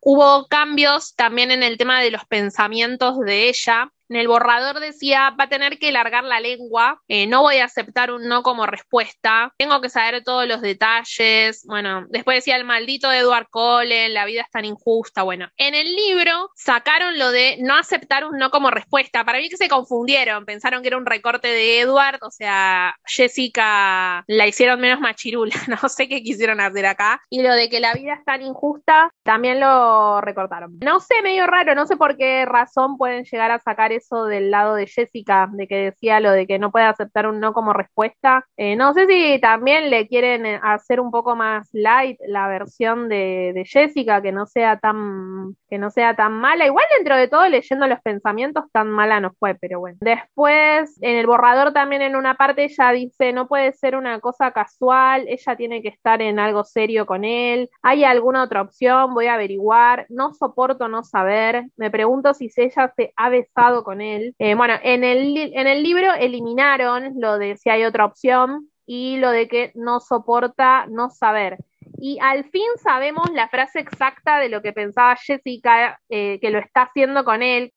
hubo 0.02 0.48
cambios 0.48 1.14
también 1.16 1.52
en 1.52 1.62
el 1.62 1.78
tema 1.78 2.02
de 2.02 2.10
los 2.10 2.26
pensamientos 2.26 3.20
de 3.20 3.50
ella. 3.50 3.92
En 4.10 4.18
el 4.18 4.28
borrador 4.28 4.80
decía, 4.80 5.32
va 5.40 5.46
a 5.46 5.50
tener 5.50 5.80
que 5.80 5.92
largar 5.92 6.24
la 6.24 6.40
lengua, 6.40 7.02
eh, 7.08 7.28
no 7.28 7.42
voy 7.42 7.58
a 7.58 7.66
aceptar 7.66 8.12
un 8.12 8.28
no 8.28 8.44
como 8.44 8.66
respuesta, 8.66 9.54
tengo 9.58 9.82
que 9.82 9.90
saber 9.90 10.24
todos 10.24 10.48
los 10.48 10.62
detalles. 10.62 11.64
Bueno, 11.66 12.06
después 12.10 12.38
decía 12.38 12.58
el 12.58 12.66
maldito 12.66 13.12
Edward 13.12 13.48
Cullen, 13.50 14.14
la 14.14 14.26
vida 14.26 14.42
es 14.42 14.52
tan 14.52 14.66
injusta. 14.66 15.24
Bueno, 15.24 15.48
en 15.58 15.76
el 15.76 15.96
libro 15.96 16.50
sacaron 16.56 17.18
lo 17.18 17.32
de 17.32 17.58
no 17.62 17.76
aceptar 17.76 18.26
un 18.26 18.38
no 18.38 18.50
como 18.50 18.72
respuesta. 18.72 19.24
Para 19.24 19.40
mí 19.40 19.50
que 19.50 19.58
se 19.58 19.70
confundieron, 19.70 20.46
pensaron 20.46 20.82
que 20.82 20.90
era 20.90 20.98
un 20.98 21.06
recorte 21.06 21.48
de 21.48 21.80
Edward, 21.80 22.20
o 22.22 22.32
sea, 22.32 22.96
Jessica 23.06 24.24
la 24.28 24.48
hicieron 24.48 24.80
menos 24.80 25.00
machirula, 25.00 25.56
no 25.68 25.90
sé 25.90 26.08
qué 26.08 26.22
quisieron 26.22 26.60
hacer 26.60 26.86
acá. 26.86 27.22
Y 27.30 27.42
lo 27.42 27.54
de 27.54 27.70
que 27.70 27.80
la 27.80 27.94
vida 27.94 28.16
es 28.16 28.26
tan 28.26 28.42
injusta, 28.42 29.12
también 29.24 29.60
lo 29.60 30.22
recortaron. 30.22 30.78
No 30.82 31.00
sé, 31.00 31.22
medio 31.22 31.48
raro, 31.48 31.76
no 31.76 31.86
sé 31.86 31.98
por 31.98 32.18
qué 32.18 32.46
razón 32.46 32.98
pueden 32.98 33.24
llegar 33.24 33.52
a 33.52 33.60
sacar 33.60 33.93
eso 33.96 34.26
del 34.26 34.52
lado 34.52 34.76
de 34.76 34.88
Jessica, 34.88 35.50
de 35.52 35.68
que 35.68 35.76
decía 35.76 36.20
lo 36.20 36.32
de 36.32 36.48
que 36.48 36.60
no 36.60 36.72
puede 36.72 36.86
aceptar 36.86 37.28
un 37.28 37.40
no 37.40 37.54
como 37.54 37.74
respuesta. 37.74 38.46
Eh, 38.58 38.76
no 38.76 38.94
sé 38.94 39.08
si 39.08 39.40
también 39.40 39.90
le 39.90 40.08
quieren 40.08 40.46
eh, 40.46 40.60
hacer 40.62 41.00
un 41.00 41.12
poco 41.12 41.36
más 41.36 41.70
light 41.74 42.20
la 42.28 42.48
versión 42.48 43.10
de, 43.10 43.64
Jessica, 43.66 44.22
que 44.22 44.32
no 44.32 44.46
sea 44.46 44.78
tan, 44.78 45.56
que 45.70 45.78
no 45.78 45.90
sea 45.90 46.16
tan 46.16 46.34
mala. 46.34 46.66
Igual 46.66 46.86
dentro 46.98 47.16
de 47.16 47.28
todo, 47.28 47.48
leyendo 47.48 47.88
los 47.88 48.02
pensamientos, 48.02 48.66
tan 48.72 48.90
mala 48.90 49.20
no 49.20 49.32
fue, 49.40 49.56
pero 49.56 49.80
bueno. 49.80 49.98
Después, 50.02 50.98
en 51.02 51.18
el 51.18 51.28
borrador 51.28 51.74
también 51.74 52.02
en 52.02 52.16
una 52.16 52.36
parte 52.36 52.64
ella 52.66 52.92
dice, 52.92 53.34
no 53.34 53.48
puede 53.48 53.74
ser 53.74 53.96
una 53.96 54.20
cosa 54.20 54.52
casual, 54.52 55.26
ella 55.28 55.56
tiene 55.56 55.82
que 55.82 55.90
estar 55.90 56.22
en 56.22 56.40
algo 56.40 56.64
serio 56.64 57.06
con 57.06 57.24
él. 57.24 57.70
¿Hay 57.82 58.04
alguna 58.04 58.44
otra 58.44 58.62
opción? 58.62 59.14
Voy 59.14 59.28
a 59.28 59.36
averiguar. 59.36 60.06
No 60.10 60.34
soporto 60.34 60.88
no 60.88 61.04
saber. 61.04 61.66
Me 61.78 61.92
pregunto 61.92 62.34
si 62.34 62.50
ella 62.56 62.92
se 62.96 63.14
ha 63.16 63.30
besado 63.30 63.83
con 63.84 64.02
él. 64.02 64.36
Eh, 64.40 64.56
bueno, 64.56 64.76
en 64.84 65.04
el, 65.04 65.52
en 65.54 65.68
el 65.68 65.84
libro 65.84 66.14
eliminaron 66.14 67.14
lo 67.18 67.38
de 67.38 67.58
si 67.58 67.70
hay 67.70 67.84
otra 67.84 68.06
opción 68.06 68.70
y 68.86 69.18
lo 69.18 69.32
de 69.32 69.48
que 69.48 69.72
no 69.76 70.00
soporta 70.00 70.86
no 70.90 71.10
saber. 71.10 71.58
Y 71.98 72.18
al 72.22 72.46
fin 72.50 72.68
sabemos 72.82 73.32
la 73.34 73.48
frase 73.48 73.80
exacta 73.80 74.40
de 74.40 74.50
lo 74.50 74.62
que 74.62 74.74
pensaba 74.74 75.16
Jessica, 75.16 76.00
eh, 76.10 76.40
que 76.42 76.50
lo 76.50 76.60
está 76.60 76.84
haciendo 76.84 77.24
con 77.24 77.42
él. 77.42 77.72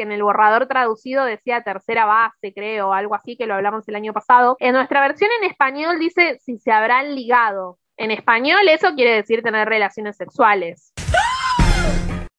que 0.00 0.04
en 0.04 0.12
el 0.12 0.22
borrador 0.22 0.66
traducido 0.66 1.26
decía 1.26 1.62
tercera 1.62 2.06
base, 2.06 2.54
creo, 2.54 2.94
algo 2.94 3.14
así, 3.14 3.36
que 3.36 3.46
lo 3.46 3.52
hablamos 3.52 3.86
el 3.86 3.96
año 3.96 4.14
pasado. 4.14 4.56
En 4.58 4.72
nuestra 4.72 5.02
versión 5.02 5.30
en 5.42 5.50
español 5.50 5.98
dice 5.98 6.38
si 6.38 6.56
se 6.56 6.72
habrán 6.72 7.14
ligado. 7.14 7.78
En 8.00 8.10
español 8.10 8.66
eso 8.66 8.94
quiere 8.94 9.16
decir 9.16 9.42
tener 9.42 9.68
relaciones 9.68 10.16
sexuales. 10.16 10.94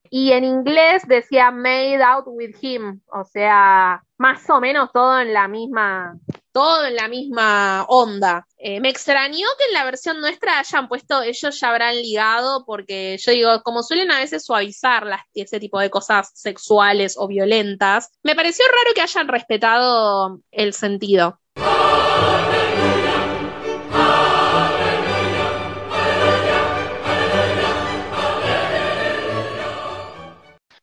Y 0.09 0.31
en 0.31 0.43
inglés 0.43 1.03
decía 1.07 1.51
made 1.51 2.01
out 2.03 2.25
with 2.25 2.55
him, 2.61 2.99
o 3.13 3.23
sea, 3.23 4.01
más 4.17 4.49
o 4.49 4.59
menos 4.59 4.89
todo 4.91 5.21
en 5.21 5.33
la 5.33 5.47
misma, 5.47 6.17
todo 6.51 6.87
en 6.87 6.95
la 6.95 7.07
misma 7.07 7.85
onda. 7.87 8.47
Eh, 8.57 8.79
me 8.79 8.89
extrañó 8.89 9.45
que 9.59 9.65
en 9.67 9.73
la 9.73 9.85
versión 9.85 10.19
nuestra 10.19 10.57
hayan 10.57 10.87
puesto 10.87 11.21
ellos 11.21 11.59
ya 11.59 11.69
habrán 11.69 11.95
ligado, 11.95 12.65
porque 12.65 13.17
yo 13.19 13.31
digo, 13.31 13.61
como 13.61 13.83
suelen 13.83 14.11
a 14.11 14.17
veces 14.17 14.43
suavizar 14.43 15.05
las, 15.05 15.21
ese 15.35 15.59
tipo 15.59 15.79
de 15.79 15.91
cosas 15.91 16.31
sexuales 16.33 17.17
o 17.19 17.27
violentas, 17.27 18.09
me 18.23 18.35
pareció 18.35 18.65
raro 18.65 18.95
que 18.95 19.01
hayan 19.01 19.27
respetado 19.27 20.39
el 20.49 20.73
sentido. 20.73 21.39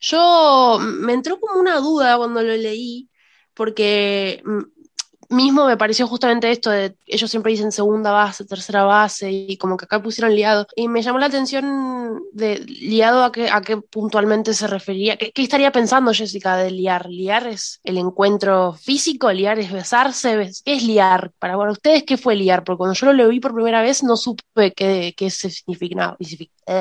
Yo 0.09 0.79
me 0.81 1.13
entró 1.13 1.39
como 1.39 1.61
una 1.61 1.81
duda 1.81 2.17
cuando 2.17 2.43
lo 2.43 2.57
leí, 2.57 3.11
porque 3.53 4.43
mm, 4.45 5.35
mismo 5.35 5.67
me 5.67 5.77
pareció 5.77 6.07
justamente 6.07 6.51
esto 6.51 6.71
de 6.71 6.97
ellos 7.07 7.31
siempre 7.31 7.53
dicen 7.53 7.73
segunda 7.73 8.11
base, 8.11 8.47
tercera 8.47 8.85
base 8.85 9.31
y 9.31 9.59
como 9.59 9.77
que 9.77 9.85
acá 9.85 10.03
pusieron 10.03 10.35
liado. 10.35 10.67
Y 10.75 10.89
me 10.89 11.03
llamó 11.03 11.19
la 11.19 11.27
atención 11.27 12.23
de 12.33 12.61
liado 12.61 13.23
a 13.23 13.33
qué, 13.33 13.51
a 13.51 13.61
qué 13.61 13.77
puntualmente 13.77 14.55
se 14.55 14.67
refería. 14.67 15.19
¿Qué, 15.19 15.31
estaría 15.37 15.73
pensando 15.73 16.15
Jessica 16.15 16.57
de 16.57 16.71
liar? 16.71 17.07
¿Liar 17.11 17.47
es 17.47 17.81
el 17.85 17.99
encuentro 17.99 18.73
físico? 18.73 19.31
¿Liar 19.31 19.59
es 19.59 19.71
besarse? 19.71 20.51
¿Qué 20.65 20.75
es 20.75 20.83
liar? 20.85 21.33
Para 21.39 21.57
bueno, 21.57 21.73
ustedes, 21.73 22.05
¿qué 22.05 22.17
fue 22.17 22.35
liar? 22.35 22.65
Porque 22.65 22.79
cuando 22.79 22.95
yo 22.95 23.13
lo 23.13 23.29
vi 23.29 23.41
por 23.41 23.55
primera 23.55 23.83
vez 23.83 24.03
no 24.03 24.17
supe 24.17 24.73
qué, 24.73 25.15
qué 25.15 25.31
significaba, 25.31 26.17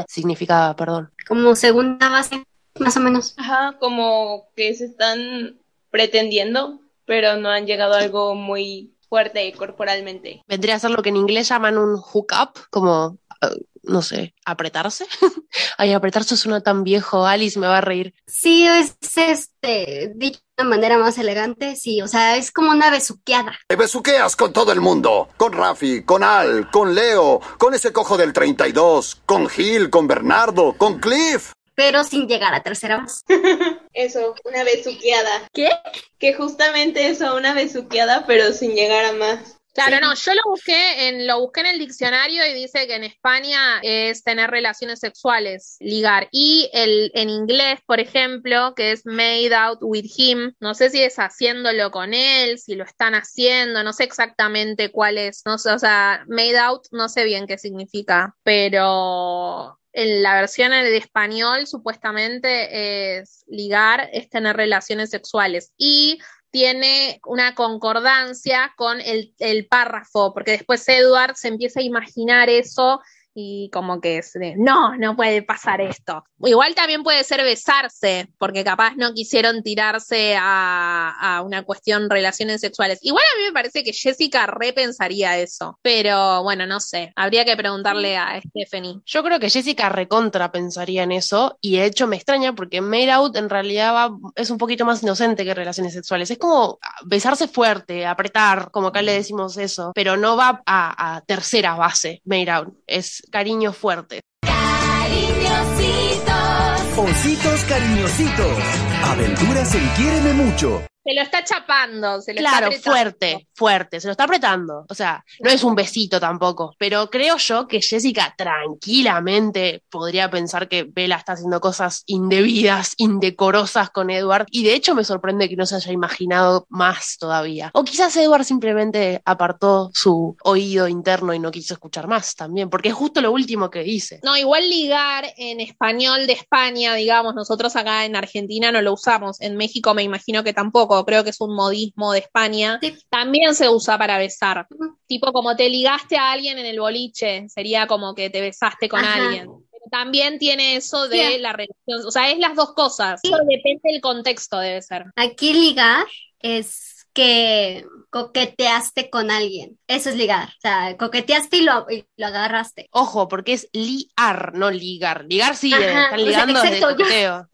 significaba, 0.07 0.75
perdón. 0.75 1.11
Como 1.27 1.55
segunda 1.55 2.07
base, 2.07 2.43
más 2.79 2.97
o 2.97 2.99
menos. 2.99 3.33
Ajá, 3.37 3.77
como 3.79 4.49
que 4.55 4.73
se 4.75 4.85
están 4.85 5.59
pretendiendo, 5.89 6.79
pero 7.05 7.37
no 7.37 7.49
han 7.49 7.65
llegado 7.65 7.93
a 7.93 7.99
algo 7.99 8.35
muy 8.35 8.93
fuerte 9.09 9.51
corporalmente. 9.53 10.43
Vendría 10.47 10.75
a 10.75 10.79
ser 10.79 10.91
lo 10.91 11.01
que 11.01 11.09
en 11.09 11.17
inglés 11.17 11.49
llaman 11.49 11.77
un 11.77 11.97
hook 11.97 12.27
up, 12.39 12.59
como, 12.69 13.17
uh, 13.41 13.65
no 13.83 14.01
sé, 14.01 14.33
apretarse. 14.45 15.05
Ay, 15.77 15.93
apretarse 15.93 16.37
suena 16.37 16.61
tan 16.61 16.83
viejo, 16.83 17.25
Alice 17.25 17.59
me 17.59 17.67
va 17.67 17.77
a 17.77 17.81
reír. 17.81 18.13
Sí, 18.25 18.67
es 18.67 18.97
este, 19.15 20.11
dicho 20.15 20.39
de 20.57 20.63
una 20.63 20.75
manera 20.75 20.97
más 20.97 21.17
elegante, 21.17 21.75
sí, 21.75 22.01
o 22.01 22.07
sea, 22.07 22.35
es 22.37 22.51
como 22.51 22.71
una 22.71 22.89
besuqueada. 22.89 23.57
Te 23.67 23.75
besuqueas 23.75 24.35
con 24.35 24.51
todo 24.53 24.71
el 24.71 24.81
mundo. 24.81 25.29
Con 25.37 25.53
Rafi, 25.53 26.03
con 26.03 26.23
Al, 26.23 26.69
con 26.71 26.93
Leo, 26.95 27.39
con 27.57 27.73
ese 27.73 27.93
cojo 27.93 28.17
del 28.17 28.33
32, 28.33 29.21
con 29.25 29.47
Gil, 29.47 29.89
con 29.89 30.07
Bernardo, 30.07 30.73
con 30.73 30.99
Cliff. 30.99 31.53
Pero 31.77 32.03
sin 32.03 32.27
llegar 32.27 32.55
a 32.55 32.63
tercera 32.63 32.97
base. 32.97 33.23
Eso, 33.93 34.33
una 34.43 34.63
besuqueada. 34.63 35.47
¿Qué? 35.53 35.69
Que 36.17 36.33
justamente 36.33 37.07
eso, 37.07 37.35
una 37.35 37.53
besuqueada, 37.53 38.25
pero 38.25 38.51
sin 38.51 38.73
llegar 38.73 39.05
a 39.05 39.13
más. 39.13 39.56
Claro, 39.77 39.99
no, 39.99 40.15
yo 40.15 40.33
lo 40.33 40.41
busqué 40.45 41.07
en, 41.07 41.27
lo 41.27 41.39
busqué 41.39 41.59
en 41.59 41.67
el 41.67 41.77
diccionario 41.77 42.43
y 42.47 42.53
dice 42.55 42.87
que 42.87 42.95
en 42.95 43.03
España 43.03 43.79
es 43.83 44.23
tener 44.23 44.49
relaciones 44.49 44.99
sexuales, 44.99 45.77
ligar. 45.79 46.29
Y 46.31 46.67
el, 46.73 47.11
en 47.13 47.29
inglés, 47.29 47.79
por 47.85 47.99
ejemplo, 47.99 48.73
que 48.75 48.91
es 48.91 49.05
made 49.05 49.53
out 49.53 49.77
with 49.81 50.09
him, 50.17 50.53
no 50.59 50.73
sé 50.73 50.89
si 50.89 51.03
es 51.03 51.17
haciéndolo 51.17 51.91
con 51.91 52.15
él, 52.15 52.57
si 52.57 52.73
lo 52.73 52.85
están 52.85 53.13
haciendo, 53.13 53.83
no 53.83 53.93
sé 53.93 54.03
exactamente 54.03 54.91
cuál 54.91 55.19
es, 55.19 55.43
no 55.45 55.59
sé, 55.59 55.69
o 55.69 55.77
sea, 55.77 56.25
made 56.27 56.57
out, 56.57 56.87
no 56.91 57.07
sé 57.07 57.23
bien 57.23 57.45
qué 57.45 57.59
significa, 57.59 58.35
pero 58.41 59.77
en 59.93 60.21
la 60.21 60.35
versión 60.35 60.71
de 60.71 60.95
español 60.95 61.65
supuestamente 61.65 63.17
es 63.19 63.43
ligar, 63.47 64.09
es 64.13 64.29
tener 64.29 64.55
relaciones 64.55 65.09
sexuales. 65.09 65.73
Y 65.75 66.19
tiene 66.51 67.19
una 67.25 67.55
concordancia 67.55 68.73
con 68.77 69.01
el, 69.01 69.33
el, 69.39 69.67
párrafo, 69.67 70.33
porque 70.33 70.51
después 70.51 70.87
Edward 70.87 71.35
se 71.35 71.49
empieza 71.49 71.79
a 71.79 71.83
imaginar 71.83 72.49
eso 72.49 73.01
y 73.39 73.69
como 73.71 74.01
que 74.01 74.17
es 74.17 74.33
de, 74.33 74.55
no, 74.57 74.97
no 74.97 75.15
puede 75.15 75.43
pasar 75.43 75.79
esto. 75.79 76.23
Igual 76.39 76.73
también 76.73 77.03
puede 77.03 77.23
ser 77.23 77.43
besarse, 77.43 78.29
porque 78.39 78.63
capaz 78.63 78.95
no 78.95 79.13
quisieron 79.13 79.61
tirarse 79.61 80.35
a, 80.35 81.15
a, 81.19 81.43
una 81.43 81.61
cuestión 81.61 82.09
relaciones 82.09 82.61
sexuales. 82.61 82.97
Igual 83.03 83.23
a 83.23 83.37
mí 83.37 83.43
me 83.45 83.53
parece 83.53 83.83
que 83.83 83.93
Jessica 83.93 84.47
repensaría 84.47 85.37
eso, 85.37 85.77
pero 85.83 86.41
bueno, 86.41 86.65
no 86.65 86.79
sé, 86.79 87.13
habría 87.15 87.45
que 87.45 87.55
preguntarle 87.55 88.17
a 88.17 88.41
Stephanie. 88.41 89.01
Yo 89.05 89.23
creo 89.23 89.39
que 89.39 89.51
Jessica 89.51 89.89
recontra 89.89 90.51
pensaría 90.51 91.03
en 91.03 91.11
eso, 91.11 91.59
y 91.61 91.77
de 91.77 91.85
hecho 91.85 92.07
me 92.07 92.15
extraña 92.15 92.55
porque 92.55 92.81
Made 92.81 93.11
Out 93.11 93.35
en 93.35 93.51
realidad 93.51 93.93
va, 93.93 94.17
es 94.35 94.49
un 94.49 94.57
poquito 94.57 94.83
más 94.83 95.03
inocente 95.03 95.45
que 95.45 95.53
relaciones 95.53 95.93
sexuales. 95.93 96.31
Es 96.31 96.39
como 96.39 96.79
besarse 97.05 97.47
fuerte, 97.47 98.07
apretar, 98.07 98.71
como 98.71 98.87
acá 98.87 99.03
le 99.03 99.13
decimos 99.13 99.57
eso, 99.57 99.91
pero 99.93 100.17
no 100.17 100.35
va 100.35 100.63
a, 100.65 101.17
a 101.17 101.21
tercera 101.21 101.75
base, 101.75 102.23
Made 102.25 102.49
Out. 102.49 102.73
Es 102.87 103.26
cariño 103.29 103.73
fuerte. 103.73 104.21
Cariñositos. 104.41 106.97
Ositos 106.97 107.63
cariñositos. 107.65 108.57
Aventuras 109.03 109.75
en 109.75 109.87
Quiéreme 109.95 110.33
Mucho. 110.33 110.81
Se 111.07 111.13
lo 111.13 111.21
está 111.21 111.41
chapando, 111.41 112.19
se 112.19 112.33
lo 112.33 112.39
claro, 112.39 112.67
está 112.67 112.91
fuerte, 112.91 113.47
fuerte, 113.53 114.01
se 114.01 114.07
lo 114.07 114.11
está 114.11 114.25
apretando. 114.25 114.85
O 114.89 114.93
sea, 114.93 115.23
no 115.39 115.49
es 115.49 115.63
un 115.63 115.73
besito 115.73 116.19
tampoco, 116.19 116.75
pero 116.77 117.09
creo 117.09 117.37
yo 117.37 117.65
que 117.65 117.81
Jessica 117.81 118.35
tranquilamente 118.37 119.83
podría 119.89 120.29
pensar 120.29 120.67
que 120.67 120.83
Bella 120.83 121.15
está 121.15 121.31
haciendo 121.31 121.61
cosas 121.61 122.03
indebidas, 122.07 122.93
indecorosas 122.97 123.89
con 123.89 124.09
Edward, 124.09 124.47
y 124.51 124.65
de 124.65 124.73
hecho 124.73 124.95
me 124.95 125.05
sorprende 125.05 125.47
que 125.47 125.55
no 125.55 125.65
se 125.65 125.75
haya 125.75 125.93
imaginado 125.93 126.65
más 126.67 127.15
todavía. 127.17 127.71
O 127.73 127.85
quizás 127.85 128.17
Edward 128.17 128.43
simplemente 128.43 129.21
apartó 129.23 129.91
su 129.93 130.35
oído 130.43 130.89
interno 130.89 131.33
y 131.33 131.39
no 131.39 131.51
quiso 131.51 131.73
escuchar 131.73 132.09
más 132.09 132.35
también, 132.35 132.69
porque 132.69 132.89
es 132.89 132.95
justo 132.95 133.21
lo 133.21 133.31
último 133.31 133.69
que 133.69 133.83
dice. 133.83 134.19
No, 134.23 134.35
igual 134.35 134.69
ligar 134.69 135.23
en 135.37 135.61
español 135.61 136.27
de 136.27 136.33
España, 136.33 136.95
digamos, 136.95 137.33
nosotros 137.33 137.77
acá 137.77 138.03
en 138.03 138.17
Argentina 138.17 138.73
no 138.73 138.81
lo 138.81 138.91
usamos, 138.91 139.39
en 139.39 139.55
México 139.55 139.93
me 139.93 140.03
imagino 140.03 140.43
que 140.43 140.51
tampoco 140.51 140.96
creo 141.05 141.23
que 141.23 141.31
es 141.31 141.41
un 141.41 141.55
modismo 141.55 142.11
de 142.11 142.19
España, 142.19 142.79
sí. 142.81 142.95
también 143.09 143.55
se 143.55 143.69
usa 143.69 143.97
para 143.97 144.17
besar. 144.17 144.67
Uh 144.69 144.75
-huh. 144.75 144.97
Tipo 145.07 145.31
como 145.33 145.55
te 145.55 145.69
ligaste 145.69 146.17
a 146.17 146.31
alguien 146.31 146.57
en 146.57 146.65
el 146.65 146.79
boliche, 146.79 147.47
sería 147.49 147.87
como 147.87 148.13
que 148.15 148.29
te 148.29 148.41
besaste 148.41 148.89
con 148.89 148.99
Ajá. 148.99 149.15
alguien. 149.15 149.47
Pero 149.71 149.85
también 149.91 150.39
tiene 150.39 150.75
eso 150.75 151.07
de 151.07 151.27
sí. 151.27 151.37
la 151.39 151.53
relación, 151.53 152.05
o 152.05 152.11
sea, 152.11 152.29
es 152.31 152.39
las 152.39 152.55
dos 152.55 152.73
cosas. 152.73 153.21
Depende 153.23 153.81
del 153.83 154.01
contexto, 154.01 154.59
debe 154.59 154.81
ser. 154.81 155.05
Aquí 155.15 155.53
ligar 155.53 156.05
es 156.39 157.07
que 157.13 157.85
coqueteaste 158.17 159.09
con 159.09 159.29
alguien. 159.29 159.77
Eso 159.87 160.09
es 160.09 160.15
ligar. 160.15 160.49
O 160.49 160.61
sea, 160.61 160.97
coqueteaste 160.97 161.57
y 161.57 161.61
lo, 161.61 161.85
y 161.89 162.05
lo 162.17 162.27
agarraste. 162.27 162.87
Ojo, 162.91 163.27
porque 163.27 163.53
es 163.53 163.69
liar, 163.73 164.53
no 164.55 164.71
ligar. 164.71 165.25
Ligar 165.29 165.55
sí, 165.55 165.73
Ajá, 165.73 166.05
están 166.05 166.25
ligando 166.25 166.59
o 166.59 166.61
sea, 166.61 166.73
exacto, 166.73 166.97
yo, 166.97 167.05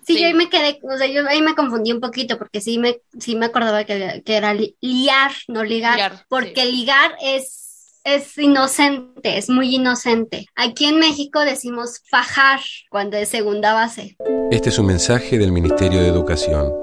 sí, 0.05 0.13
sí, 0.13 0.21
yo 0.21 0.27
ahí 0.27 0.33
me 0.33 0.49
quedé, 0.49 0.79
o 0.81 0.97
sea, 0.97 1.07
yo 1.07 1.27
ahí 1.27 1.41
me 1.41 1.55
confundí 1.55 1.91
un 1.91 1.99
poquito 1.99 2.37
porque 2.37 2.61
sí 2.61 2.77
me, 2.77 2.97
sí 3.19 3.35
me 3.35 3.47
acordaba 3.47 3.83
que, 3.83 4.21
que 4.25 4.35
era 4.35 4.53
liar, 4.53 5.31
no 5.47 5.63
ligar. 5.63 5.95
ligar 5.95 6.25
porque 6.29 6.63
sí. 6.63 6.71
ligar 6.71 7.15
es 7.21 7.59
es 8.05 8.37
inocente, 8.37 9.37
es 9.37 9.49
muy 9.49 9.75
inocente. 9.75 10.45
Aquí 10.55 10.85
en 10.85 10.99
México 10.99 11.39
decimos 11.39 12.01
fajar 12.09 12.59
cuando 12.89 13.15
es 13.15 13.29
segunda 13.29 13.73
base. 13.73 14.17
Este 14.51 14.69
es 14.69 14.77
un 14.77 14.87
mensaje 14.87 15.37
del 15.37 15.53
Ministerio 15.53 16.01
de 16.01 16.09
Educación. 16.09 16.82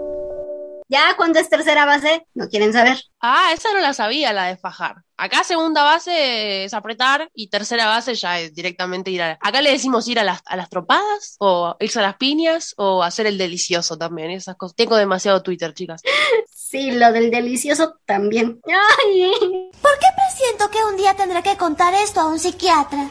Ya 0.91 1.14
cuando 1.16 1.38
es 1.38 1.49
tercera 1.49 1.86
base, 1.86 2.26
no 2.34 2.49
quieren 2.49 2.72
saber. 2.72 3.01
Ah, 3.20 3.53
esa 3.55 3.72
no 3.72 3.78
la 3.78 3.95
sabía, 3.95 4.32
la 4.32 4.47
de 4.47 4.57
fajar. 4.57 4.97
Acá 5.16 5.45
segunda 5.45 5.84
base 5.84 6.64
es 6.64 6.74
apretar 6.74 7.30
y 7.32 7.49
tercera 7.49 7.86
base 7.86 8.16
ya 8.16 8.41
es 8.41 8.53
directamente 8.53 9.12
ir 9.12 9.22
a... 9.22 9.38
Acá 9.41 9.62
le 9.62 9.70
decimos 9.70 10.09
ir 10.09 10.18
a 10.18 10.24
las, 10.24 10.41
a 10.47 10.57
las 10.57 10.68
tropadas 10.68 11.36
o 11.38 11.76
irse 11.78 12.01
a 12.01 12.03
las 12.03 12.16
piñas 12.16 12.74
o 12.76 13.05
hacer 13.05 13.28
el 13.28 13.38
delicioso 13.38 13.99
también. 13.99 14.32
Esas 14.32 14.57
cosas. 14.57 14.74
Tengo 14.74 14.97
demasiado 14.97 15.45
Twitter, 15.45 15.72
chicas. 15.74 16.03
Sí, 16.51 16.91
lo 16.91 17.12
del 17.12 17.30
delicioso 17.30 18.01
también. 18.05 18.61
Ay. 18.66 19.32
¿Por 19.80 19.93
qué 19.99 20.07
presiento 20.16 20.70
que 20.72 20.84
un 20.91 20.97
día 20.97 21.14
tendré 21.14 21.41
que 21.45 21.57
contar 21.57 21.95
esto 21.95 22.18
a 22.18 22.28
un 22.28 22.41
psiquiatra? 22.41 23.11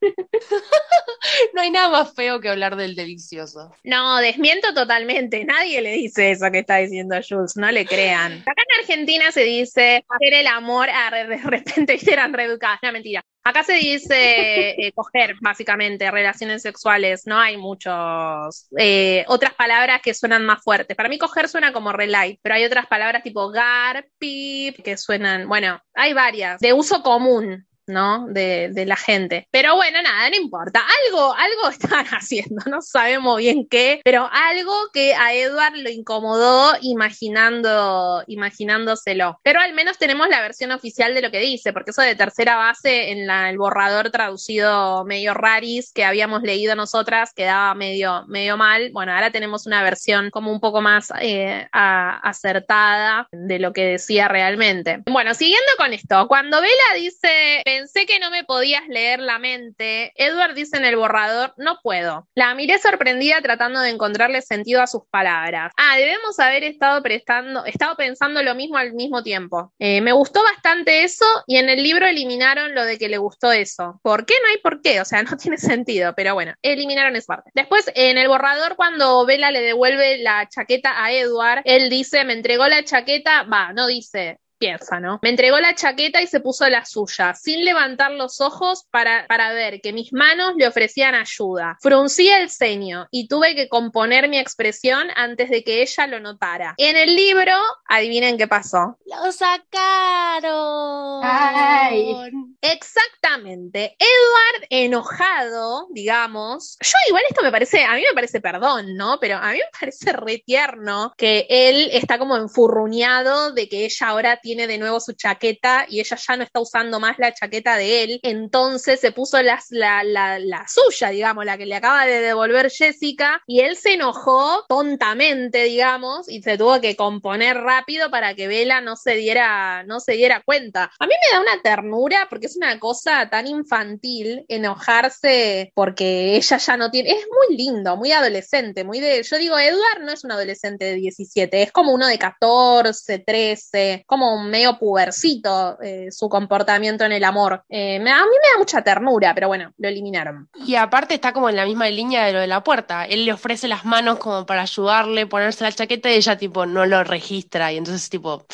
no 1.54 1.60
hay 1.60 1.70
nada 1.70 1.88
más 1.88 2.14
feo 2.14 2.40
que 2.40 2.48
hablar 2.48 2.76
del 2.76 2.94
delicioso. 2.94 3.72
No, 3.84 4.18
desmiento 4.18 4.72
totalmente. 4.74 5.44
Nadie 5.44 5.80
le 5.80 5.92
dice 5.92 6.30
eso 6.30 6.50
que 6.50 6.60
está 6.60 6.76
diciendo 6.76 7.16
Jules. 7.26 7.56
No 7.56 7.70
le 7.70 7.86
crean. 7.86 8.32
Acá 8.46 8.62
en 8.68 8.80
Argentina 8.80 9.30
se 9.32 9.44
dice 9.44 10.04
hacer 10.08 10.34
el 10.34 10.46
amor 10.46 10.88
a 10.90 11.10
de 11.10 11.36
repente 11.38 11.98
eran 12.10 12.32
reeducadas. 12.32 12.80
No, 12.82 12.92
mentira. 12.92 13.24
Acá 13.42 13.62
se 13.64 13.72
dice 13.72 14.70
eh, 14.70 14.92
coger, 14.94 15.34
básicamente, 15.40 16.10
relaciones 16.10 16.60
sexuales. 16.62 17.26
No 17.26 17.38
hay 17.38 17.56
muchos. 17.56 18.68
Eh, 18.76 19.24
otras 19.28 19.54
palabras 19.54 20.02
que 20.02 20.12
suenan 20.12 20.44
más 20.44 20.62
fuertes. 20.62 20.94
Para 20.94 21.08
mí, 21.08 21.18
coger 21.18 21.48
suena 21.48 21.72
como 21.72 21.92
relight, 21.92 22.38
pero 22.42 22.54
hay 22.54 22.64
otras 22.64 22.86
palabras 22.86 23.22
tipo 23.22 23.50
gar, 23.50 24.06
pip, 24.18 24.82
que 24.82 24.98
suenan. 24.98 25.48
Bueno, 25.48 25.80
hay 25.94 26.12
varias. 26.12 26.60
De 26.60 26.74
uso 26.74 27.02
común. 27.02 27.66
¿No? 27.90 28.26
De, 28.28 28.70
de, 28.72 28.86
la 28.86 28.96
gente. 28.96 29.46
Pero 29.50 29.76
bueno, 29.76 30.02
nada, 30.02 30.30
no 30.30 30.36
importa. 30.36 30.82
Algo, 31.06 31.34
algo 31.34 31.68
están 31.70 32.06
haciendo, 32.06 32.62
no 32.66 32.80
sabemos 32.82 33.38
bien 33.38 33.66
qué, 33.68 34.00
pero 34.04 34.28
algo 34.32 34.72
que 34.92 35.14
a 35.14 35.34
Edward 35.34 35.76
lo 35.76 35.90
incomodó 35.90 36.72
imaginando, 36.80 38.24
imaginándoselo. 38.26 39.38
Pero 39.42 39.60
al 39.60 39.74
menos 39.74 39.98
tenemos 39.98 40.28
la 40.28 40.40
versión 40.40 40.72
oficial 40.72 41.14
de 41.14 41.22
lo 41.22 41.30
que 41.30 41.40
dice, 41.40 41.72
porque 41.72 41.90
eso 41.90 42.02
de 42.02 42.16
tercera 42.16 42.56
base 42.56 43.10
en 43.10 43.30
el 43.30 43.58
borrador 43.58 44.10
traducido 44.10 45.04
medio 45.04 45.34
raris 45.34 45.92
que 45.92 46.04
habíamos 46.04 46.42
leído 46.42 46.74
nosotras 46.74 47.32
quedaba 47.34 47.74
medio, 47.74 48.24
medio 48.26 48.56
mal. 48.56 48.90
Bueno, 48.92 49.12
ahora 49.12 49.30
tenemos 49.30 49.66
una 49.66 49.82
versión 49.82 50.30
como 50.30 50.52
un 50.52 50.60
poco 50.60 50.80
más 50.80 51.12
eh, 51.20 51.68
acertada 51.72 53.28
de 53.32 53.58
lo 53.58 53.72
que 53.72 53.84
decía 53.84 54.28
realmente. 54.28 55.02
Bueno, 55.06 55.34
siguiendo 55.34 55.70
con 55.76 55.92
esto, 55.92 56.26
cuando 56.28 56.60
Bella 56.60 56.94
dice 56.96 57.62
pensé 57.80 58.04
que 58.04 58.18
no 58.18 58.30
me 58.30 58.44
podías 58.44 58.86
leer 58.88 59.20
la 59.20 59.38
mente. 59.38 60.12
Edward 60.16 60.54
dice 60.54 60.76
en 60.76 60.84
el 60.84 60.96
borrador, 60.96 61.54
no 61.56 61.78
puedo. 61.82 62.28
La 62.34 62.54
miré 62.54 62.78
sorprendida 62.78 63.40
tratando 63.40 63.80
de 63.80 63.88
encontrarle 63.88 64.42
sentido 64.42 64.82
a 64.82 64.86
sus 64.86 65.02
palabras. 65.10 65.72
Ah, 65.78 65.96
debemos 65.96 66.38
haber 66.38 66.62
estado 66.64 67.02
prestando, 67.02 67.64
estado 67.64 67.96
pensando 67.96 68.42
lo 68.42 68.54
mismo 68.54 68.76
al 68.76 68.92
mismo 68.92 69.22
tiempo. 69.22 69.72
Eh, 69.78 70.02
me 70.02 70.12
gustó 70.12 70.42
bastante 70.42 71.04
eso 71.04 71.24
y 71.46 71.56
en 71.56 71.70
el 71.70 71.82
libro 71.82 72.06
eliminaron 72.06 72.74
lo 72.74 72.84
de 72.84 72.98
que 72.98 73.08
le 73.08 73.16
gustó 73.16 73.50
eso. 73.50 73.98
¿Por 74.02 74.26
qué? 74.26 74.34
No 74.42 74.50
hay 74.50 74.58
por 74.58 74.82
qué, 74.82 75.00
o 75.00 75.06
sea, 75.06 75.22
no 75.30 75.38
tiene 75.38 75.56
sentido, 75.56 76.12
pero 76.14 76.34
bueno, 76.34 76.52
eliminaron 76.60 77.16
esa 77.16 77.36
parte. 77.36 77.50
Después, 77.54 77.90
en 77.94 78.18
el 78.18 78.28
borrador, 78.28 78.76
cuando 78.76 79.24
Bella 79.24 79.50
le 79.50 79.62
devuelve 79.62 80.18
la 80.18 80.46
chaqueta 80.50 81.02
a 81.02 81.12
Edward, 81.12 81.62
él 81.64 81.88
dice, 81.88 82.24
me 82.24 82.34
entregó 82.34 82.68
la 82.68 82.84
chaqueta, 82.84 83.44
va, 83.44 83.72
no 83.72 83.86
dice, 83.86 84.38
piensa, 84.60 85.00
¿no? 85.00 85.18
Me 85.22 85.30
entregó 85.30 85.58
la 85.58 85.74
chaqueta 85.74 86.22
y 86.22 86.26
se 86.26 86.38
puso 86.40 86.68
la 86.68 86.84
suya, 86.84 87.34
sin 87.34 87.64
levantar 87.64 88.12
los 88.12 88.40
ojos 88.40 88.86
para, 88.90 89.26
para 89.26 89.52
ver 89.52 89.80
que 89.80 89.92
mis 89.92 90.12
manos 90.12 90.52
le 90.56 90.68
ofrecían 90.68 91.14
ayuda. 91.14 91.78
Fruncí 91.80 92.28
el 92.28 92.50
ceño 92.50 93.08
y 93.10 93.26
tuve 93.26 93.54
que 93.54 93.68
componer 93.68 94.28
mi 94.28 94.38
expresión 94.38 95.08
antes 95.16 95.48
de 95.50 95.64
que 95.64 95.82
ella 95.82 96.06
lo 96.06 96.20
notara. 96.20 96.74
En 96.76 96.96
el 96.96 97.16
libro, 97.16 97.54
adivinen 97.88 98.36
qué 98.36 98.46
pasó. 98.46 98.98
¡Lo 99.06 99.32
sacaron! 99.32 101.22
Ay. 101.24 102.14
Exactamente. 102.60 103.96
Edward 103.98 104.66
enojado, 104.68 105.88
digamos. 105.90 106.76
Yo 106.82 106.92
igual 107.08 107.22
esto 107.28 107.42
me 107.42 107.50
parece, 107.50 107.84
a 107.84 107.94
mí 107.94 108.02
me 108.06 108.14
parece 108.14 108.40
perdón, 108.40 108.94
¿no? 108.94 109.18
Pero 109.20 109.36
a 109.36 109.52
mí 109.52 109.58
me 109.58 109.78
parece 109.78 110.12
re 110.12 110.42
tierno 110.44 111.14
que 111.16 111.46
él 111.48 111.88
está 111.92 112.18
como 112.18 112.36
enfurruñado 112.36 113.52
de 113.52 113.68
que 113.68 113.86
ella 113.86 114.08
ahora 114.08 114.36
tiene 114.36 114.49
de 114.56 114.78
nuevo 114.78 115.00
su 115.00 115.12
chaqueta 115.12 115.86
y 115.88 116.00
ella 116.00 116.16
ya 116.16 116.36
no 116.36 116.42
está 116.42 116.60
usando 116.60 117.00
más 117.00 117.18
la 117.18 117.32
chaqueta 117.32 117.76
de 117.76 118.04
él. 118.04 118.20
Entonces 118.22 119.00
se 119.00 119.12
puso 119.12 119.40
la, 119.42 119.60
la, 119.70 120.38
la 120.38 120.66
suya, 120.68 121.10
digamos, 121.10 121.44
la 121.44 121.56
que 121.56 121.66
le 121.66 121.76
acaba 121.76 122.06
de 122.06 122.20
devolver 122.20 122.70
Jessica 122.70 123.42
y 123.46 123.60
él 123.60 123.76
se 123.76 123.94
enojó 123.94 124.64
tontamente, 124.68 125.64
digamos, 125.64 126.28
y 126.28 126.42
se 126.42 126.58
tuvo 126.58 126.80
que 126.80 126.96
componer 126.96 127.58
rápido 127.58 128.10
para 128.10 128.34
que 128.34 128.48
Vela 128.48 128.80
no 128.80 128.96
se 128.96 129.14
diera, 129.14 129.84
no 129.84 130.00
se 130.00 130.12
diera 130.12 130.42
cuenta. 130.44 130.90
A 130.98 131.06
mí 131.06 131.12
me 131.12 131.36
da 131.36 131.40
una 131.40 131.62
ternura 131.62 132.26
porque 132.28 132.46
es 132.46 132.56
una 132.56 132.78
cosa 132.78 133.28
tan 133.30 133.46
infantil 133.46 134.44
enojarse 134.48 135.72
porque 135.74 136.36
ella 136.36 136.56
ya 136.56 136.76
no 136.76 136.90
tiene, 136.90 137.10
es 137.10 137.26
muy 137.28 137.56
lindo, 137.56 137.96
muy 137.96 138.12
adolescente, 138.12 138.84
muy 138.84 139.00
de, 139.00 139.22
yo 139.22 139.38
digo, 139.38 139.58
Edward 139.58 140.02
no 140.02 140.12
es 140.12 140.24
un 140.24 140.32
adolescente 140.32 140.84
de 140.84 140.94
17, 140.94 141.62
es 141.62 141.72
como 141.72 141.92
uno 141.92 142.06
de 142.06 142.18
14, 142.18 143.18
13, 143.18 144.04
como 144.06 144.39
medio 144.48 144.78
pubercito 144.78 145.78
eh, 145.82 146.08
su 146.10 146.28
comportamiento 146.28 147.04
en 147.04 147.12
el 147.12 147.24
amor. 147.24 147.64
Eh, 147.68 147.96
a 147.96 147.98
mí 147.98 148.04
me 148.06 148.14
da 148.14 148.58
mucha 148.58 148.82
ternura, 148.82 149.34
pero 149.34 149.48
bueno, 149.48 149.72
lo 149.76 149.88
eliminaron. 149.88 150.48
Y 150.66 150.74
aparte 150.76 151.14
está 151.14 151.32
como 151.32 151.48
en 151.48 151.56
la 151.56 151.64
misma 151.64 151.88
línea 151.88 152.24
de 152.24 152.32
lo 152.32 152.40
de 152.40 152.46
la 152.46 152.62
puerta. 152.62 153.04
Él 153.04 153.24
le 153.24 153.32
ofrece 153.32 153.68
las 153.68 153.84
manos 153.84 154.18
como 154.18 154.46
para 154.46 154.62
ayudarle, 154.62 155.26
ponerse 155.26 155.64
la 155.64 155.72
chaqueta 155.72 156.10
y 156.10 156.14
ella 156.14 156.36
tipo 156.36 156.66
no 156.66 156.86
lo 156.86 157.04
registra. 157.04 157.72
Y 157.72 157.76
entonces 157.76 158.08
tipo, 158.08 158.46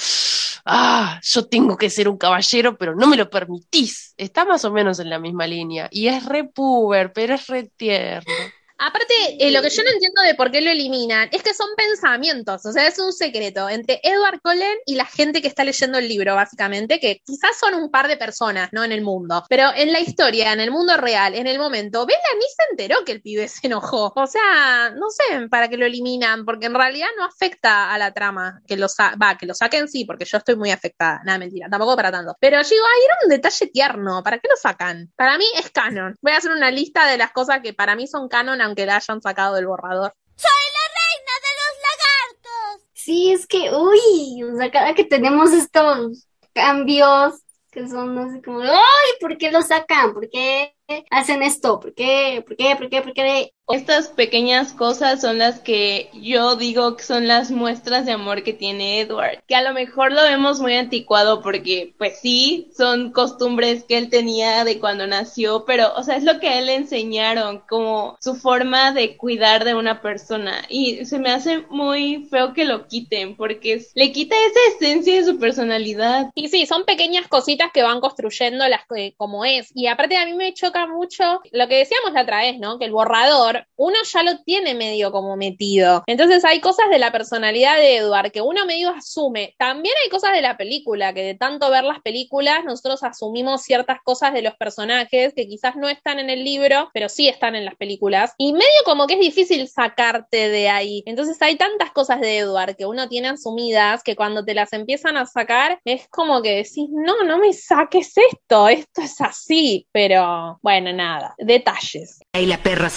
ah, 0.65 1.21
yo 1.23 1.47
tengo 1.47 1.77
que 1.77 1.91
ser 1.91 2.09
un 2.09 2.19
caballero, 2.19 2.77
pero 2.77 2.95
no 2.95 3.07
me 3.07 3.17
lo 3.17 3.31
permitís. 3.31 4.15
Está 4.17 4.45
más 4.45 4.65
o 4.65 4.73
menos 4.73 4.99
en 4.99 5.11
la 5.11 5.19
misma 5.19 5.47
línea. 5.47 5.89
Y 5.91 6.09
es 6.09 6.25
re 6.25 6.45
puber, 6.45 7.13
pero 7.13 7.35
es 7.35 7.47
re 7.47 7.65
tierno. 7.77 8.33
Aparte, 8.79 9.15
eh, 9.39 9.51
lo 9.51 9.63
que 9.63 9.71
yo 9.71 9.83
no 9.83 9.91
entiendo 9.91 10.23
de 10.23 10.35
por 10.35 10.51
qué 10.51 10.61
lo 10.61 10.71
eliminan 10.71 11.29
es 11.33 11.43
que 11.43 11.55
son 11.55 11.69
pensamientos, 11.77 12.65
o 12.67 12.73
sea, 12.73 12.87
es 12.87 12.99
un 12.99 13.13
secreto 13.13 13.69
entre 13.69 14.01
Edward 14.03 14.41
Cullen 14.43 14.77
y 14.85 14.97
la 14.97 15.07
gente 15.07 15.41
que 15.41 15.49
está 15.49 15.65
leyendo 15.65 15.99
el 15.99 16.09
libro, 16.09 16.35
básicamente, 16.35 17.01
que 17.01 17.21
quizás 17.25 17.59
son 17.59 17.75
un 17.75 17.91
par 17.91 18.09
de 18.09 18.17
personas, 18.17 18.69
¿no? 18.73 18.85
En 18.85 18.93
el 18.93 19.03
mundo. 19.03 19.45
Pero 19.49 19.71
en 19.75 19.93
la 19.93 20.01
historia, 20.01 20.53
en 20.53 20.61
el 20.61 20.71
mundo 20.71 20.97
real, 20.97 21.35
en 21.35 21.47
el 21.47 21.59
momento, 21.59 22.07
Bella 22.07 22.21
ni 22.37 22.43
se 22.43 22.71
enteró 22.71 23.05
que 23.05 23.13
el 23.13 23.23
pibe 23.23 23.49
se 23.49 23.67
enojó. 23.67 24.13
O 24.15 24.27
sea, 24.27 24.91
no 24.91 25.11
sé 25.11 25.49
para 25.49 25.69
qué 25.69 25.77
lo 25.77 25.87
eliminan, 25.87 26.45
porque 26.45 26.67
en 26.67 26.75
realidad 26.75 27.09
no 27.17 27.25
afecta 27.25 27.93
a 27.93 27.99
la 27.99 28.13
trama. 28.13 28.61
Que 28.67 28.77
lo 28.77 28.87
va, 29.23 29.37
que 29.39 29.47
lo 29.47 29.55
saquen 29.55 29.89
sí, 29.89 30.05
porque 30.05 30.25
yo 30.25 30.39
estoy 30.39 30.57
muy 30.57 30.71
afectada. 30.71 31.21
Nada, 31.25 31.39
mentira, 31.39 31.69
tampoco 31.69 31.97
para 31.97 32.11
tanto. 32.11 32.37
Pero 32.41 32.61
yo 32.61 32.69
digo, 32.69 32.85
ay, 32.85 33.03
era 33.05 33.15
un 33.25 33.31
detalle 33.31 33.67
tierno, 33.69 34.23
¿para 34.23 34.39
qué 34.39 34.49
lo 34.49 34.57
sacan? 34.57 35.11
Para 35.17 35.39
mí 35.39 35.45
es 35.57 35.71
canon. 35.71 36.17
Voy 36.21 36.33
a 36.33 36.39
hacer 36.39 36.51
una 36.51 36.71
lista 36.71 37.07
de 37.07 37.19
las 37.19 37.33
cosas 37.33 37.61
que 37.63 37.73
para 37.73 37.95
mí 37.97 38.07
son 38.07 38.29
canon, 38.29 38.61
aunque 38.67 38.87
la 38.87 38.97
hayan 38.97 39.23
sacado 39.23 39.55
del 39.55 39.67
borrador. 39.67 40.15
¡Soy 40.37 40.51
la 40.51 40.85
reina 41.01 41.33
de 41.43 41.53
los 41.61 42.43
lagartos! 42.43 42.89
Sí, 42.93 43.33
es 43.33 43.47
que, 43.47 43.71
uy, 43.75 44.43
o 44.43 44.57
sea, 44.57 44.71
cada 44.71 44.95
que 44.95 45.05
tenemos 45.05 45.53
estos 45.53 46.27
cambios 46.53 47.41
que 47.71 47.87
son 47.89 48.19
así 48.19 48.41
como, 48.41 48.61
¡ay! 48.61 49.11
¿Por 49.21 49.37
qué 49.37 49.51
lo 49.51 49.61
sacan? 49.61 50.15
¿Por 50.15 50.31
qué 50.31 50.75
hacen 51.11 51.43
esto? 51.43 51.79
¿Por 51.79 51.95
qué? 51.95 52.43
¿Por 52.47 52.57
qué? 52.57 52.75
¿Por 52.75 52.89
qué? 52.89 53.03
¿Por 53.03 53.13
qué? 53.13 53.53
Estas 53.69 54.07
pequeñas 54.09 54.73
cosas 54.73 55.21
son 55.21 55.39
las 55.39 55.59
que 55.59 56.09
yo 56.15 56.55
digo 56.55 56.97
que 56.97 57.03
son 57.03 57.27
las 57.27 57.51
muestras 57.51 58.07
de 58.07 58.13
amor 58.13 58.45
que 58.45 58.53
tiene 58.53 59.01
Edward, 59.01 59.43
que 59.49 59.57
a 59.57 59.63
lo 59.63 59.73
mejor 59.75 60.13
lo 60.13 60.23
vemos 60.23 60.61
muy 60.61 60.77
anticuado 60.77 61.43
porque 61.43 61.93
pues 61.99 62.21
sí, 62.21 62.69
son 62.77 63.11
costumbres 63.11 63.83
que 63.83 63.99
él 63.99 64.09
tenía 64.09 64.63
de 64.65 64.79
cuando 64.79 65.09
nació, 65.09 65.65
pero 65.65 65.93
o 65.97 66.05
sea, 66.05 66.15
es 66.17 66.23
lo 66.23 66.39
que 66.39 66.49
a 66.49 66.59
él 66.61 66.67
le 66.67 66.77
enseñaron 66.77 67.59
como 67.69 68.17
su 68.21 68.37
forma 68.37 68.93
de 68.93 69.17
cuidar 69.17 69.65
de 69.65 69.75
una 69.75 70.01
persona 70.01 70.63
y 70.69 71.05
se 71.05 71.19
me 71.19 71.31
hace 71.33 71.65
muy 71.69 72.25
feo 72.31 72.53
que 72.53 72.67
lo 72.67 72.87
quiten 72.87 73.35
porque 73.37 73.85
le 73.95 74.13
quita 74.13 74.37
esa 74.37 74.61
esencia 74.77 75.17
de 75.17 75.25
su 75.25 75.39
personalidad. 75.41 76.31
Y 76.37 76.49
sí, 76.49 76.67
son 76.67 76.85
pequeñas 76.85 77.27
cositas 77.27 77.71
que 77.73 77.83
van 77.83 78.01
construyendo 78.01 78.69
las 78.69 78.87
que- 78.87 79.15
como 79.17 79.45
es. 79.45 79.73
Y 79.75 79.89
aparte 79.89 80.17
a 80.17 80.25
mí 80.25 80.35
me 80.35 80.55
choca 80.55 80.87
mucho 80.87 81.41
lo 81.51 81.67
que 81.69 81.79
decíamos 81.79 82.13
la 82.13 82.23
otra 82.23 82.43
vez, 82.43 82.59
¿no? 82.61 82.79
Que 82.79 82.85
el 82.85 82.93
borrador, 82.93 83.56
uno 83.77 83.97
ya 84.13 84.23
lo 84.23 84.39
tiene 84.43 84.75
medio 84.75 85.13
como 85.13 85.37
metido. 85.37 86.03
Entonces 86.07 86.45
hay 86.45 86.61
cosas 86.61 86.91
de 86.91 86.99
la 86.99 87.13
personalidad 87.13 87.77
de 87.77 87.97
Edward 87.97 88.33
que 88.33 88.41
uno 88.41 88.67
medio 88.67 88.91
asume. 88.91 89.55
También 89.59 89.95
hay 90.03 90.11
cosas 90.11 90.33
de 90.33 90.43
la 90.43 90.57
película, 90.57 91.13
que 91.13 91.23
de 91.23 91.35
tanto 91.35 91.71
ver 91.71 91.85
las 91.85 92.01
películas, 92.01 92.65
nosotros 92.65 93.03
asumimos 93.03 93.63
ciertas 93.63 93.99
cosas 94.05 94.33
de 94.33 94.43
los 94.43 94.55
personajes 94.55 95.35
que 95.35 95.49
quizás 95.49 95.77
no 95.77 95.89
están 95.89 96.19
en 96.19 96.31
el 96.31 96.45
libro, 96.45 96.91
pero 96.93 97.09
sí 97.09 97.29
están 97.29 97.55
en 97.55 97.65
las 97.65 97.77
películas. 97.77 98.33
Y 98.39 98.53
medio 98.53 98.67
como 98.85 99.07
que 99.07 99.15
es 99.15 99.21
difícil 99.21 99.69
sacarte 99.69 100.49
de 100.49 100.69
ahí. 100.69 101.03
Entonces 101.07 101.41
hay 101.43 101.57
tantas 101.57 101.91
cosas 101.93 102.21
de 102.21 102.39
Edward 102.39 102.77
que 102.77 102.87
uno 102.87 103.09
tiene 103.09 103.29
asumidas 103.29 104.03
que 104.03 104.17
cuando 104.17 104.45
te 104.45 104.55
las 104.55 104.73
empiezan 104.73 105.17
a 105.17 105.27
sacar 105.27 105.81
es 105.85 106.09
como 106.09 106.43
que 106.43 106.57
decís, 106.57 106.89
no, 106.91 107.25
no 107.25 107.39
me 107.39 107.53
saques 107.53 108.13
esto, 108.17 108.69
esto 108.69 109.03
es 109.03 109.21
así. 109.21 109.87
Pero 109.93 110.59
bueno, 110.63 110.93
nada, 110.93 111.35
detalles. 111.39 112.21
Y 112.33 112.47
la 112.47 112.63
perra 112.63 112.91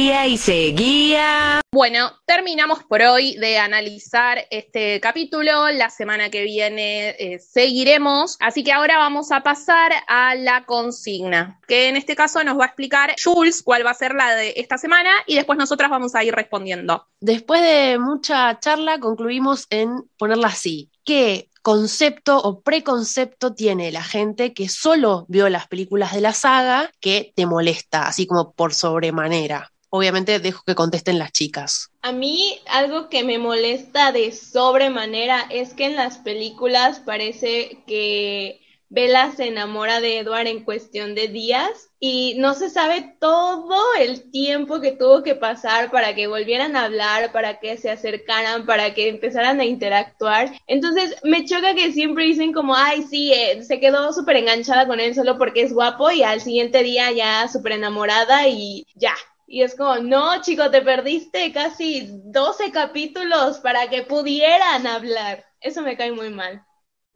seguía 0.00 0.26
y 0.26 0.38
seguía. 0.38 1.60
Bueno, 1.70 2.10
terminamos 2.24 2.82
por 2.84 3.02
hoy 3.02 3.36
de 3.36 3.58
analizar 3.58 4.46
este 4.50 4.98
capítulo. 4.98 5.70
La 5.72 5.90
semana 5.90 6.30
que 6.30 6.42
viene 6.42 7.10
eh, 7.10 7.38
seguiremos. 7.38 8.38
Así 8.40 8.64
que 8.64 8.72
ahora 8.72 8.96
vamos 8.96 9.30
a 9.30 9.42
pasar 9.42 9.92
a 10.08 10.34
la 10.36 10.64
consigna, 10.64 11.60
que 11.68 11.90
en 11.90 11.98
este 11.98 12.16
caso 12.16 12.42
nos 12.44 12.58
va 12.58 12.64
a 12.64 12.66
explicar 12.68 13.14
Jules 13.22 13.62
cuál 13.62 13.84
va 13.84 13.90
a 13.90 13.94
ser 13.94 14.14
la 14.14 14.34
de 14.34 14.54
esta 14.56 14.78
semana 14.78 15.10
y 15.26 15.34
después 15.34 15.58
nosotras 15.58 15.90
vamos 15.90 16.14
a 16.14 16.24
ir 16.24 16.34
respondiendo. 16.34 17.06
Después 17.20 17.60
de 17.60 17.98
mucha 17.98 18.58
charla, 18.58 18.98
concluimos 19.00 19.66
en 19.68 20.08
ponerla 20.16 20.48
así. 20.48 20.90
¿Qué 21.04 21.50
concepto 21.60 22.38
o 22.38 22.62
preconcepto 22.62 23.52
tiene 23.52 23.92
la 23.92 24.02
gente 24.02 24.54
que 24.54 24.70
solo 24.70 25.26
vio 25.28 25.50
las 25.50 25.68
películas 25.68 26.14
de 26.14 26.22
la 26.22 26.32
saga 26.32 26.90
que 27.00 27.34
te 27.36 27.44
molesta, 27.44 28.06
así 28.06 28.26
como 28.26 28.52
por 28.54 28.72
sobremanera? 28.72 29.70
Obviamente 29.90 30.38
dejo 30.38 30.62
que 30.64 30.74
contesten 30.74 31.18
las 31.18 31.32
chicas. 31.32 31.90
A 32.02 32.12
mí 32.12 32.60
algo 32.66 33.08
que 33.08 33.24
me 33.24 33.38
molesta 33.38 34.12
de 34.12 34.32
sobremanera 34.32 35.46
es 35.50 35.74
que 35.74 35.86
en 35.86 35.96
las 35.96 36.18
películas 36.18 37.00
parece 37.00 37.82
que 37.86 38.60
Bella 38.92 39.30
se 39.30 39.46
enamora 39.46 40.00
de 40.00 40.18
Edward 40.18 40.48
en 40.48 40.64
cuestión 40.64 41.14
de 41.14 41.28
días 41.28 41.90
y 42.00 42.34
no 42.38 42.54
se 42.54 42.70
sabe 42.70 43.14
todo 43.20 43.76
el 44.00 44.32
tiempo 44.32 44.80
que 44.80 44.90
tuvo 44.90 45.22
que 45.22 45.36
pasar 45.36 45.92
para 45.92 46.12
que 46.16 46.26
volvieran 46.26 46.74
a 46.74 46.86
hablar, 46.86 47.30
para 47.30 47.60
que 47.60 47.76
se 47.76 47.88
acercaran, 47.88 48.66
para 48.66 48.92
que 48.92 49.08
empezaran 49.08 49.60
a 49.60 49.64
interactuar. 49.64 50.50
Entonces 50.66 51.14
me 51.22 51.44
choca 51.44 51.74
que 51.76 51.92
siempre 51.92 52.24
dicen 52.24 52.52
como, 52.52 52.74
ay, 52.74 53.04
sí, 53.04 53.32
eh, 53.32 53.62
se 53.62 53.78
quedó 53.78 54.12
súper 54.12 54.36
enganchada 54.36 54.88
con 54.88 54.98
él 54.98 55.14
solo 55.14 55.38
porque 55.38 55.62
es 55.62 55.72
guapo 55.72 56.10
y 56.10 56.24
al 56.24 56.40
siguiente 56.40 56.82
día 56.82 57.12
ya 57.12 57.46
súper 57.46 57.72
enamorada 57.72 58.48
y 58.48 58.86
ya, 58.96 59.14
y 59.52 59.62
es 59.62 59.74
como, 59.74 59.96
no, 59.96 60.40
chico, 60.42 60.70
te 60.70 60.80
perdiste 60.80 61.52
casi 61.52 62.08
12 62.08 62.70
capítulos 62.70 63.58
para 63.58 63.90
que 63.90 64.02
pudieran 64.02 64.86
hablar. 64.86 65.44
Eso 65.60 65.82
me 65.82 65.96
cae 65.96 66.12
muy 66.12 66.30
mal. 66.30 66.64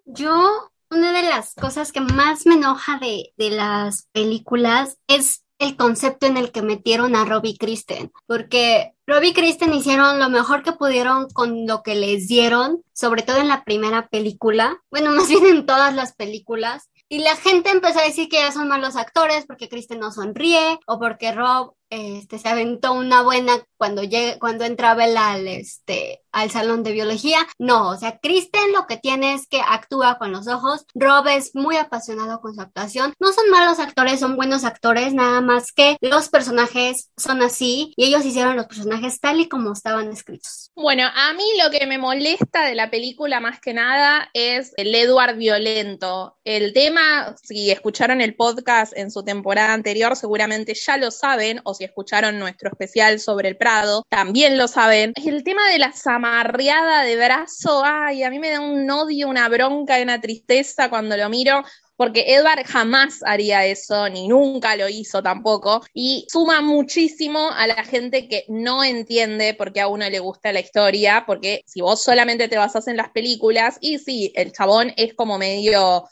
Yo, 0.04 0.68
una 0.90 1.12
de 1.12 1.22
las 1.22 1.54
cosas 1.54 1.92
que 1.92 2.00
más 2.00 2.44
me 2.44 2.54
enoja 2.54 2.98
de, 2.98 3.32
de 3.36 3.50
las 3.50 4.08
películas 4.10 4.98
es 5.06 5.44
el 5.60 5.76
concepto 5.76 6.26
en 6.26 6.36
el 6.36 6.50
que 6.50 6.62
metieron 6.62 7.14
a 7.14 7.24
Robbie 7.24 7.56
Kristen, 7.56 8.10
porque 8.26 8.94
Robbie 9.06 9.32
Kristen 9.32 9.72
hicieron 9.72 10.18
lo 10.18 10.28
mejor 10.28 10.64
que 10.64 10.72
pudieron 10.72 11.28
con 11.30 11.68
lo 11.68 11.82
que 11.84 11.94
les 11.94 12.26
dieron, 12.26 12.82
sobre 12.92 13.22
todo 13.22 13.36
en 13.36 13.48
la 13.48 13.62
primera 13.62 14.08
película, 14.08 14.82
bueno, 14.90 15.10
más 15.12 15.28
bien 15.28 15.46
en 15.46 15.66
todas 15.66 15.94
las 15.94 16.14
películas, 16.14 16.90
Y 17.08 17.18
la 17.18 17.36
gente 17.36 17.70
empezó 17.70 18.00
a 18.00 18.04
decir 18.04 18.28
que 18.28 18.38
ya 18.38 18.50
son 18.50 18.66
malos 18.66 18.96
actores 18.96 19.46
porque 19.46 19.68
Kristen 19.68 20.00
no 20.00 20.10
sonríe 20.10 20.80
o 20.86 20.98
porque 20.98 21.32
Rob 21.32 21.74
este, 21.94 22.38
se 22.38 22.48
aventó 22.48 22.92
una 22.92 23.22
buena 23.22 23.64
cuando 23.76 24.02
llegue, 24.02 24.38
cuando 24.38 24.64
entra 24.64 24.94
Bella 24.94 25.32
al, 25.32 25.48
este, 25.48 26.23
al 26.34 26.50
salón 26.50 26.82
de 26.82 26.92
biología. 26.92 27.38
No, 27.58 27.90
o 27.90 27.96
sea, 27.96 28.18
Kristen 28.18 28.72
lo 28.72 28.86
que 28.86 28.96
tiene 28.96 29.34
es 29.34 29.46
que 29.46 29.60
actúa 29.60 30.18
con 30.18 30.32
los 30.32 30.48
ojos. 30.48 30.84
Rob 30.94 31.28
es 31.28 31.54
muy 31.54 31.76
apasionado 31.76 32.40
con 32.40 32.54
su 32.54 32.60
actuación. 32.60 33.14
No 33.18 33.32
son 33.32 33.48
malos 33.50 33.78
actores, 33.78 34.20
son 34.20 34.36
buenos 34.36 34.64
actores, 34.64 35.14
nada 35.14 35.40
más 35.40 35.72
que 35.72 35.96
los 36.00 36.28
personajes 36.28 37.10
son 37.16 37.42
así 37.42 37.94
y 37.96 38.04
ellos 38.06 38.24
hicieron 38.24 38.56
los 38.56 38.66
personajes 38.66 39.20
tal 39.20 39.40
y 39.40 39.48
como 39.48 39.72
estaban 39.72 40.10
escritos. 40.10 40.70
Bueno, 40.74 41.04
a 41.14 41.32
mí 41.32 41.44
lo 41.62 41.70
que 41.70 41.86
me 41.86 41.98
molesta 41.98 42.64
de 42.66 42.74
la 42.74 42.90
película 42.90 43.40
más 43.40 43.60
que 43.60 43.72
nada 43.72 44.28
es 44.34 44.72
el 44.76 44.94
Edward 44.94 45.36
violento. 45.36 46.36
El 46.44 46.72
tema, 46.72 47.34
si 47.42 47.70
escucharon 47.70 48.20
el 48.20 48.34
podcast 48.34 48.92
en 48.96 49.10
su 49.10 49.22
temporada 49.22 49.72
anterior, 49.72 50.16
seguramente 50.16 50.74
ya 50.74 50.96
lo 50.96 51.10
saben, 51.10 51.60
o 51.64 51.74
si 51.74 51.84
escucharon 51.84 52.38
nuestro 52.38 52.70
especial 52.70 53.20
sobre 53.20 53.48
el 53.48 53.56
Prado, 53.56 54.04
también 54.08 54.58
lo 54.58 54.68
saben. 54.68 55.12
El 55.24 55.44
tema 55.44 55.68
de 55.70 55.78
la 55.78 55.92
zamarreada 56.24 57.02
de 57.02 57.16
brazo, 57.16 57.82
ay, 57.84 58.22
a 58.22 58.30
mí 58.30 58.38
me 58.38 58.50
da 58.50 58.60
un 58.60 58.90
odio, 58.90 59.28
una 59.28 59.46
bronca 59.48 60.00
y 60.00 60.02
una 60.02 60.22
tristeza 60.22 60.88
cuando 60.88 61.18
lo 61.18 61.28
miro, 61.28 61.62
porque 61.96 62.34
Edward 62.34 62.64
jamás 62.64 63.20
haría 63.24 63.66
eso, 63.66 64.08
ni 64.08 64.26
nunca 64.26 64.74
lo 64.74 64.88
hizo 64.88 65.22
tampoco, 65.22 65.82
y 65.92 66.26
suma 66.32 66.62
muchísimo 66.62 67.50
a 67.50 67.66
la 67.66 67.84
gente 67.84 68.26
que 68.26 68.46
no 68.48 68.82
entiende 68.82 69.52
por 69.52 69.72
qué 69.74 69.82
a 69.82 69.88
uno 69.88 70.08
le 70.08 70.18
gusta 70.18 70.50
la 70.52 70.60
historia, 70.60 71.24
porque 71.26 71.62
si 71.66 71.82
vos 71.82 72.02
solamente 72.02 72.48
te 72.48 72.56
basás 72.56 72.88
en 72.88 72.96
las 72.96 73.10
películas, 73.10 73.76
y 73.80 73.98
sí, 73.98 74.32
el 74.34 74.50
chabón 74.52 74.94
es 74.96 75.12
como 75.12 75.36
medio 75.36 76.04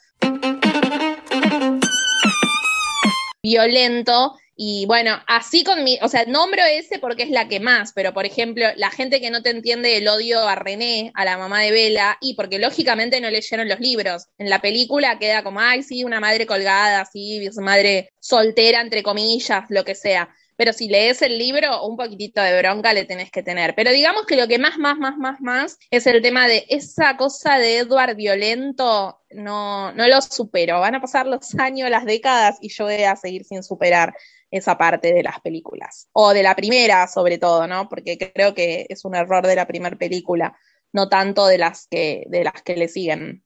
violento, 3.43 4.37
y 4.55 4.85
bueno, 4.87 5.19
así 5.27 5.65
con 5.65 5.83
mi, 5.83 5.99
o 6.03 6.09
sea, 6.09 6.25
nombro 6.27 6.63
ese 6.65 6.99
porque 6.99 7.23
es 7.23 7.31
la 7.31 7.49
que 7.49 7.59
más, 7.59 7.93
pero 7.95 8.13
por 8.13 8.27
ejemplo, 8.27 8.67
la 8.77 8.91
gente 8.91 9.21
que 9.21 9.31
no 9.31 9.43
te 9.43 9.51
entiende 9.51 9.97
el 9.97 10.09
odio 10.09 10.47
a 10.47 10.55
René, 10.55 11.11
a 11.15 11.25
la 11.25 11.39
mamá 11.39 11.61
de 11.63 11.71
Bella, 11.71 12.19
y 12.21 12.35
porque 12.35 12.59
lógicamente 12.59 13.21
no 13.21 13.31
leyeron 13.31 13.69
los 13.69 13.81
libros. 13.81 14.27
En 14.39 14.51
la 14.51 14.61
película 14.61 15.19
queda 15.19 15.43
como, 15.43 15.61
ay, 15.61 15.83
sí, 15.83 16.05
una 16.05 16.21
madre 16.21 16.47
colgada, 16.47 17.01
así, 17.01 17.49
madre 17.61 18.13
soltera, 18.21 18.81
entre 18.83 19.03
comillas, 19.03 19.65
lo 19.71 19.85
que 19.85 19.95
sea. 19.95 20.29
Pero 20.55 20.75
si 20.75 20.89
lees 20.89 21.23
el 21.23 21.39
libro, 21.39 21.87
un 21.87 21.97
poquitito 21.97 22.43
de 22.43 22.57
bronca 22.59 22.93
le 22.93 23.07
tenés 23.07 23.31
que 23.31 23.43
tener. 23.43 23.75
Pero 23.75 23.91
digamos 23.91 24.27
que 24.27 24.37
lo 24.37 24.47
que 24.47 24.59
más, 24.59 24.79
más, 24.79 24.99
más, 24.99 25.17
más, 25.17 25.41
más 25.41 25.79
es 25.91 26.07
el 26.07 26.21
tema 26.21 26.47
de 26.47 26.67
esa 26.69 27.17
cosa 27.17 27.59
de 27.59 27.79
Edward 27.79 28.15
violento, 28.17 29.19
no, 29.31 29.93
no 29.93 30.07
lo 30.07 30.21
supero. 30.21 30.79
Van 30.79 30.95
a 30.95 31.01
pasar 31.01 31.27
los 31.27 31.55
años, 31.59 31.89
las 31.91 32.05
décadas 32.05 32.59
y 32.61 32.69
yo 32.69 32.85
voy 32.85 33.03
a 33.03 33.17
seguir 33.17 33.45
sin 33.45 33.63
superar 33.63 34.15
esa 34.53 34.79
parte 34.79 35.13
de 35.13 35.23
las 35.23 35.41
películas. 35.41 36.09
O 36.13 36.33
de 36.33 36.43
la 36.43 36.55
primera, 36.55 37.09
sobre 37.09 37.39
todo, 37.39 37.67
¿no? 37.67 37.89
Porque 37.89 38.19
creo 38.19 38.55
que 38.55 38.87
es 38.89 39.05
un 39.05 39.17
error 39.17 39.45
de 39.47 39.57
la 39.57 39.67
primera 39.67 39.97
película, 39.97 40.57
no 40.93 41.09
tanto 41.09 41.47
de 41.47 41.59
las 41.59 41.89
que, 41.89 42.25
de 42.29 42.45
las 42.45 42.63
que 42.63 42.77
le 42.77 42.87
siguen. 42.87 43.43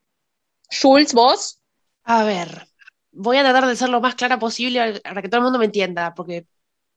Jules, 0.69 1.15
vos. 1.15 1.63
A 2.03 2.25
ver, 2.25 2.67
voy 3.13 3.37
a 3.39 3.43
tratar 3.43 3.67
de 3.67 3.77
ser 3.77 3.89
lo 3.89 4.01
más 4.01 4.17
clara 4.17 4.39
posible 4.39 5.01
para 5.01 5.23
que 5.23 5.29
todo 5.29 5.39
el 5.39 5.45
mundo 5.45 5.61
me 5.61 5.67
entienda, 5.67 6.13
porque 6.15 6.47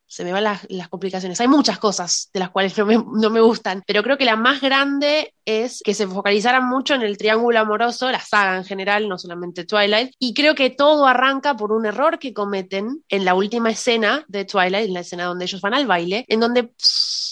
se 0.10 0.24
me 0.24 0.34
van 0.34 0.44
las, 0.44 0.90
complicaciones. 0.90 1.40
Hay 1.40 1.48
muchas 1.48 1.78
cosas 1.78 2.30
de 2.34 2.40
las 2.40 2.50
cuales 2.50 2.76
no 2.78 2.86
me, 2.86 2.98
no 2.98 3.30
me, 3.30 3.40
gustan, 3.40 3.84
pero 3.86 4.02
creo 4.02 4.18
que 4.18 4.26
la 4.26 4.36
más 4.36 4.60
grande 4.60 5.36
es 5.46 5.82
que 5.84 5.94
se 5.94 6.08
focalizaran 6.08 6.68
mucho 6.68 6.96
en 6.96 7.04
el 7.04 7.18
triángulo 7.18 7.60
amoroso, 7.60 8.12
la 8.12 8.20
saga 8.20 8.58
en 8.58 8.66
general, 8.66 9.08
no 9.08 9.20
solamente 9.20 9.66
Twilight, 9.66 10.12
y 10.18 10.34
creo 10.34 10.56
que 10.56 10.72
todo 10.72 11.06
arranca 11.06 11.56
por 11.56 11.72
un 11.72 11.86
error 11.86 12.18
que 12.18 12.34
cometen 12.34 13.04
en 13.08 13.24
la 13.24 13.36
última 13.36 13.70
escena 13.70 14.26
de 14.28 14.46
Twilight, 14.46 14.88
en 14.88 14.94
la 14.96 15.02
escena 15.02 15.26
donde 15.26 15.46
ellos 15.46 15.62
van 15.62 15.76
al 15.76 15.86
baile, 15.86 16.26
en 16.28 16.40
donde 16.40 16.74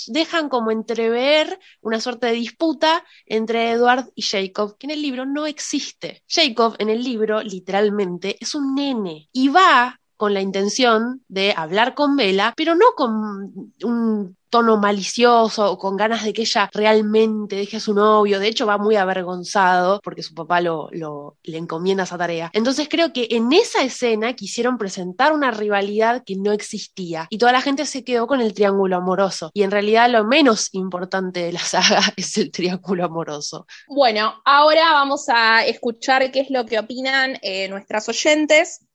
dejan 0.07 0.47
como 0.47 0.69
entrever 0.69 1.59
una 1.82 1.99
suerte 1.99 2.28
de 2.28 2.34
disputa 2.34 3.03
entre 3.25 3.71
Edward 3.71 4.11
y 4.13 4.21
Jacob, 4.21 4.78
que 4.78 4.86
en 4.86 4.91
el 4.91 5.01
libro 5.01 5.25
no 5.25 5.47
existe. 5.47 6.23
Jacob 6.30 6.75
en 6.78 6.89
el 6.89 7.03
libro 7.03 7.41
literalmente 7.41 8.38
es 8.39 8.53
un 8.53 8.75
nene 8.75 9.30
y 9.34 9.49
va 9.49 9.99
con 10.18 10.34
la 10.34 10.41
intención 10.41 11.24
de 11.28 11.53
hablar 11.55 11.93
con 11.93 12.15
Vela, 12.15 12.53
pero 12.57 12.76
no 12.76 12.88
con 12.95 13.74
un 13.84 14.38
tono 14.49 14.78
malicioso 14.78 15.72
o 15.72 15.78
con 15.78 15.97
ganas 15.97 16.24
de 16.24 16.34
que 16.34 16.43
ella 16.43 16.70
realmente 16.74 17.55
deje 17.55 17.78
a 17.78 17.82
su 17.82 17.93
novio. 17.93 18.39
De 18.39 18.47
hecho, 18.47 18.65
va 18.65 18.78
muy 18.78 18.95
avergonzado 18.95 19.99
porque 20.03 20.24
su 20.24 20.34
papá 20.34 20.61
lo, 20.61 20.89
le 20.91 21.57
encomienda 21.57 22.03
esa 22.03 22.18
tarea. 22.18 22.49
Entonces 22.53 22.88
creo 22.89 23.13
que 23.13 23.28
en 23.32 23.51
esa 23.53 23.84
escena 23.84 24.34
quisieron 24.34 24.78
presentar 24.78 25.34
una 25.34 25.51
rivalidad 25.51 26.24
que 26.26 26.36
no 26.36 26.51
existía 26.51 27.28
y 27.30 27.38
toda 27.38 27.51
la 27.51 27.61
gente 27.61 27.86
se 27.86 28.03
quedó 28.03 28.28
con 28.28 28.41
el 28.41 28.53
triángulo 28.53 28.97
amoroso. 28.97 29.51
Y 29.53 29.63
en 29.63 29.72
realidad 29.72 30.09
lo 30.09 30.24
menos 30.24 30.70
importante 30.74 31.41
de 31.41 31.51
la 31.51 31.59
saga 31.59 32.01
es 32.15 32.38
el 32.38 32.51
triángulo 32.51 33.05
amoroso. 33.05 33.68
Bueno, 33.88 34.41
ahora 34.45 34.93
vamos 34.93 35.26
a 35.30 35.65
escuchar 35.65 36.32
qué 36.32 36.41
es 36.41 36.49
lo 36.49 36.65
que 36.65 36.80
opinan 36.80 37.38
eh, 37.41 37.68
nuestras 37.70 38.07
oyentes. 38.09 38.86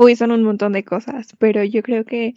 Uy, 0.00 0.14
son 0.14 0.30
un 0.30 0.44
montón 0.44 0.72
de 0.74 0.84
cosas, 0.84 1.34
pero 1.40 1.64
yo 1.64 1.82
creo 1.82 2.04
que 2.04 2.34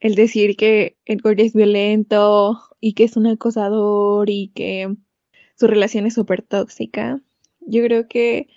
el 0.00 0.14
decir 0.14 0.56
que 0.56 0.96
Edward 1.04 1.40
es 1.40 1.52
violento 1.52 2.58
y 2.80 2.94
que 2.94 3.04
es 3.04 3.18
un 3.18 3.26
acosador 3.26 4.30
y 4.30 4.48
que 4.54 4.96
su 5.56 5.66
relación 5.66 6.06
es 6.06 6.14
súper 6.14 6.40
tóxica, 6.40 7.20
yo 7.60 7.82
creo 7.84 8.08
que 8.08 8.48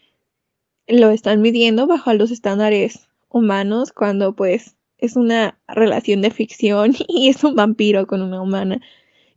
lo 0.87 1.09
están 1.11 1.41
midiendo 1.41 1.85
bajo 1.85 2.13
los 2.13 2.31
estándares 2.31 3.09
humanos 3.29 3.91
cuando 3.91 4.35
pues 4.35 4.77
es 4.99 5.17
una 5.17 5.59
relación 5.67 6.21
de 6.21 6.31
ficción 6.31 6.93
y 7.09 7.29
es 7.29 7.43
un 7.43 7.55
vampiro 7.55 8.07
con 8.07 8.21
una 8.21 8.41
humana. 8.41 8.81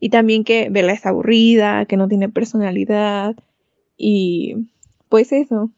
Y 0.01 0.11
también 0.11 0.45
que 0.45 0.69
Bella 0.71 0.93
es 0.93 1.07
aburrida, 1.07 1.87
que 1.87 1.97
no 1.97 2.09
tiene 2.09 2.29
personalidad 2.29 3.37
y 3.97 4.69
pues 5.09 5.33
eso, 5.33 5.73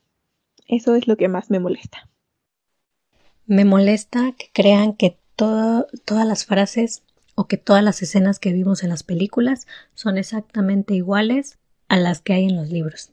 eso 0.69 0.95
es 0.95 1.09
lo 1.09 1.17
que 1.17 1.29
más 1.29 1.51
me 1.51 1.61
molesta. 1.61 2.09
Me 3.47 3.65
molesta 3.65 4.33
que 4.39 4.49
crean 4.53 4.95
que 4.95 5.19
todas 5.37 5.87
las 6.27 6.47
frases 6.47 7.03
o 7.35 7.47
que 7.47 7.57
todas 7.57 7.83
las 7.83 8.01
escenas 8.03 8.39
que 8.39 8.53
vimos 8.53 8.83
en 8.83 8.91
las 8.91 9.03
películas 9.03 9.67
son 9.95 10.17
exactamente 10.17 10.95
iguales 10.95 11.59
a 11.89 11.97
las 11.97 12.21
que 12.21 12.33
hay 12.33 12.45
en 12.45 12.57
los 12.57 12.71
libros, 12.71 13.11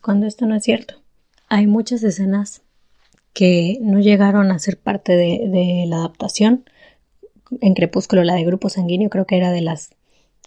cuando 0.00 0.26
esto 0.26 0.46
no 0.46 0.54
es 0.54 0.62
cierto. 0.62 1.02
Hay 1.48 1.66
muchas 1.66 2.02
escenas 2.02 2.62
que 3.32 3.78
no 3.80 3.98
llegaron 3.98 4.50
a 4.52 4.58
ser 4.58 4.78
parte 4.78 5.16
de, 5.16 5.48
de 5.48 5.84
la 5.88 5.96
adaptación. 5.96 6.64
En 7.60 7.74
Crepúsculo, 7.74 8.24
la 8.24 8.34
de 8.34 8.44
Grupo 8.44 8.68
Sanguíneo, 8.68 9.10
creo 9.10 9.26
que 9.26 9.36
era 9.36 9.50
de 9.50 9.62
las 9.62 9.90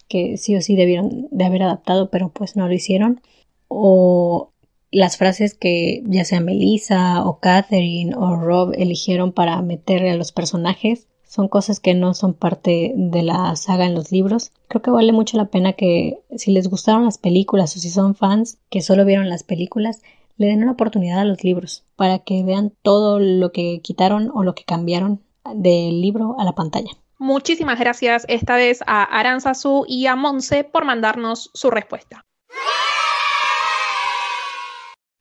que 0.08 0.36
sí 0.36 0.56
o 0.56 0.62
sí 0.62 0.76
debieron 0.76 1.28
de 1.30 1.44
haber 1.44 1.62
adaptado, 1.64 2.10
pero 2.10 2.30
pues 2.30 2.56
no 2.56 2.68
lo 2.68 2.74
hicieron. 2.74 3.20
O 3.68 4.52
las 4.90 5.16
frases 5.16 5.54
que 5.54 6.02
ya 6.06 6.24
sea 6.24 6.40
Melissa 6.40 7.24
o 7.24 7.38
Catherine 7.40 8.14
o 8.14 8.36
Rob 8.36 8.72
eligieron 8.76 9.32
para 9.32 9.60
meterle 9.62 10.10
a 10.10 10.16
los 10.16 10.32
personajes 10.32 11.08
son 11.36 11.48
cosas 11.48 11.80
que 11.80 11.92
no 11.92 12.14
son 12.14 12.34
parte 12.34 12.92
de 12.96 13.22
la 13.22 13.54
saga 13.56 13.84
en 13.84 13.94
los 13.94 14.10
libros. 14.10 14.52
Creo 14.68 14.80
que 14.80 14.90
vale 14.90 15.12
mucho 15.12 15.36
la 15.36 15.46
pena 15.46 15.74
que 15.74 16.20
si 16.36 16.50
les 16.50 16.68
gustaron 16.68 17.04
las 17.04 17.18
películas 17.18 17.76
o 17.76 17.80
si 17.80 17.90
son 17.90 18.14
fans 18.14 18.58
que 18.70 18.80
solo 18.80 19.04
vieron 19.04 19.28
las 19.28 19.42
películas, 19.42 20.02
le 20.38 20.46
den 20.46 20.62
una 20.62 20.72
oportunidad 20.72 21.20
a 21.20 21.24
los 21.24 21.44
libros 21.44 21.84
para 21.96 22.20
que 22.20 22.42
vean 22.42 22.72
todo 22.82 23.18
lo 23.18 23.52
que 23.52 23.80
quitaron 23.82 24.30
o 24.34 24.44
lo 24.44 24.54
que 24.54 24.64
cambiaron 24.64 25.22
del 25.54 26.00
libro 26.00 26.36
a 26.38 26.44
la 26.44 26.54
pantalla. 26.54 26.90
Muchísimas 27.18 27.78
gracias 27.78 28.24
esta 28.28 28.56
vez 28.56 28.82
a 28.86 29.02
Aranzazu 29.02 29.84
y 29.86 30.06
a 30.06 30.16
Monse 30.16 30.64
por 30.64 30.84
mandarnos 30.84 31.50
su 31.54 31.70
respuesta. 31.70 32.24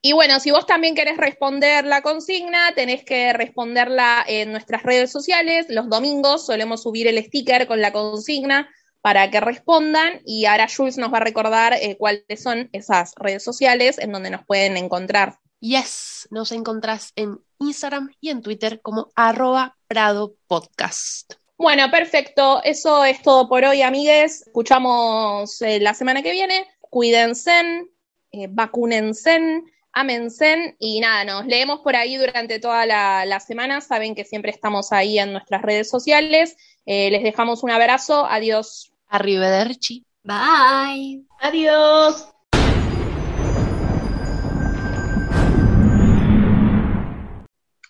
Y 0.05 0.13
bueno, 0.13 0.39
si 0.39 0.51
vos 0.51 0.67
también 0.67 0.93
querés 0.93 1.17
responder 1.17 1.83
la 1.83 2.03
consigna, 2.03 2.75
tenés 2.75 3.03
que 3.03 3.33
responderla 3.33 4.23
en 4.27 4.51
nuestras 4.51 4.83
redes 4.83 5.11
sociales. 5.11 5.65
Los 5.69 5.89
domingos 5.89 6.45
solemos 6.45 6.83
subir 6.83 7.07
el 7.07 7.17
sticker 7.25 7.65
con 7.65 7.81
la 7.81 7.91
consigna 7.91 8.69
para 9.01 9.31
que 9.31 9.39
respondan 9.39 10.21
y 10.23 10.45
ahora 10.45 10.67
Jules 10.69 10.99
nos 10.99 11.11
va 11.11 11.17
a 11.17 11.21
recordar 11.21 11.73
eh, 11.73 11.97
cuáles 11.97 12.43
son 12.43 12.69
esas 12.71 13.13
redes 13.15 13.43
sociales 13.43 13.97
en 13.97 14.11
donde 14.11 14.29
nos 14.29 14.45
pueden 14.45 14.77
encontrar. 14.77 15.39
Yes, 15.59 16.27
nos 16.29 16.51
encontrás 16.51 17.11
en 17.15 17.39
Instagram 17.57 18.11
y 18.21 18.29
en 18.29 18.43
Twitter 18.43 18.81
como 18.83 19.09
arroba 19.15 19.75
Prado 19.87 20.35
Podcast. 20.45 21.33
Bueno, 21.57 21.89
perfecto. 21.89 22.61
Eso 22.63 23.03
es 23.03 23.23
todo 23.23 23.49
por 23.49 23.65
hoy, 23.65 23.81
amigues. 23.81 24.43
Escuchamos 24.45 25.59
eh, 25.63 25.79
la 25.79 25.95
semana 25.95 26.21
que 26.21 26.31
viene. 26.31 26.67
Cuídense, 26.91 27.87
eh, 28.31 28.47
vacúnense 28.51 29.63
Amensen 29.97 30.75
y 30.77 30.99
nada, 30.99 31.23
nos 31.23 31.45
leemos 31.45 31.79
por 31.79 31.95
ahí 31.95 32.17
durante 32.17 32.59
toda 32.59 32.85
la, 32.85 33.39
semana. 33.39 33.79
Saben 33.79 34.13
que 34.13 34.25
siempre 34.25 34.51
estamos 34.51 34.91
ahí 34.91 35.17
en 35.17 35.31
nuestras 35.31 35.61
redes 35.61 35.89
sociales. 35.89 36.57
Eh, 36.85 37.09
les 37.11 37.23
dejamos 37.23 37.63
un 37.63 37.71
abrazo. 37.71 38.25
Adiós. 38.25 38.91
Arrivederci. 39.07 40.03
Bye. 40.21 41.23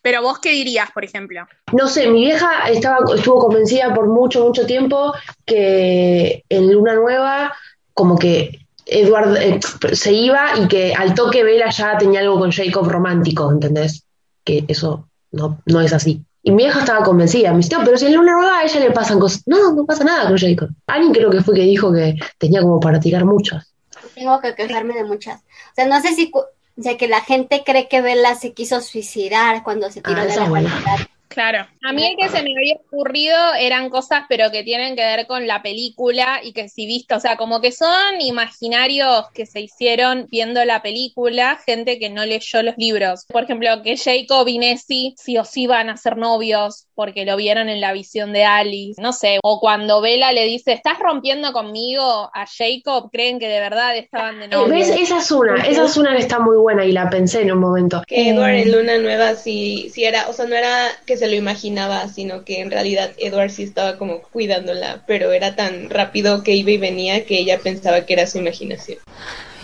Pero 0.04 0.22
vos 0.22 0.38
qué 0.38 0.52
dirías, 0.52 0.92
por 0.92 1.04
ejemplo. 1.04 1.48
No 1.72 1.88
sé, 1.88 2.08
mi 2.08 2.26
vieja 2.26 2.70
estaba, 2.70 3.00
estuvo 3.16 3.40
convencida 3.40 3.92
por 3.96 4.08
mucho, 4.08 4.46
mucho 4.46 4.68
tiempo 4.68 5.12
que 5.44 6.44
en 6.50 6.72
Luna 6.72 6.94
Nueva, 6.94 7.56
como 7.96 8.20
que 8.20 8.65
Edward 8.86 9.38
eh, 9.38 9.60
se 9.94 10.14
iba 10.14 10.58
y 10.58 10.68
que 10.68 10.94
al 10.94 11.14
toque 11.16 11.44
Bella 11.44 11.70
ya 11.70 11.98
tenía 11.98 12.20
algo 12.22 12.40
con 12.40 12.52
Jacob 12.52 12.88
romántico, 12.88 13.52
¿entendés? 13.52 14.04
Que 14.44 14.64
eso 14.68 15.08
no, 15.32 15.60
no 15.66 15.82
es 15.82 15.92
así. 15.94 16.22
Y 16.44 16.52
mi 16.52 16.64
vieja 16.64 16.80
estaba 16.80 17.04
convencida, 17.04 17.52
me 17.52 17.58
dice, 17.58 17.76
"No, 17.76 17.84
pero 17.84 17.98
si 17.98 18.06
en 18.06 18.14
Luna 18.14 18.34
Nueva 18.34 18.60
a 18.60 18.64
ella 18.64 18.80
le 18.80 18.92
pasan 18.92 19.20
cosas. 19.20 19.42
No, 19.48 19.74
no 19.74 19.86
pasa 19.86 20.04
nada 20.04 20.28
con 20.28 20.38
Jacob. 20.38 20.70
Alguien 20.86 21.12
creo 21.14 21.32
que 21.32 21.42
fue 21.42 21.56
que 21.56 21.62
dijo 21.62 21.92
que 21.92 22.16
tenía 22.38 22.62
como 22.62 22.80
para 22.80 23.00
tirar 23.00 23.26
muchas. 23.26 23.74
Tengo 24.14 24.40
que 24.40 24.54
quejarme 24.54 24.94
de 24.94 25.04
muchas. 25.04 25.40
O 25.42 25.76
sea, 25.76 25.88
no 25.88 26.00
sé 26.02 26.14
si 26.14 26.32
o 26.78 26.82
sea, 26.84 26.98
que 26.98 27.08
la 27.08 27.22
gente 27.22 27.64
cree 27.66 27.88
que 27.88 28.02
Bella 28.02 28.36
se 28.36 28.54
quiso 28.54 28.82
suicidar 28.82 29.64
cuando 29.64 29.90
se 29.90 30.02
tiró 30.02 30.22
Ah, 30.22 30.26
de 30.26 30.36
la 30.36 30.50
buena. 30.50 30.84
Claro. 31.28 31.68
A 31.84 31.94
mí 31.94 32.06
el 32.06 32.16
que 32.18 32.30
se 32.30 32.44
me 32.44 32.52
había 32.56 32.76
ocurrido 32.76 33.38
eran 33.60 33.90
cosas, 33.90 34.24
pero 34.30 34.52
que 34.52 34.64
tienen 34.64 34.96
que 34.96 35.04
ver 35.04 35.28
con 35.28 35.48
la 35.48 35.62
película 35.62 36.40
y 36.44 36.54
que 36.54 36.70
si 36.70 36.86
viste, 36.86 37.16
o 37.16 37.20
sea, 37.20 37.38
como 37.38 37.62
que 37.62 37.72
son 37.72 38.22
imaginarios 38.22 39.26
que 39.34 39.46
se 39.46 39.62
hicieron 39.62 40.28
viendo 40.30 40.64
la 40.66 40.82
película, 40.82 41.60
gente 41.66 42.00
que 42.00 42.10
no 42.10 42.26
leyó 42.26 42.64
los 42.64 42.76
libros. 42.78 43.26
Por 43.28 43.44
ejemplo, 43.44 43.82
que 43.84 43.98
Jacob 43.98 44.48
y 44.48 44.58
Nessie 44.60 45.14
sí 45.18 45.38
o 45.38 45.46
sí 45.46 45.68
van 45.68 45.90
a 45.90 45.98
ser 45.98 46.18
novios 46.18 46.88
porque 46.96 47.26
lo 47.26 47.36
vieron 47.36 47.70
en 47.70 47.82
la 47.82 47.92
visión 47.92 48.32
de 48.32 48.46
Alice. 48.46 49.02
No 49.02 49.12
sé, 49.12 49.40
o 49.44 49.60
cuando 49.60 50.02
Bella 50.02 50.32
le 50.32 50.46
dice, 50.46 50.74
¿estás 50.74 50.98
rompiendo 51.00 51.52
conmigo 51.52 52.32
a 52.34 52.46
Jacob? 52.48 53.10
Creen 53.12 53.40
que 53.40 53.50
de 53.50 53.60
verdad 53.60 53.96
estaban 53.98 54.40
de 54.40 54.48
novios. 54.48 54.70
¿Ves? 54.70 55.02
Esa 55.02 55.20
es 55.20 55.32
una, 55.32 55.56
esa 55.66 55.86
es 55.86 55.98
una 55.98 56.14
que 56.14 56.22
está 56.22 56.40
muy 56.40 56.58
buena 56.58 56.86
y 56.86 56.92
la 56.92 57.10
pensé 57.10 57.42
en 57.42 57.52
un 57.52 57.60
momento. 57.60 58.02
Que 58.08 58.30
Edward 58.30 58.56
en 58.56 58.72
Luna 58.72 58.98
Nueva 58.98 59.36
sí, 59.36 59.90
sí 59.94 60.06
era, 60.06 60.30
o 60.30 60.34
sea, 60.34 60.46
no 60.46 60.56
era 60.56 60.88
que 61.06 61.15
se 61.18 61.28
lo 61.28 61.36
imaginaba, 61.36 62.08
sino 62.08 62.44
que 62.44 62.60
en 62.60 62.72
realidad 62.72 63.12
Edward 63.18 63.52
sí 63.52 63.64
estaba 63.64 63.98
como 63.98 64.22
cuidándola, 64.22 65.04
pero 65.08 65.32
era 65.32 65.56
tan 65.56 65.90
rápido 65.90 66.44
que 66.44 66.54
iba 66.54 66.72
y 66.72 66.78
venía 66.78 67.26
que 67.26 67.40
ella 67.40 67.60
pensaba 67.60 68.06
que 68.06 68.14
era 68.14 68.28
su 68.28 68.38
imaginación. 68.38 69.00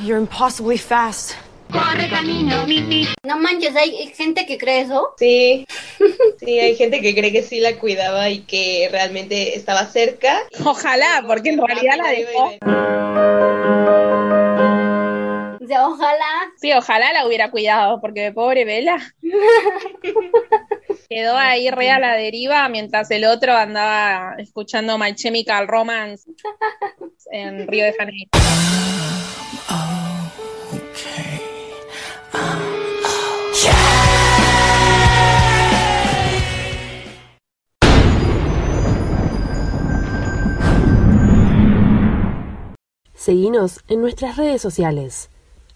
You're 0.03 0.19
impossibly 0.19 0.77
fast. 0.77 1.33
No 3.23 3.37
manches, 3.37 3.75
hay 3.75 4.11
gente 4.15 4.45
que 4.45 4.57
cree 4.57 4.81
eso. 4.81 5.13
Sí, 5.17 5.65
sí, 6.39 6.59
hay 6.59 6.75
gente 6.75 7.01
que 7.01 7.15
cree 7.15 7.31
que 7.31 7.43
sí 7.43 7.59
la 7.59 7.77
cuidaba 7.77 8.29
y 8.29 8.39
que 8.39 8.89
realmente 8.91 9.55
estaba 9.55 9.85
cerca. 9.85 10.41
Ojalá, 10.63 11.23
porque 11.25 11.51
en 11.51 11.65
realidad 11.65 11.97
la 11.97 12.09
dejó. 12.11 12.51
Sea, 15.71 15.87
ojalá. 15.87 16.51
Sí, 16.57 16.73
ojalá 16.73 17.13
la 17.13 17.25
hubiera 17.25 17.49
cuidado, 17.49 18.01
porque 18.01 18.33
pobre 18.33 18.65
Vela. 18.65 18.99
Quedó 21.09 21.37
ahí 21.37 21.69
re 21.71 21.89
a 21.89 21.97
la 21.97 22.13
deriva 22.15 22.67
mientras 22.67 23.09
el 23.09 23.23
otro 23.23 23.55
andaba 23.55 24.35
escuchando 24.37 24.97
My 24.97 25.15
Chemical 25.15 25.69
Romance 25.69 26.29
en 27.31 27.69
Río 27.69 27.85
de 27.85 27.93
Janeiro. 27.93 28.29
Seguinos 43.13 43.79
en 43.87 44.01
nuestras 44.01 44.35
redes 44.35 44.61
sociales. 44.61 45.29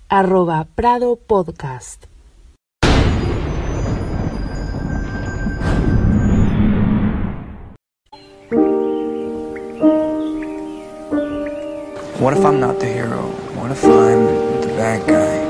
Arroba 0.10 0.68
Prado 0.76 1.16
Podcast. 1.16 2.06
What 12.22 12.38
if 12.38 12.46
I'm 12.46 12.60
not 12.60 12.80
the 12.80 12.86
hero? 12.86 13.24
What 13.58 13.72
if 13.72 13.84
I'm 13.84 14.62
the 14.62 14.68
bad 14.78 15.08
guy? 15.08 15.45